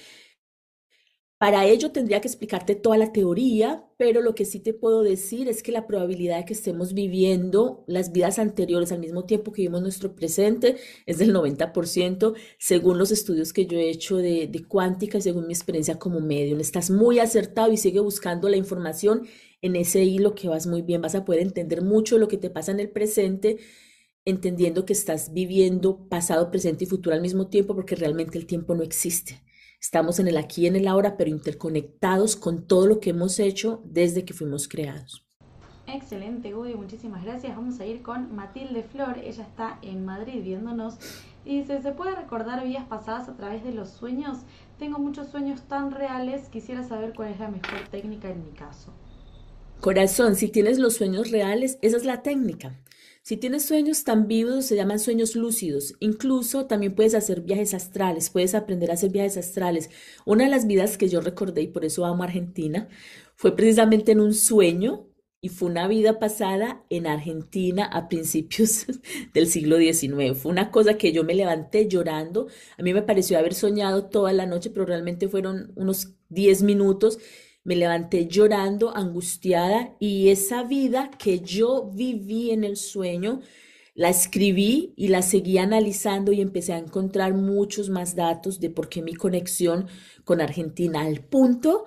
Para 1.39 1.65
ello 1.67 1.91
tendría 1.91 2.19
que 2.19 2.27
explicarte 2.27 2.73
toda 2.73 2.97
la 2.97 3.13
teoría, 3.13 3.85
pero 3.97 4.21
lo 4.21 4.33
que 4.33 4.43
sí 4.43 4.59
te 4.59 4.73
puedo 4.73 5.03
decir 5.03 5.47
es 5.47 5.61
que 5.61 5.71
la 5.71 5.85
probabilidad 5.85 6.37
de 6.37 6.45
que 6.45 6.53
estemos 6.53 6.95
viviendo 6.95 7.83
las 7.85 8.11
vidas 8.11 8.39
anteriores 8.39 8.91
al 8.91 8.99
mismo 8.99 9.25
tiempo 9.25 9.51
que 9.51 9.61
vivimos 9.61 9.83
nuestro 9.83 10.15
presente 10.15 10.77
es 11.05 11.19
del 11.19 11.35
90%, 11.35 12.33
según 12.57 12.97
los 12.97 13.11
estudios 13.11 13.53
que 13.53 13.67
yo 13.67 13.77
he 13.77 13.91
hecho 13.91 14.17
de, 14.17 14.49
cuántica 14.67 15.19
y 15.19 15.21
según 15.21 15.45
mi 15.45 15.53
experiencia 15.53 15.99
como 15.99 16.21
medium. 16.21 16.59
Estás 16.59 16.89
muy 16.89 17.19
acertado 17.19 17.71
y 17.71 17.77
sigue 17.77 17.99
buscando 17.99 18.49
la 18.49 18.57
información 18.57 19.27
en 19.61 19.75
ese 19.75 20.03
hilo 20.03 20.33
que 20.33 20.49
vas 20.49 20.65
muy 20.65 20.81
bien. 20.81 21.03
Vas 21.03 21.13
a 21.13 21.23
poder 21.23 21.41
entender 21.41 21.83
mucho 21.83 22.17
lo 22.17 22.27
que 22.27 22.37
te 22.37 22.49
pasa 22.49 22.71
en 22.71 22.79
el 22.79 22.89
presente, 22.89 23.57
entendiendo 24.25 24.85
que 24.85 24.93
estás 24.93 25.33
viviendo 25.33 26.07
pasado, 26.09 26.49
presente 26.49 26.85
y 26.85 26.87
futuro 26.87 27.15
al 27.15 27.21
mismo 27.21 27.47
tiempo, 27.47 27.75
porque 27.75 27.95
realmente 27.95 28.39
el 28.39 28.47
tiempo 28.47 28.73
no 28.73 28.81
existe. 28.83 29.46
Estamos 29.79 30.19
en 30.19 30.27
el 30.27 30.37
aquí 30.37 30.63
y 30.63 30.67
en 30.67 30.75
el 30.75 30.87
ahora, 30.87 31.17
pero 31.17 31.29
interconectados 31.29 32.35
con 32.35 32.67
todo 32.67 32.87
lo 32.87 32.99
que 32.99 33.11
hemos 33.11 33.39
hecho 33.39 33.81
desde 33.85 34.25
que 34.25 34.33
fuimos 34.33 34.67
creados. 34.67 35.27
Excelente, 35.87 36.53
Woody, 36.53 36.75
muchísimas 36.75 37.23
gracias. 37.23 37.55
Vamos 37.55 37.79
a 37.79 37.85
ir 37.85 38.01
con 38.01 38.35
Matilde 38.35 38.83
Flor, 38.83 39.19
ella 39.19 39.43
está 39.43 39.79
en 39.81 40.03
Madrid 40.03 40.43
viéndonos 40.43 40.97
y 41.45 41.59
dice, 41.59 41.81
¿se 41.81 41.93
puede 41.93 42.13
recordar 42.13 42.65
vidas 42.65 42.85
pasadas 42.87 43.29
a 43.29 43.37
través 43.37 43.63
de 43.63 43.71
los 43.71 43.89
sueños? 43.89 44.39
Tengo 44.77 44.99
muchos 44.99 45.27
sueños 45.27 45.61
tan 45.61 45.91
reales, 45.91 46.49
quisiera 46.49 46.83
saber 46.83 47.13
cuál 47.15 47.31
es 47.31 47.39
la 47.39 47.47
mejor 47.47 47.87
técnica 47.89 48.29
en 48.29 48.43
mi 48.43 48.51
caso. 48.51 48.91
Corazón, 49.79 50.35
si 50.35 50.49
tienes 50.49 50.77
los 50.77 50.95
sueños 50.95 51.31
reales, 51.31 51.79
esa 51.81 51.95
es 51.95 52.03
la 52.03 52.21
técnica. 52.21 52.75
Si 53.27 53.35
tienes 53.35 53.65
sueños 53.65 54.05
tan 54.05 54.25
vívidos, 54.25 54.67
se 54.67 54.77
llaman 54.77 54.99
sueños 54.99 55.35
lúcidos. 55.35 55.95
Incluso 55.99 56.65
también 56.65 56.95
puedes 56.95 57.13
hacer 57.13 57.41
viajes 57.41 57.73
astrales, 57.73 58.29
puedes 58.29 58.55
aprender 58.55 58.89
a 58.89 58.93
hacer 58.93 59.09
viajes 59.09 59.35
astrales. 59.35 59.89
Una 60.23 60.45
de 60.45 60.49
las 60.49 60.65
vidas 60.65 60.97
que 60.97 61.09
yo 61.09 61.19
recordé, 61.19 61.63
y 61.63 61.67
por 61.67 61.83
eso 61.83 62.05
amo 62.05 62.23
Argentina, 62.23 62.87
fue 63.35 63.53
precisamente 63.53 64.13
en 64.13 64.21
un 64.21 64.33
sueño 64.33 65.09
y 65.41 65.49
fue 65.49 65.69
una 65.69 65.89
vida 65.89 66.19
pasada 66.19 66.85
en 66.89 67.05
Argentina 67.05 67.83
a 67.83 68.07
principios 68.07 68.85
del 69.33 69.47
siglo 69.47 69.75
XIX. 69.77 70.37
Fue 70.37 70.49
una 70.49 70.71
cosa 70.71 70.93
que 70.93 71.11
yo 71.11 71.25
me 71.25 71.35
levanté 71.35 71.89
llorando. 71.89 72.47
A 72.77 72.81
mí 72.81 72.93
me 72.93 73.01
pareció 73.01 73.37
haber 73.37 73.55
soñado 73.55 74.05
toda 74.05 74.31
la 74.31 74.45
noche, 74.45 74.69
pero 74.69 74.85
realmente 74.85 75.27
fueron 75.27 75.73
unos 75.75 76.13
10 76.29 76.63
minutos 76.63 77.19
me 77.67 77.75
levanté 77.75 78.27
llorando, 78.27 78.95
angustiada, 78.95 79.93
y 79.99 80.29
esa 80.29 80.63
vida 80.63 81.11
que 81.19 81.41
yo 81.41 81.91
viví 81.93 82.51
en 82.51 82.63
el 82.63 82.77
sueño, 82.77 83.41
la 83.93 84.07
escribí 84.07 84.93
y 84.95 85.09
la 85.09 85.21
seguí 85.21 85.57
analizando 85.57 86.31
y 86.31 86.39
empecé 86.39 86.71
a 86.71 86.77
encontrar 86.77 87.33
muchos 87.33 87.89
más 87.89 88.15
datos 88.15 88.61
de 88.61 88.69
por 88.69 88.87
qué 88.87 89.01
mi 89.01 89.15
conexión 89.15 89.87
con 90.23 90.39
Argentina, 90.39 91.01
al 91.01 91.19
punto 91.19 91.83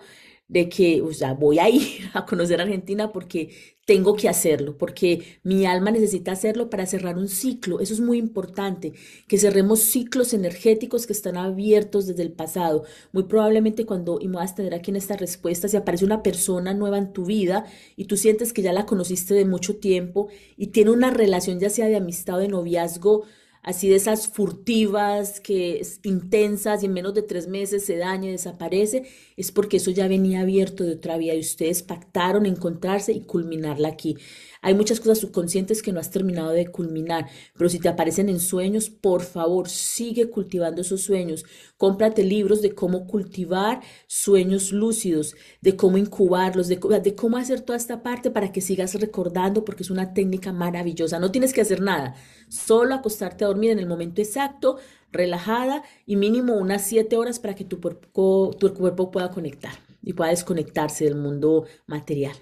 de 0.50 0.68
que, 0.68 1.00
o 1.00 1.12
sea, 1.12 1.32
voy 1.34 1.60
a 1.60 1.70
ir 1.70 2.10
a 2.12 2.26
conocer 2.26 2.60
Argentina 2.60 3.12
porque 3.12 3.76
tengo 3.86 4.14
que 4.14 4.28
hacerlo, 4.28 4.76
porque 4.76 5.38
mi 5.44 5.64
alma 5.64 5.90
necesita 5.92 6.32
hacerlo 6.32 6.70
para 6.70 6.86
cerrar 6.86 7.18
un 7.18 7.28
ciclo. 7.28 7.80
Eso 7.80 7.94
es 7.94 8.00
muy 8.00 8.18
importante, 8.18 8.92
que 9.28 9.38
cerremos 9.38 9.80
ciclos 9.80 10.34
energéticos 10.34 11.06
que 11.06 11.12
están 11.12 11.36
abiertos 11.36 12.06
desde 12.06 12.22
el 12.22 12.32
pasado. 12.32 12.84
Muy 13.12 13.24
probablemente 13.24 13.86
cuando, 13.86 14.18
y 14.20 14.28
me 14.28 14.36
vas 14.36 14.52
a 14.52 14.56
tener 14.56 14.74
aquí 14.74 14.90
en 14.90 14.96
esta 14.96 15.16
respuesta, 15.16 15.68
si 15.68 15.76
aparece 15.76 16.04
una 16.04 16.22
persona 16.22 16.74
nueva 16.74 16.98
en 16.98 17.12
tu 17.12 17.24
vida 17.24 17.64
y 17.96 18.06
tú 18.06 18.16
sientes 18.16 18.52
que 18.52 18.62
ya 18.62 18.72
la 18.72 18.86
conociste 18.86 19.34
de 19.34 19.44
mucho 19.44 19.76
tiempo 19.76 20.28
y 20.56 20.68
tiene 20.68 20.90
una 20.90 21.10
relación 21.10 21.60
ya 21.60 21.70
sea 21.70 21.86
de 21.86 21.96
amistad 21.96 22.36
o 22.36 22.38
de 22.38 22.48
noviazgo, 22.48 23.24
así 23.62 23.88
de 23.88 23.96
esas 23.96 24.28
furtivas, 24.28 25.40
que 25.40 25.80
es 25.80 26.00
intensas 26.04 26.82
y 26.82 26.86
en 26.86 26.92
menos 26.92 27.14
de 27.14 27.22
tres 27.22 27.48
meses 27.48 27.84
se 27.84 27.96
daña 27.96 28.30
desaparece, 28.30 29.04
es 29.36 29.52
porque 29.52 29.78
eso 29.78 29.90
ya 29.90 30.08
venía 30.08 30.40
abierto 30.40 30.84
de 30.84 30.94
otra 30.94 31.16
vida 31.18 31.34
y 31.34 31.40
ustedes 31.40 31.82
pactaron 31.82 32.46
encontrarse 32.46 33.12
y 33.12 33.22
culminarla 33.22 33.88
aquí. 33.88 34.16
Hay 34.62 34.74
muchas 34.74 35.00
cosas 35.00 35.18
subconscientes 35.18 35.82
que 35.82 35.90
no 35.92 36.00
has 36.00 36.10
terminado 36.10 36.50
de 36.50 36.66
culminar, 36.66 37.26
pero 37.56 37.70
si 37.70 37.78
te 37.78 37.88
aparecen 37.88 38.28
en 38.28 38.40
sueños, 38.40 38.90
por 38.90 39.22
favor, 39.22 39.68
sigue 39.70 40.28
cultivando 40.28 40.82
esos 40.82 41.00
sueños. 41.00 41.44
Cómprate 41.78 42.24
libros 42.24 42.60
de 42.60 42.74
cómo 42.74 43.06
cultivar 43.06 43.80
sueños 44.06 44.72
lúcidos, 44.72 45.34
de 45.62 45.76
cómo 45.76 45.96
incubarlos, 45.96 46.68
de, 46.68 46.78
cómo 46.78 47.38
hacer 47.38 47.62
toda 47.62 47.78
esta 47.78 48.02
parte 48.02 48.30
para 48.30 48.52
que 48.52 48.60
sigas 48.60 48.94
recordando, 49.00 49.64
porque 49.64 49.82
es 49.82 49.90
una 49.90 50.12
técnica 50.12 50.52
maravillosa. 50.52 51.18
No 51.18 51.30
tienes 51.30 51.54
que 51.54 51.62
hacer 51.62 51.80
nada, 51.80 52.14
solo 52.48 52.94
acostarte 52.94 53.44
a 53.44 53.48
dormir 53.48 53.70
en 53.70 53.78
el 53.78 53.86
momento 53.86 54.20
exacto, 54.20 54.76
relajada 55.10 55.82
y 56.04 56.16
mínimo 56.16 56.54
unas 56.54 56.82
7 56.82 57.16
horas 57.16 57.38
para 57.38 57.54
que 57.54 57.64
tu 57.64 57.80
cuerpo, 57.80 58.50
tu 58.58 58.74
cuerpo 58.74 59.10
pueda 59.10 59.30
conectar 59.30 59.72
y 60.02 60.12
pueda 60.12 60.30
desconectarse 60.30 61.04
del 61.04 61.16
mundo 61.16 61.64
material. 61.86 62.34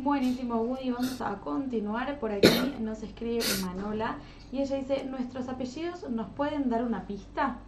Buenísimo, 0.00 0.62
Woody. 0.62 0.92
Vamos 0.92 1.20
a 1.20 1.40
continuar. 1.40 2.20
Por 2.20 2.30
aquí 2.30 2.48
nos 2.78 3.02
escribe 3.02 3.40
Manola 3.62 4.20
y 4.52 4.60
ella 4.60 4.76
dice, 4.76 5.04
¿nuestros 5.04 5.48
apellidos 5.48 6.08
nos 6.08 6.30
pueden 6.34 6.70
dar 6.70 6.84
una 6.84 7.04
pista? 7.04 7.58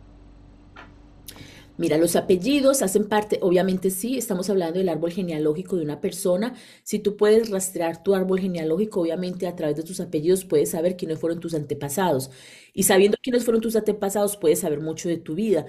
Mira, 1.76 1.98
los 1.98 2.14
apellidos 2.14 2.82
hacen 2.82 3.08
parte, 3.08 3.40
obviamente 3.42 3.90
sí, 3.90 4.16
estamos 4.16 4.48
hablando 4.48 4.78
del 4.78 4.90
árbol 4.90 5.10
genealógico 5.10 5.74
de 5.74 5.82
una 5.82 6.00
persona. 6.00 6.54
Si 6.84 7.00
tú 7.00 7.16
puedes 7.16 7.50
rastrear 7.50 8.04
tu 8.04 8.14
árbol 8.14 8.38
genealógico, 8.38 9.00
obviamente 9.00 9.48
a 9.48 9.56
través 9.56 9.76
de 9.76 9.82
tus 9.82 9.98
apellidos 9.98 10.44
puedes 10.44 10.70
saber 10.70 10.96
quiénes 10.96 11.18
fueron 11.18 11.40
tus 11.40 11.54
antepasados. 11.54 12.30
Y 12.72 12.84
sabiendo 12.84 13.16
quiénes 13.20 13.44
fueron 13.44 13.60
tus 13.60 13.74
antepasados, 13.74 14.36
puedes 14.36 14.60
saber 14.60 14.80
mucho 14.80 15.08
de 15.08 15.16
tu 15.16 15.34
vida. 15.34 15.66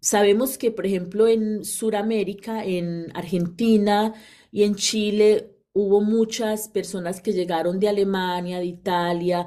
Sabemos 0.00 0.58
que, 0.58 0.72
por 0.72 0.84
ejemplo, 0.84 1.28
en 1.28 1.64
Sudamérica, 1.64 2.64
en 2.64 3.06
Argentina 3.14 4.14
y 4.50 4.64
en 4.64 4.74
Chile, 4.74 5.51
hubo 5.72 6.00
muchas 6.00 6.68
personas 6.68 7.20
que 7.20 7.32
llegaron 7.32 7.80
de 7.80 7.88
Alemania, 7.88 8.58
de 8.58 8.66
Italia, 8.66 9.46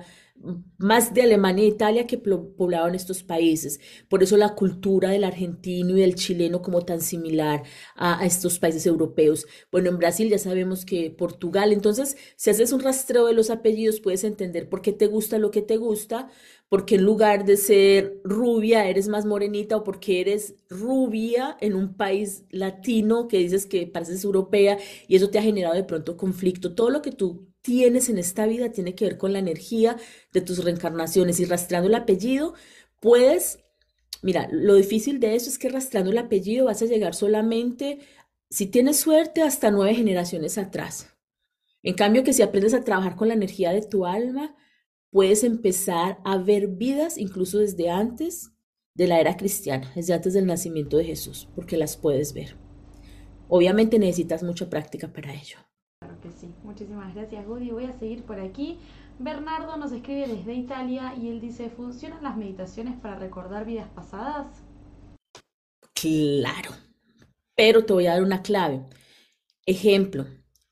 más 0.77 1.13
de 1.13 1.21
Alemania 1.21 1.63
e 1.63 1.67
Italia 1.67 2.07
que 2.07 2.17
poblaban 2.17 2.93
estos 2.93 3.23
países. 3.23 3.79
Por 4.09 4.21
eso 4.21 4.37
la 4.37 4.53
cultura 4.53 5.09
del 5.09 5.23
argentino 5.23 5.97
y 5.97 6.01
del 6.01 6.15
chileno 6.15 6.61
como 6.61 6.81
tan 6.81 7.01
similar 7.01 7.63
a, 7.95 8.25
estos 8.25 8.59
países 8.59 8.85
europeos. 8.85 9.47
Bueno, 9.71 9.89
en 9.89 9.97
Brasil 9.97 10.29
ya 10.29 10.37
sabemos 10.37 10.85
que 10.85 11.09
Portugal, 11.09 11.71
entonces 11.71 12.17
si 12.35 12.49
haces 12.49 12.73
un 12.73 12.81
rastreo 12.81 13.27
de 13.27 13.33
los 13.33 13.49
apellidos 13.49 14.01
puedes 14.01 14.23
entender 14.23 14.69
por 14.69 14.81
qué 14.81 14.91
te 14.91 15.07
gusta 15.07 15.39
lo 15.39 15.51
que 15.51 15.61
te 15.61 15.77
gusta, 15.77 16.29
porque 16.69 16.95
en 16.95 17.03
lugar 17.03 17.45
de 17.45 17.57
ser 17.57 18.19
rubia 18.23 18.87
eres 18.87 19.07
más 19.07 19.25
morenita 19.25 19.77
o 19.77 19.83
porque 19.83 20.21
eres 20.21 20.55
rubia 20.69 21.57
en 21.61 21.75
un 21.75 21.95
país 21.95 22.43
latino 22.49 23.27
que 23.27 23.37
dices 23.37 23.65
que 23.65 23.87
pareces 23.87 24.23
europea 24.23 24.77
y 25.07 25.15
eso 25.15 25.29
te 25.29 25.37
ha 25.37 25.43
generado 25.43 25.75
de 25.75 25.83
pronto 25.83 26.17
conflicto. 26.17 26.73
Todo 26.73 26.89
lo 26.89 27.01
que 27.01 27.11
tú 27.11 27.47
tienes 27.61 28.09
en 28.09 28.17
esta 28.17 28.45
vida 28.45 28.71
tiene 28.71 28.95
que 28.95 29.05
ver 29.05 29.17
con 29.17 29.33
la 29.33 29.39
energía 29.39 29.97
de 30.33 30.41
tus 30.41 30.63
reencarnaciones 30.63 31.39
y 31.39 31.45
rastreando 31.45 31.87
el 31.87 31.95
apellido 31.95 32.55
puedes, 32.99 33.59
mira, 34.21 34.47
lo 34.51 34.75
difícil 34.75 35.19
de 35.19 35.35
eso 35.35 35.49
es 35.49 35.59
que 35.59 35.69
rastreando 35.69 36.11
el 36.11 36.17
apellido 36.17 36.65
vas 36.65 36.81
a 36.81 36.85
llegar 36.85 37.13
solamente, 37.13 37.99
si 38.49 38.65
tienes 38.67 38.97
suerte, 38.97 39.41
hasta 39.43 39.71
nueve 39.71 39.95
generaciones 39.95 40.57
atrás. 40.57 41.09
En 41.83 41.93
cambio, 41.93 42.23
que 42.23 42.33
si 42.33 42.41
aprendes 42.41 42.73
a 42.73 42.83
trabajar 42.83 43.15
con 43.15 43.27
la 43.27 43.35
energía 43.35 43.71
de 43.71 43.83
tu 43.83 44.07
alma, 44.07 44.55
puedes 45.15 45.45
empezar 45.45 46.19
a 46.25 46.37
ver 46.37 46.67
vidas 46.67 47.17
incluso 47.17 47.59
desde 47.59 47.89
antes 47.89 48.51
de 48.95 49.07
la 49.07 49.21
era 49.21 49.37
cristiana, 49.37 49.89
desde 49.95 50.13
antes 50.13 50.33
del 50.33 50.45
nacimiento 50.45 50.97
de 50.97 51.05
Jesús, 51.05 51.47
porque 51.55 51.77
las 51.77 51.95
puedes 51.95 52.33
ver. 52.33 52.57
Obviamente 53.47 53.97
necesitas 53.97 54.43
mucha 54.43 54.69
práctica 54.69 55.07
para 55.13 55.33
ello 55.33 55.57
sí. 56.31 56.53
Muchísimas 56.63 57.13
gracias, 57.13 57.45
Woody. 57.47 57.71
Voy 57.71 57.85
a 57.85 57.97
seguir 57.97 58.23
por 58.23 58.39
aquí. 58.39 58.79
Bernardo 59.19 59.77
nos 59.77 59.91
escribe 59.91 60.27
desde 60.27 60.53
Italia 60.53 61.13
y 61.15 61.29
él 61.29 61.39
dice, 61.39 61.69
¿funcionan 61.69 62.23
las 62.23 62.37
meditaciones 62.37 62.99
para 62.99 63.15
recordar 63.15 63.65
vidas 63.65 63.89
pasadas? 63.89 64.47
Claro, 65.93 66.71
pero 67.55 67.85
te 67.85 67.93
voy 67.93 68.07
a 68.07 68.13
dar 68.13 68.23
una 68.23 68.41
clave. 68.41 68.85
Ejemplo, 69.65 70.25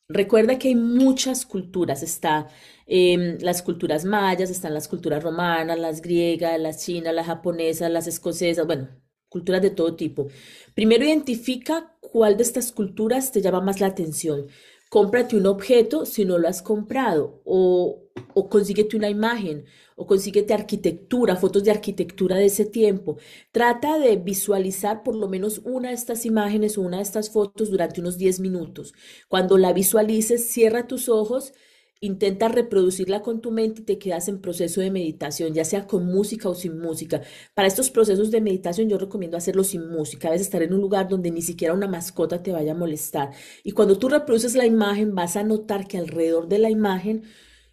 recuerda 0.08 0.60
que 0.60 0.70
hay 0.70 0.76
muchas 0.76 1.46
culturas. 1.46 2.04
Está 2.04 2.48
em, 2.86 3.38
las 3.42 3.62
culturas 3.62 4.06
mayas, 4.06 4.50
están 4.50 4.74
las 4.74 4.88
culturas 4.88 5.24
romanas, 5.24 5.80
las 5.80 6.02
griegas, 6.02 6.60
las 6.60 6.86
chinas, 6.86 7.14
las 7.14 7.28
japonesas, 7.28 7.92
las 7.92 8.08
escocesas, 8.08 8.66
bueno, 8.66 8.90
culturas 9.30 9.62
de 9.62 9.72
todo 9.72 9.96
tipo. 9.96 10.28
Primero 10.76 11.06
identifica 11.06 11.98
cuál 12.02 12.38
de 12.38 12.44
estas 12.44 12.72
culturas 12.72 13.32
te 13.32 13.42
llama 13.42 13.62
más 13.62 13.80
la 13.82 13.88
atención 13.88 14.48
cómprate 14.94 15.36
un 15.36 15.48
objeto 15.48 16.06
si 16.06 16.24
no 16.24 16.38
lo 16.38 16.48
has 16.48 16.62
comprado 16.62 17.42
o, 17.46 18.04
o 18.36 18.48
consíguete 18.48 18.96
una 18.96 19.10
imagen 19.10 19.66
o 19.96 20.06
consíguete 20.06 20.54
arquitectura, 20.54 21.36
fotos 21.36 21.64
de 21.64 21.72
arquitectura 21.72 22.36
de 22.36 22.46
ese 22.46 22.66
tiempo. 22.66 23.18
Trata 23.52 23.98
de 23.98 24.16
visualizar 24.18 25.02
por 25.02 25.16
lo 25.16 25.28
menos 25.28 25.62
una 25.66 25.88
de 25.90 25.96
estas 25.96 26.28
imágenes 26.28 26.78
o 26.78 26.82
una 26.82 26.98
de 26.98 27.04
estas 27.04 27.32
fotos 27.32 27.72
durante 27.72 28.02
unos 28.02 28.20
10 28.20 28.40
minutos. 28.40 28.94
Cuando 29.28 29.58
la 29.58 29.74
visualices, 29.74 30.52
cierra 30.52 30.86
tus 30.86 31.10
ojos 31.10 31.54
Intenta 32.04 32.50
reproducirla 32.50 33.22
con 33.22 33.40
tu 33.40 33.50
mente 33.50 33.80
y 33.82 33.86
te 33.86 33.98
quedas 33.98 34.28
en 34.28 34.42
proceso 34.42 34.82
de 34.82 34.92
meditación, 34.92 35.54
ya 35.54 35.64
sea 35.64 35.88
con 35.88 36.06
música 36.06 36.50
o 36.50 36.54
sin 36.54 36.78
música. 36.78 37.22
Para 37.54 37.70
estos 37.70 37.90
procesos 37.90 38.30
de 38.30 38.42
meditación 38.42 38.90
yo 38.90 38.98
recomiendo 38.98 39.38
hacerlo 39.38 39.64
sin 39.64 39.88
música, 39.90 40.28
a 40.28 40.32
veces 40.32 40.48
estar 40.48 40.62
en 40.62 40.74
un 40.74 40.82
lugar 40.82 41.08
donde 41.08 41.32
ni 41.32 41.42
siquiera 41.42 41.74
una 41.74 41.88
mascota 41.88 42.44
te 42.44 42.52
vaya 42.52 42.74
a 42.74 42.76
molestar. 42.76 43.32
Y 43.64 43.72
cuando 43.72 43.98
tú 43.98 44.10
reproduces 44.10 44.54
la 44.54 44.66
imagen, 44.66 45.16
vas 45.16 45.38
a 45.38 45.44
notar 45.44 45.88
que 45.88 45.98
alrededor 45.98 46.50
de 46.50 46.60
la 46.60 46.70
imagen 46.70 47.24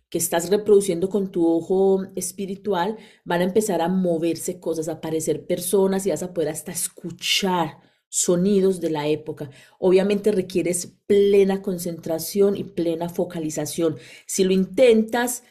que 0.08 0.18
estás 0.18 0.48
reproduciendo 0.48 1.08
con 1.08 1.32
tu 1.32 1.44
ojo 1.48 2.04
espiritual, 2.14 2.98
van 3.24 3.40
a 3.40 3.44
empezar 3.44 3.80
a 3.80 3.88
moverse 3.88 4.60
cosas, 4.60 4.88
a 4.88 4.92
aparecer 4.92 5.44
personas 5.44 6.06
y 6.06 6.10
vas 6.10 6.22
a 6.22 6.32
poder 6.32 6.50
hasta 6.50 6.70
escuchar 6.70 7.89
sonidos 8.10 8.80
de 8.80 8.90
la 8.90 9.08
época. 9.08 9.48
Obviamente 9.78 10.32
requieres 10.32 10.98
plena 11.06 11.62
concentración 11.62 12.56
y 12.56 12.64
plena 12.64 13.08
focalización. 13.08 13.96
Si 14.26 14.44
lo 14.44 14.52
intentas 14.52 15.44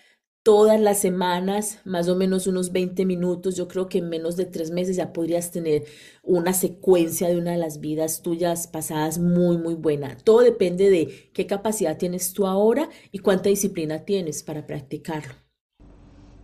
todas 0.44 0.80
las 0.80 1.00
semanas, 1.00 1.80
más 1.86 2.08
o 2.10 2.16
menos 2.16 2.48
unos 2.48 2.72
20 2.72 3.06
minutos, 3.06 3.56
yo 3.56 3.68
creo 3.68 3.88
que 3.88 4.00
en 4.00 4.10
menos 4.10 4.36
de 4.36 4.46
tres 4.46 4.72
meses 4.72 4.96
ya 4.96 5.14
podrías 5.14 5.52
tener 5.52 5.86
una 6.24 6.54
secuencia 6.54 7.28
de 7.28 7.38
una 7.38 7.52
de 7.52 7.58
las 7.58 7.80
vidas 7.80 8.22
tuyas 8.22 8.68
pasadas 8.68 9.20
muy, 9.20 9.58
muy 9.58 9.76
buena. 9.76 10.18
Todo 10.18 10.40
depende 10.40 10.90
de 10.90 11.32
qué 11.34 11.46
capacidad 11.48 11.98
tienes 11.98 12.34
tú 12.34 12.46
ahora 12.46 12.90
y 13.12 13.20
cuánta 13.20 13.50
disciplina 13.50 14.06
tienes 14.06 14.44
para 14.44 14.66
practicarlo. 14.66 15.34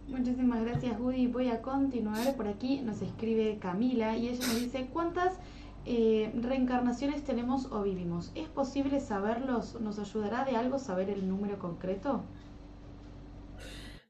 Muchísimas 0.08 0.64
gracias, 0.64 0.98
Judy. 0.98 1.28
Voy 1.28 1.50
a 1.50 1.62
continuar. 1.62 2.36
Por 2.36 2.48
aquí 2.48 2.82
nos 2.82 3.02
escribe 3.02 3.58
Camila 3.60 4.16
y 4.16 4.30
ella 4.30 4.48
nos 4.48 4.62
dice, 4.62 4.88
¿cuántas 4.94 5.34
eh, 5.86 6.32
reencarnaciones 6.36 7.24
tenemos 7.24 7.68
o 7.72 7.84
vivimos? 7.84 8.32
¿Es 8.36 8.50
posible 8.50 9.00
saberlos? 9.00 9.80
¿Nos 9.80 10.00
ayudará 10.00 10.46
de 10.46 10.56
algo 10.56 10.80
saber 10.80 11.10
el 11.10 11.28
número 11.28 11.60
concreto? 11.60 12.24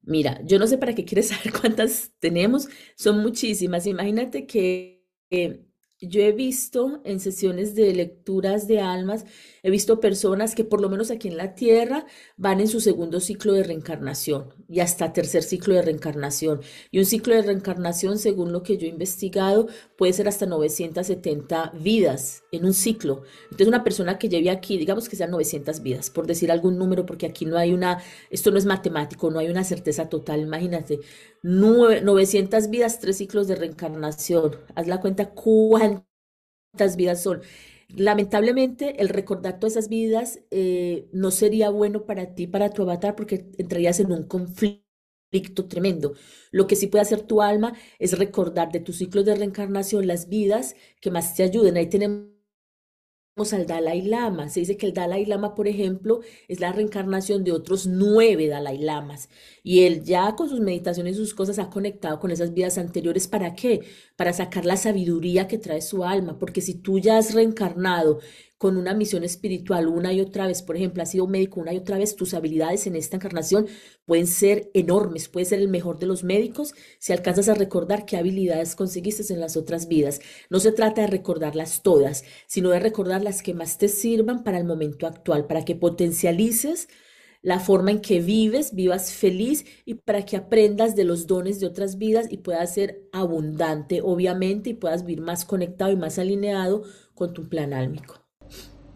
Mira, 0.04 0.40
yo 0.44 0.60
no 0.60 0.68
sé 0.68 0.78
para 0.78 0.94
qué 0.94 1.06
quieres 1.06 1.30
saber 1.30 1.52
cuántas 1.60 2.14
tenemos, 2.20 2.70
son 2.96 3.22
muchísimas. 3.22 3.88
Imagínate 3.88 4.46
que 4.46 5.04
yo 6.08 6.22
he 6.22 6.32
visto 6.32 7.02
en 7.04 7.20
sesiones 7.20 7.76
de 7.76 7.94
lecturas 7.94 8.68
de 8.68 8.80
almas, 8.80 9.26
he 9.64 9.72
visto 9.72 10.00
personas 10.00 10.56
que 10.56 10.64
por 10.64 10.82
lo 10.82 10.90
menos 10.90 11.12
aquí 11.12 11.28
en 11.28 11.38
la 11.38 11.56
Tierra 11.56 12.06
van 12.38 12.60
en 12.60 12.68
su 12.68 12.80
segundo 12.80 13.20
ciclo 13.20 13.54
de 13.54 13.64
reencarnación 13.64 14.54
y 14.68 14.80
hasta 14.80 15.14
tercer 15.14 15.44
ciclo 15.44 15.74
de 15.76 15.82
reencarnación. 15.82 16.62
Y 16.92 17.00
un 17.00 17.06
ciclo 17.06 17.34
de 17.36 17.42
reencarnación, 17.42 18.18
según 18.20 18.52
lo 18.52 18.64
que 18.64 18.78
yo 18.78 18.86
he 18.86 18.90
investigado, 18.90 19.68
puede 19.98 20.14
ser 20.14 20.28
hasta 20.28 20.46
970 20.46 21.72
vidas 21.80 22.44
en 22.52 22.66
un 22.66 22.74
ciclo. 22.74 23.24
Entonces 23.46 23.68
una 23.68 23.84
persona 23.84 24.18
que 24.18 24.30
lleve 24.30 24.50
aquí, 24.50 24.78
digamos 24.78 25.10
que 25.10 25.16
sean 25.16 25.32
900 25.32 25.82
vidas, 25.82 26.10
por 26.10 26.28
decir 26.28 26.52
algún 26.52 26.78
número, 26.78 27.06
porque 27.06 27.26
aquí 27.26 27.46
no 27.46 27.58
hay 27.58 27.74
una, 27.74 28.02
esto 28.30 28.52
no 28.52 28.58
es 28.58 28.66
matemático, 28.66 29.32
no 29.32 29.40
hay 29.40 29.48
una 29.48 29.64
certeza 29.64 30.10
total, 30.10 30.42
imagínate, 30.42 31.00
900 31.46 32.70
vidas, 32.70 33.00
tres 33.00 33.18
ciclos 33.18 33.48
de 33.48 33.56
reencarnación. 33.56 34.56
Haz 34.74 34.88
la 34.88 35.00
cuenta 35.00 35.30
cuántas 36.76 36.96
vidas 36.98 37.22
son. 37.24 37.42
Lamentablemente, 37.90 39.02
el 39.02 39.10
recordar 39.10 39.60
todas 39.60 39.74
esas 39.74 39.90
vidas 39.90 40.40
eh, 40.52 41.08
no 41.14 41.32
sería 41.32 41.70
bueno 41.70 42.06
para 42.06 42.34
ti, 42.36 42.48
para 42.48 42.70
tu 42.72 42.82
avatar, 42.84 43.16
porque 43.16 43.48
entrarías 43.58 44.00
en 44.00 44.12
un 44.12 44.24
conflicto 44.24 44.84
tremendo. 45.68 46.14
Lo 46.52 46.68
que 46.68 46.76
sí 46.76 46.88
puede 46.88 47.04
hacer 47.04 47.22
tu 47.24 47.42
alma 47.42 47.74
es 48.00 48.18
recordar 48.18 48.72
de 48.72 48.80
tus 48.80 48.98
ciclos 48.98 49.26
de 49.26 49.36
reencarnación 49.36 50.08
las 50.08 50.30
vidas 50.30 50.76
que 51.02 51.12
más 51.12 51.36
te 51.36 51.44
ayuden. 51.44 51.78
Ahí 51.78 51.88
tenemos 51.90 52.35
al 53.38 53.66
Dalai 53.66 54.02
Lama. 54.02 54.48
Se 54.48 54.62
dice 54.62 54.78
que 54.78 54.86
el 54.86 54.94
Dalai 54.94 55.26
Lama, 55.26 55.56
por 55.56 55.68
ejemplo, 55.68 56.22
es 56.48 56.62
la 56.62 56.72
reencarnación 56.72 57.44
de 57.44 57.52
otros 57.52 57.86
nueve 57.86 58.48
Dalai 58.48 58.78
Lamas. 58.78 59.28
Y 59.62 59.84
él 59.84 60.06
ya 60.06 60.36
con 60.36 60.48
sus 60.48 60.62
meditaciones 60.62 61.16
y 61.16 61.18
sus 61.18 61.34
cosas 61.34 61.60
ha 61.60 61.70
conectado 61.70 62.18
con 62.22 62.32
esas 62.32 62.54
vidas 62.54 62.78
anteriores. 62.78 63.28
¿Para 63.28 63.54
qué? 63.54 63.82
Para 64.16 64.32
sacar 64.32 64.64
la 64.64 64.78
sabiduría 64.78 65.50
que 65.50 65.58
trae 65.58 65.82
su 65.82 66.06
alma. 66.06 66.40
Porque 66.40 66.62
si 66.62 66.76
tú 66.76 66.98
ya 67.00 67.18
has 67.18 67.34
reencarnado 67.34 68.20
con 68.58 68.78
una 68.78 68.94
misión 68.94 69.24
espiritual 69.24 69.88
una 69.88 70.14
y 70.14 70.22
otra 70.22 70.48
vez, 70.48 70.62
por 70.62 70.78
ejemplo, 70.78 71.04
has 71.04 71.12
sido 71.12 71.28
médico 71.28 71.60
una 71.60 71.74
y 71.74 71.78
otra 71.78 71.98
vez, 71.98 72.16
tus 72.16 72.34
habilidades 72.34 72.88
en 72.88 72.96
esta 72.96 73.18
encarnación 73.18 73.68
pueden 74.06 74.28
ser 74.28 74.72
enormes, 74.74 75.28
puedes 75.28 75.50
ser 75.50 75.60
el 75.60 75.68
mejor 75.68 76.00
de 76.00 76.06
los 76.06 76.24
médicos 76.24 76.74
si 77.00 77.12
alcanzas 77.14 77.50
a 77.50 77.54
recordar 77.54 78.06
qué 78.06 78.18
habilidades 78.18 78.76
conseguiste 78.76 79.34
en 79.34 79.40
las 79.40 79.58
otras 79.58 79.88
vidas. 79.88 80.22
No 80.50 80.60
se 80.60 80.72
trata 80.72 81.02
de 81.02 81.08
recordarlas 81.08 81.82
todas, 81.84 82.24
sino 82.48 82.70
de 82.70 82.80
recordar 82.80 83.24
las 83.24 83.42
que 83.42 83.54
más 83.54 83.78
te 83.78 83.88
sirvan 83.88 84.44
para 84.44 84.58
el 84.58 84.66
momento 84.66 85.08
actual, 85.08 85.48
para 85.48 85.66
que 85.66 85.76
potencialices 85.76 86.88
la 87.42 87.60
forma 87.60 87.92
en 87.92 88.02
que 88.02 88.22
vives, 88.22 88.74
vivas 88.74 89.14
feliz 89.14 89.66
y 89.86 89.96
para 89.96 90.26
que 90.26 90.36
aprendas 90.36 90.96
de 90.96 91.04
los 91.04 91.28
dones 91.28 91.60
de 91.60 91.68
otras 91.68 91.98
vidas 92.00 92.28
y 92.32 92.38
puedas 92.38 92.74
ser 92.74 93.08
abundante, 93.12 94.02
obviamente, 94.02 94.72
y 94.72 94.74
puedas 94.74 95.06
vivir 95.06 95.22
más 95.22 95.46
conectado 95.46 95.92
y 95.92 95.96
más 95.96 96.18
alineado 96.18 96.84
con 97.14 97.34
tu 97.34 97.48
plan 97.48 97.74
álmico. 97.74 98.25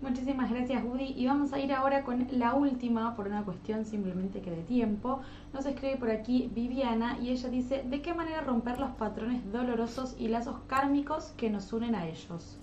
Muchísimas 0.01 0.49
gracias, 0.49 0.81
Woody. 0.83 1.13
Y 1.17 1.25
vamos 1.25 1.51
a 1.51 1.59
ir 1.59 1.73
ahora 1.73 2.03
con 2.03 2.25
la 2.31 2.53
última, 2.53 3.15
por 3.17 3.27
una 3.27 3.43
cuestión 3.43 3.85
simplemente 3.85 4.41
que 4.41 4.49
de 4.49 4.63
tiempo. 4.63 5.19
Nos 5.53 5.65
escribe 5.65 5.97
por 5.97 6.09
aquí 6.09 6.49
Viviana 6.55 7.17
y 7.21 7.31
ella 7.31 7.49
dice, 7.49 7.83
¿de 7.83 8.01
qué 8.01 8.13
manera 8.13 8.41
romper 8.41 8.79
los 8.79 8.91
patrones 8.91 9.51
dolorosos 9.51 10.15
y 10.17 10.29
lazos 10.29 10.55
kármicos 10.67 11.33
que 11.35 11.49
nos 11.49 11.73
unen 11.73 11.95
a 11.95 12.07
ellos? 12.07 12.57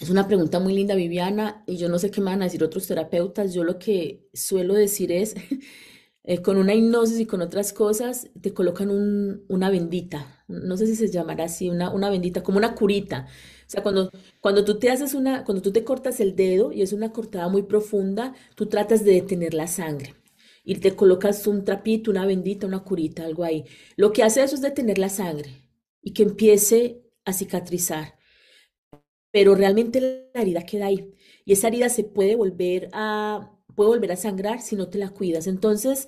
Es 0.00 0.10
una 0.10 0.26
pregunta 0.26 0.58
muy 0.58 0.74
linda, 0.74 0.94
Viviana, 0.96 1.62
y 1.66 1.76
yo 1.76 1.88
no 1.88 1.98
sé 1.98 2.10
qué 2.10 2.20
me 2.20 2.30
van 2.30 2.40
a 2.40 2.46
decir 2.46 2.64
otros 2.64 2.86
terapeutas. 2.86 3.54
Yo 3.54 3.62
lo 3.62 3.78
que 3.78 4.26
suelo 4.32 4.74
decir 4.74 5.12
es, 5.12 5.36
eh, 6.24 6.42
con 6.42 6.56
una 6.58 6.74
hipnosis 6.74 7.20
y 7.20 7.26
con 7.26 7.42
otras 7.42 7.72
cosas, 7.72 8.28
te 8.40 8.52
colocan 8.54 8.90
una 9.48 9.70
bendita, 9.70 10.44
no 10.48 10.76
sé 10.76 10.86
si 10.86 10.96
se 10.96 11.10
llamará 11.10 11.44
así, 11.44 11.70
una, 11.70 11.90
una 11.90 12.10
bendita, 12.10 12.42
como 12.42 12.58
una 12.58 12.74
curita 12.74 13.26
o 13.70 13.72
sea, 13.72 13.84
cuando, 13.84 14.10
cuando 14.40 14.64
tú 14.64 14.80
te 14.80 14.90
haces 14.90 15.14
una, 15.14 15.44
cuando 15.44 15.62
tú 15.62 15.70
te 15.70 15.84
cortas 15.84 16.18
el 16.18 16.34
dedo 16.34 16.72
y 16.72 16.82
es 16.82 16.92
una 16.92 17.12
cortada 17.12 17.48
muy 17.48 17.62
profunda, 17.62 18.34
tú 18.56 18.66
tratas 18.66 19.04
de 19.04 19.12
detener 19.12 19.54
la 19.54 19.68
sangre 19.68 20.16
y 20.64 20.74
te 20.74 20.96
colocas 20.96 21.46
un 21.46 21.64
trapito, 21.64 22.10
una 22.10 22.26
bendita, 22.26 22.66
una 22.66 22.80
curita, 22.82 23.24
algo 23.24 23.44
ahí. 23.44 23.64
Lo 23.94 24.12
que 24.12 24.24
hace 24.24 24.42
eso 24.42 24.56
es 24.56 24.60
detener 24.62 24.98
la 24.98 25.08
sangre 25.08 25.68
y 26.02 26.12
que 26.14 26.24
empiece 26.24 27.04
a 27.24 27.32
cicatrizar. 27.32 28.18
Pero 29.30 29.54
realmente 29.54 30.00
la 30.34 30.42
herida 30.42 30.64
queda 30.64 30.86
ahí 30.86 31.14
y 31.44 31.52
esa 31.52 31.68
herida 31.68 31.88
se 31.88 32.02
puede 32.04 32.34
volver 32.34 32.88
a, 32.92 33.56
puede 33.80 33.96
volver 33.96 34.12
a 34.12 34.16
sangrar 34.16 34.60
si 34.60 34.76
no 34.76 34.90
te 34.90 34.98
la 34.98 35.08
cuidas. 35.08 35.46
Entonces, 35.46 36.06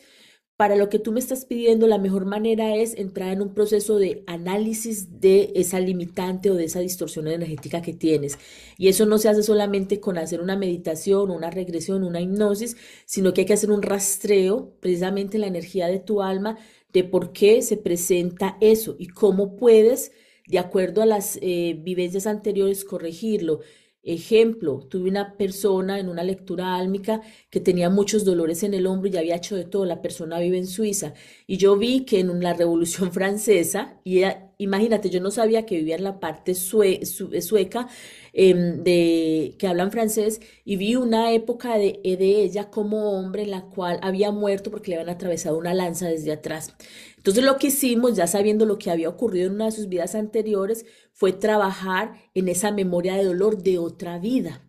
para 0.59 0.77
lo 0.77 0.91
que 0.91 0.99
tú 0.99 1.11
me 1.11 1.20
estás 1.20 1.47
pidiendo, 1.47 1.87
la 1.87 1.97
mejor 1.97 2.27
manera 2.27 2.77
es 2.77 2.95
entrar 2.99 3.33
en 3.33 3.41
un 3.41 3.55
proceso 3.55 3.97
de 3.97 4.25
análisis 4.27 5.23
de 5.23 5.53
esa 5.55 5.81
limitante 5.81 6.51
o 6.51 6.55
de 6.55 6.64
esa 6.64 6.81
distorsión 6.81 7.29
energética 7.29 7.81
que 7.81 7.95
tienes. 7.95 8.39
Y 8.77 8.89
eso 8.89 9.07
no 9.07 9.16
se 9.16 9.31
hace 9.31 9.43
solamente 9.43 10.01
con 10.01 10.18
hacer 10.18 10.43
una 10.43 10.55
meditación, 10.55 11.31
una 11.31 11.51
regresión, 11.51 12.05
una 12.05 12.20
hipnosis, 12.20 12.77
sino 13.07 13.33
que 13.33 13.41
hay 13.41 13.47
que 13.47 13.55
hacer 13.55 13.70
un 13.70 13.81
rastreo 13.81 14.75
precisamente 14.81 15.39
en 15.39 15.41
la 15.41 15.47
energía 15.47 15.87
de 15.87 15.99
tu 15.99 16.20
alma 16.20 16.59
de 16.93 17.05
por 17.05 17.33
qué 17.33 17.62
se 17.62 17.79
presenta 17.79 18.59
eso 18.61 18.97
y 18.99 19.09
cómo 19.09 19.57
puedes, 19.57 20.12
de 20.47 20.59
acuerdo 20.59 21.01
a 21.01 21.07
las 21.07 21.39
eh, 21.41 21.75
vivencias 21.81 22.27
anteriores, 22.27 22.85
corregirlo. 22.85 23.61
Ejemplo, 24.05 24.81
tuve 24.91 25.09
una 25.09 25.37
persona 25.37 26.01
en 26.01 26.09
una 26.09 26.25
lectura 26.25 26.75
álmica 26.77 27.21
que 27.51 27.61
tenía 27.61 27.89
muchos 27.89 28.25
dolores 28.25 28.65
en 28.65 28.75
el 28.75 28.87
hombro 28.89 29.09
y 29.09 29.17
había 29.17 29.37
hecho 29.37 29.55
de 29.55 29.65
todo. 29.65 29.85
La 29.85 30.03
persona 30.03 30.41
vive 30.41 30.59
en 30.59 30.67
Suiza. 30.67 31.15
Y 31.47 31.57
yo 31.57 31.77
vi 31.77 32.05
que 32.05 32.19
en 32.21 32.43
la 32.43 32.55
Revolución 32.55 33.13
Francesa, 33.15 34.01
y 34.05 34.23
imagínate, 34.59 35.09
yo 35.11 35.21
no 35.21 35.31
sabía 35.31 35.67
que 35.67 35.77
vivía 35.77 35.97
en 35.97 36.05
la 36.05 36.19
parte 36.21 36.55
sueca, 36.55 37.89
em, 38.33 38.83
de, 38.83 39.55
que 39.59 39.67
hablan 39.67 39.91
francés, 39.93 40.41
y 40.65 40.77
vi 40.77 40.97
una 40.97 41.33
época 41.33 41.77
de, 41.79 42.01
de 42.03 42.43
ella 42.43 42.71
como 42.71 43.13
hombre 43.13 43.43
en 43.43 43.51
la 43.51 43.63
cual 43.63 43.99
había 44.03 44.31
muerto 44.31 44.71
porque 44.71 44.91
le 44.91 44.97
habían 44.97 45.15
atravesado 45.15 45.59
una 45.59 45.75
lanza 45.75 46.09
desde 46.09 46.33
atrás. 46.33 46.75
Entonces 47.23 47.45
lo 47.45 47.57
que 47.57 47.68
hicimos, 47.68 48.16
ya 48.16 48.27
sabiendo 48.27 48.66
lo 48.66 48.79
que 48.79 48.91
había 48.91 49.09
ocurrido 49.09 49.47
en 49.47 49.55
una 49.55 49.66
de 49.66 49.70
sus 49.70 49.89
vidas 49.89 50.16
anteriores, 50.16 50.87
fue 51.12 51.33
trabajar 51.33 52.14
en 52.35 52.49
esa 52.49 52.73
memoria 52.73 53.14
de 53.14 53.23
dolor 53.23 53.62
de 53.62 53.79
otra 53.79 54.18
vida 54.18 54.68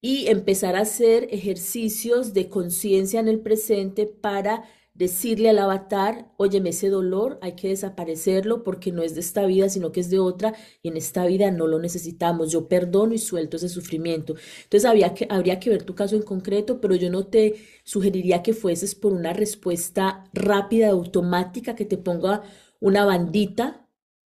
y 0.00 0.26
empezar 0.26 0.74
a 0.74 0.80
hacer 0.80 1.28
ejercicios 1.30 2.34
de 2.34 2.48
conciencia 2.48 3.20
en 3.20 3.28
el 3.28 3.38
presente 3.38 4.06
para 4.06 4.64
decirle 5.00 5.48
al 5.48 5.58
avatar, 5.58 6.30
óyeme, 6.36 6.70
ese 6.70 6.90
dolor 6.90 7.38
hay 7.40 7.54
que 7.54 7.68
desaparecerlo 7.68 8.62
porque 8.62 8.92
no 8.92 9.02
es 9.02 9.14
de 9.14 9.20
esta 9.20 9.46
vida, 9.46 9.70
sino 9.70 9.92
que 9.92 10.00
es 10.00 10.10
de 10.10 10.18
otra 10.18 10.54
y 10.82 10.88
en 10.88 10.98
esta 10.98 11.24
vida 11.24 11.50
no 11.50 11.66
lo 11.66 11.78
necesitamos. 11.78 12.52
Yo 12.52 12.68
perdono 12.68 13.14
y 13.14 13.18
suelto 13.18 13.56
ese 13.56 13.70
sufrimiento. 13.70 14.34
Entonces 14.64 14.84
había 14.84 15.14
que, 15.14 15.26
habría 15.30 15.58
que 15.58 15.70
ver 15.70 15.84
tu 15.84 15.94
caso 15.94 16.16
en 16.16 16.22
concreto, 16.22 16.82
pero 16.82 16.94
yo 16.96 17.08
no 17.10 17.26
te 17.26 17.54
sugeriría 17.82 18.42
que 18.42 18.52
fueses 18.52 18.94
por 18.94 19.14
una 19.14 19.32
respuesta 19.32 20.24
rápida, 20.34 20.90
automática, 20.90 21.74
que 21.74 21.86
te 21.86 21.96
ponga 21.96 22.42
una 22.78 23.06
bandita 23.06 23.88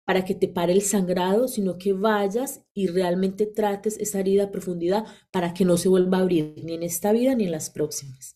para 0.03 0.26
que 0.26 0.34
te 0.34 0.47
pare 0.47 0.74
el 0.74 0.82
sangrado, 0.82 1.47
sino 1.47 1.78
que 1.78 1.93
vayas 1.93 2.63
y 2.74 2.88
realmente 2.88 3.45
trates 3.45 3.99
esa 3.99 4.20
herida 4.20 4.45
a 4.45 4.51
profundidad 4.51 5.05
para 5.32 5.53
que 5.53 5.63
no 5.63 5.78
se 5.78 5.89
vuelva 5.89 6.18
a 6.18 6.22
abrir 6.22 6.55
ni 6.63 6.74
en 6.74 6.82
esta 6.82 7.11
vida 7.11 7.36
ni 7.36 7.45
en 7.45 7.51
las 7.51 7.70
próximas. 7.70 8.34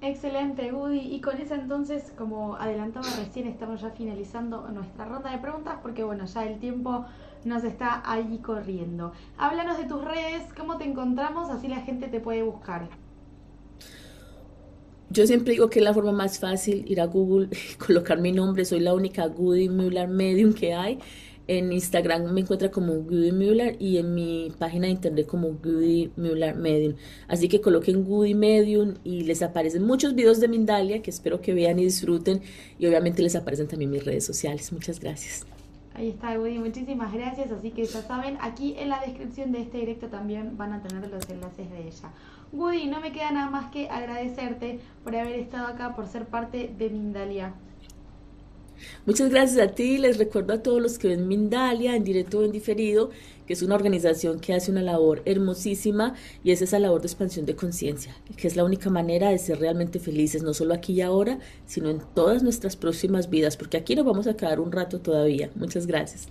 Excelente, 0.00 0.72
Woody. 0.72 1.14
Y 1.14 1.20
con 1.20 1.38
eso 1.38 1.54
entonces, 1.54 2.12
como 2.16 2.54
adelantaba 2.56 3.06
recién, 3.18 3.48
estamos 3.48 3.80
ya 3.80 3.90
finalizando 3.90 4.68
nuestra 4.68 5.04
ronda 5.04 5.30
de 5.30 5.38
preguntas 5.38 5.78
porque 5.82 6.04
bueno, 6.04 6.24
ya 6.26 6.44
el 6.44 6.60
tiempo 6.60 7.04
nos 7.44 7.64
está 7.64 8.02
ahí 8.04 8.38
corriendo. 8.38 9.12
Háblanos 9.38 9.76
de 9.78 9.84
tus 9.84 10.04
redes, 10.04 10.42
cómo 10.56 10.78
te 10.78 10.84
encontramos, 10.84 11.50
así 11.50 11.66
la 11.66 11.80
gente 11.80 12.06
te 12.06 12.20
puede 12.20 12.42
buscar. 12.42 12.88
Yo 15.10 15.26
siempre 15.26 15.52
digo 15.52 15.70
que 15.70 15.78
es 15.78 15.84
la 15.84 15.94
forma 15.94 16.12
más 16.12 16.38
fácil 16.38 16.84
ir 16.86 17.00
a 17.00 17.06
Google, 17.06 17.48
colocar 17.86 18.20
mi 18.20 18.30
nombre, 18.30 18.64
soy 18.64 18.80
la 18.80 18.94
única 18.94 19.26
Goody 19.26 19.68
Muller 19.68 20.06
Medium 20.06 20.52
que 20.52 20.74
hay. 20.74 20.98
En 21.48 21.72
Instagram 21.72 22.30
me 22.32 22.42
encuentra 22.42 22.70
como 22.70 22.92
Goody 22.92 23.32
Mueller 23.32 23.76
y 23.80 23.96
en 23.96 24.14
mi 24.14 24.52
página 24.58 24.86
de 24.86 24.92
internet 24.92 25.26
como 25.26 25.48
Goody 25.54 26.12
Mueller 26.16 26.54
Medium. 26.54 26.94
Así 27.26 27.48
que 27.48 27.62
coloquen 27.62 28.04
Goody 28.04 28.34
Medium 28.34 28.96
y 29.02 29.22
les 29.22 29.40
aparecen 29.40 29.82
muchos 29.82 30.14
videos 30.14 30.40
de 30.40 30.48
Mindalia 30.48 31.00
que 31.00 31.08
espero 31.10 31.40
que 31.40 31.54
vean 31.54 31.78
y 31.78 31.84
disfruten. 31.84 32.42
Y 32.78 32.86
obviamente 32.86 33.22
les 33.22 33.34
aparecen 33.34 33.66
también 33.66 33.90
mis 33.90 34.04
redes 34.04 34.26
sociales. 34.26 34.70
Muchas 34.72 35.00
gracias. 35.00 35.46
Ahí 35.94 36.10
está, 36.10 36.38
Woody. 36.38 36.58
Muchísimas 36.58 37.14
gracias. 37.14 37.50
Así 37.50 37.70
que 37.70 37.86
ya 37.86 38.02
saben, 38.02 38.36
aquí 38.40 38.76
en 38.78 38.90
la 38.90 39.00
descripción 39.00 39.50
de 39.50 39.62
este 39.62 39.78
directo 39.78 40.08
también 40.08 40.58
van 40.58 40.74
a 40.74 40.82
tener 40.82 41.08
los 41.08 41.28
enlaces 41.30 41.70
de 41.70 41.88
ella. 41.88 42.12
Woody, 42.52 42.86
no 42.86 43.00
me 43.00 43.10
queda 43.10 43.32
nada 43.32 43.48
más 43.50 43.72
que 43.72 43.88
agradecerte 43.88 44.80
por 45.02 45.16
haber 45.16 45.36
estado 45.40 45.66
acá, 45.66 45.96
por 45.96 46.06
ser 46.06 46.26
parte 46.26 46.70
de 46.76 46.90
Mindalia. 46.90 47.54
Muchas 49.06 49.30
gracias 49.30 49.60
a 49.60 49.74
ti. 49.74 49.98
Les 49.98 50.18
recuerdo 50.18 50.54
a 50.54 50.62
todos 50.62 50.80
los 50.80 50.98
que 50.98 51.08
ven 51.08 51.28
Mindalia 51.28 51.96
en 51.96 52.04
directo 52.04 52.38
o 52.38 52.44
en 52.44 52.52
diferido, 52.52 53.10
que 53.46 53.52
es 53.52 53.62
una 53.62 53.74
organización 53.74 54.40
que 54.40 54.54
hace 54.54 54.70
una 54.70 54.82
labor 54.82 55.22
hermosísima 55.24 56.14
y 56.44 56.50
es 56.50 56.62
esa 56.62 56.78
labor 56.78 57.00
de 57.00 57.06
expansión 57.06 57.46
de 57.46 57.56
conciencia, 57.56 58.16
que 58.36 58.46
es 58.46 58.56
la 58.56 58.64
única 58.64 58.90
manera 58.90 59.30
de 59.30 59.38
ser 59.38 59.58
realmente 59.58 59.98
felices, 59.98 60.42
no 60.42 60.54
solo 60.54 60.74
aquí 60.74 60.92
y 60.92 61.00
ahora, 61.00 61.38
sino 61.66 61.90
en 61.90 62.00
todas 62.14 62.42
nuestras 62.42 62.76
próximas 62.76 63.30
vidas, 63.30 63.56
porque 63.56 63.76
aquí 63.76 63.96
nos 63.96 64.04
vamos 64.04 64.26
a 64.26 64.36
quedar 64.36 64.60
un 64.60 64.72
rato 64.72 65.00
todavía. 65.00 65.50
Muchas 65.54 65.86
gracias. 65.86 66.28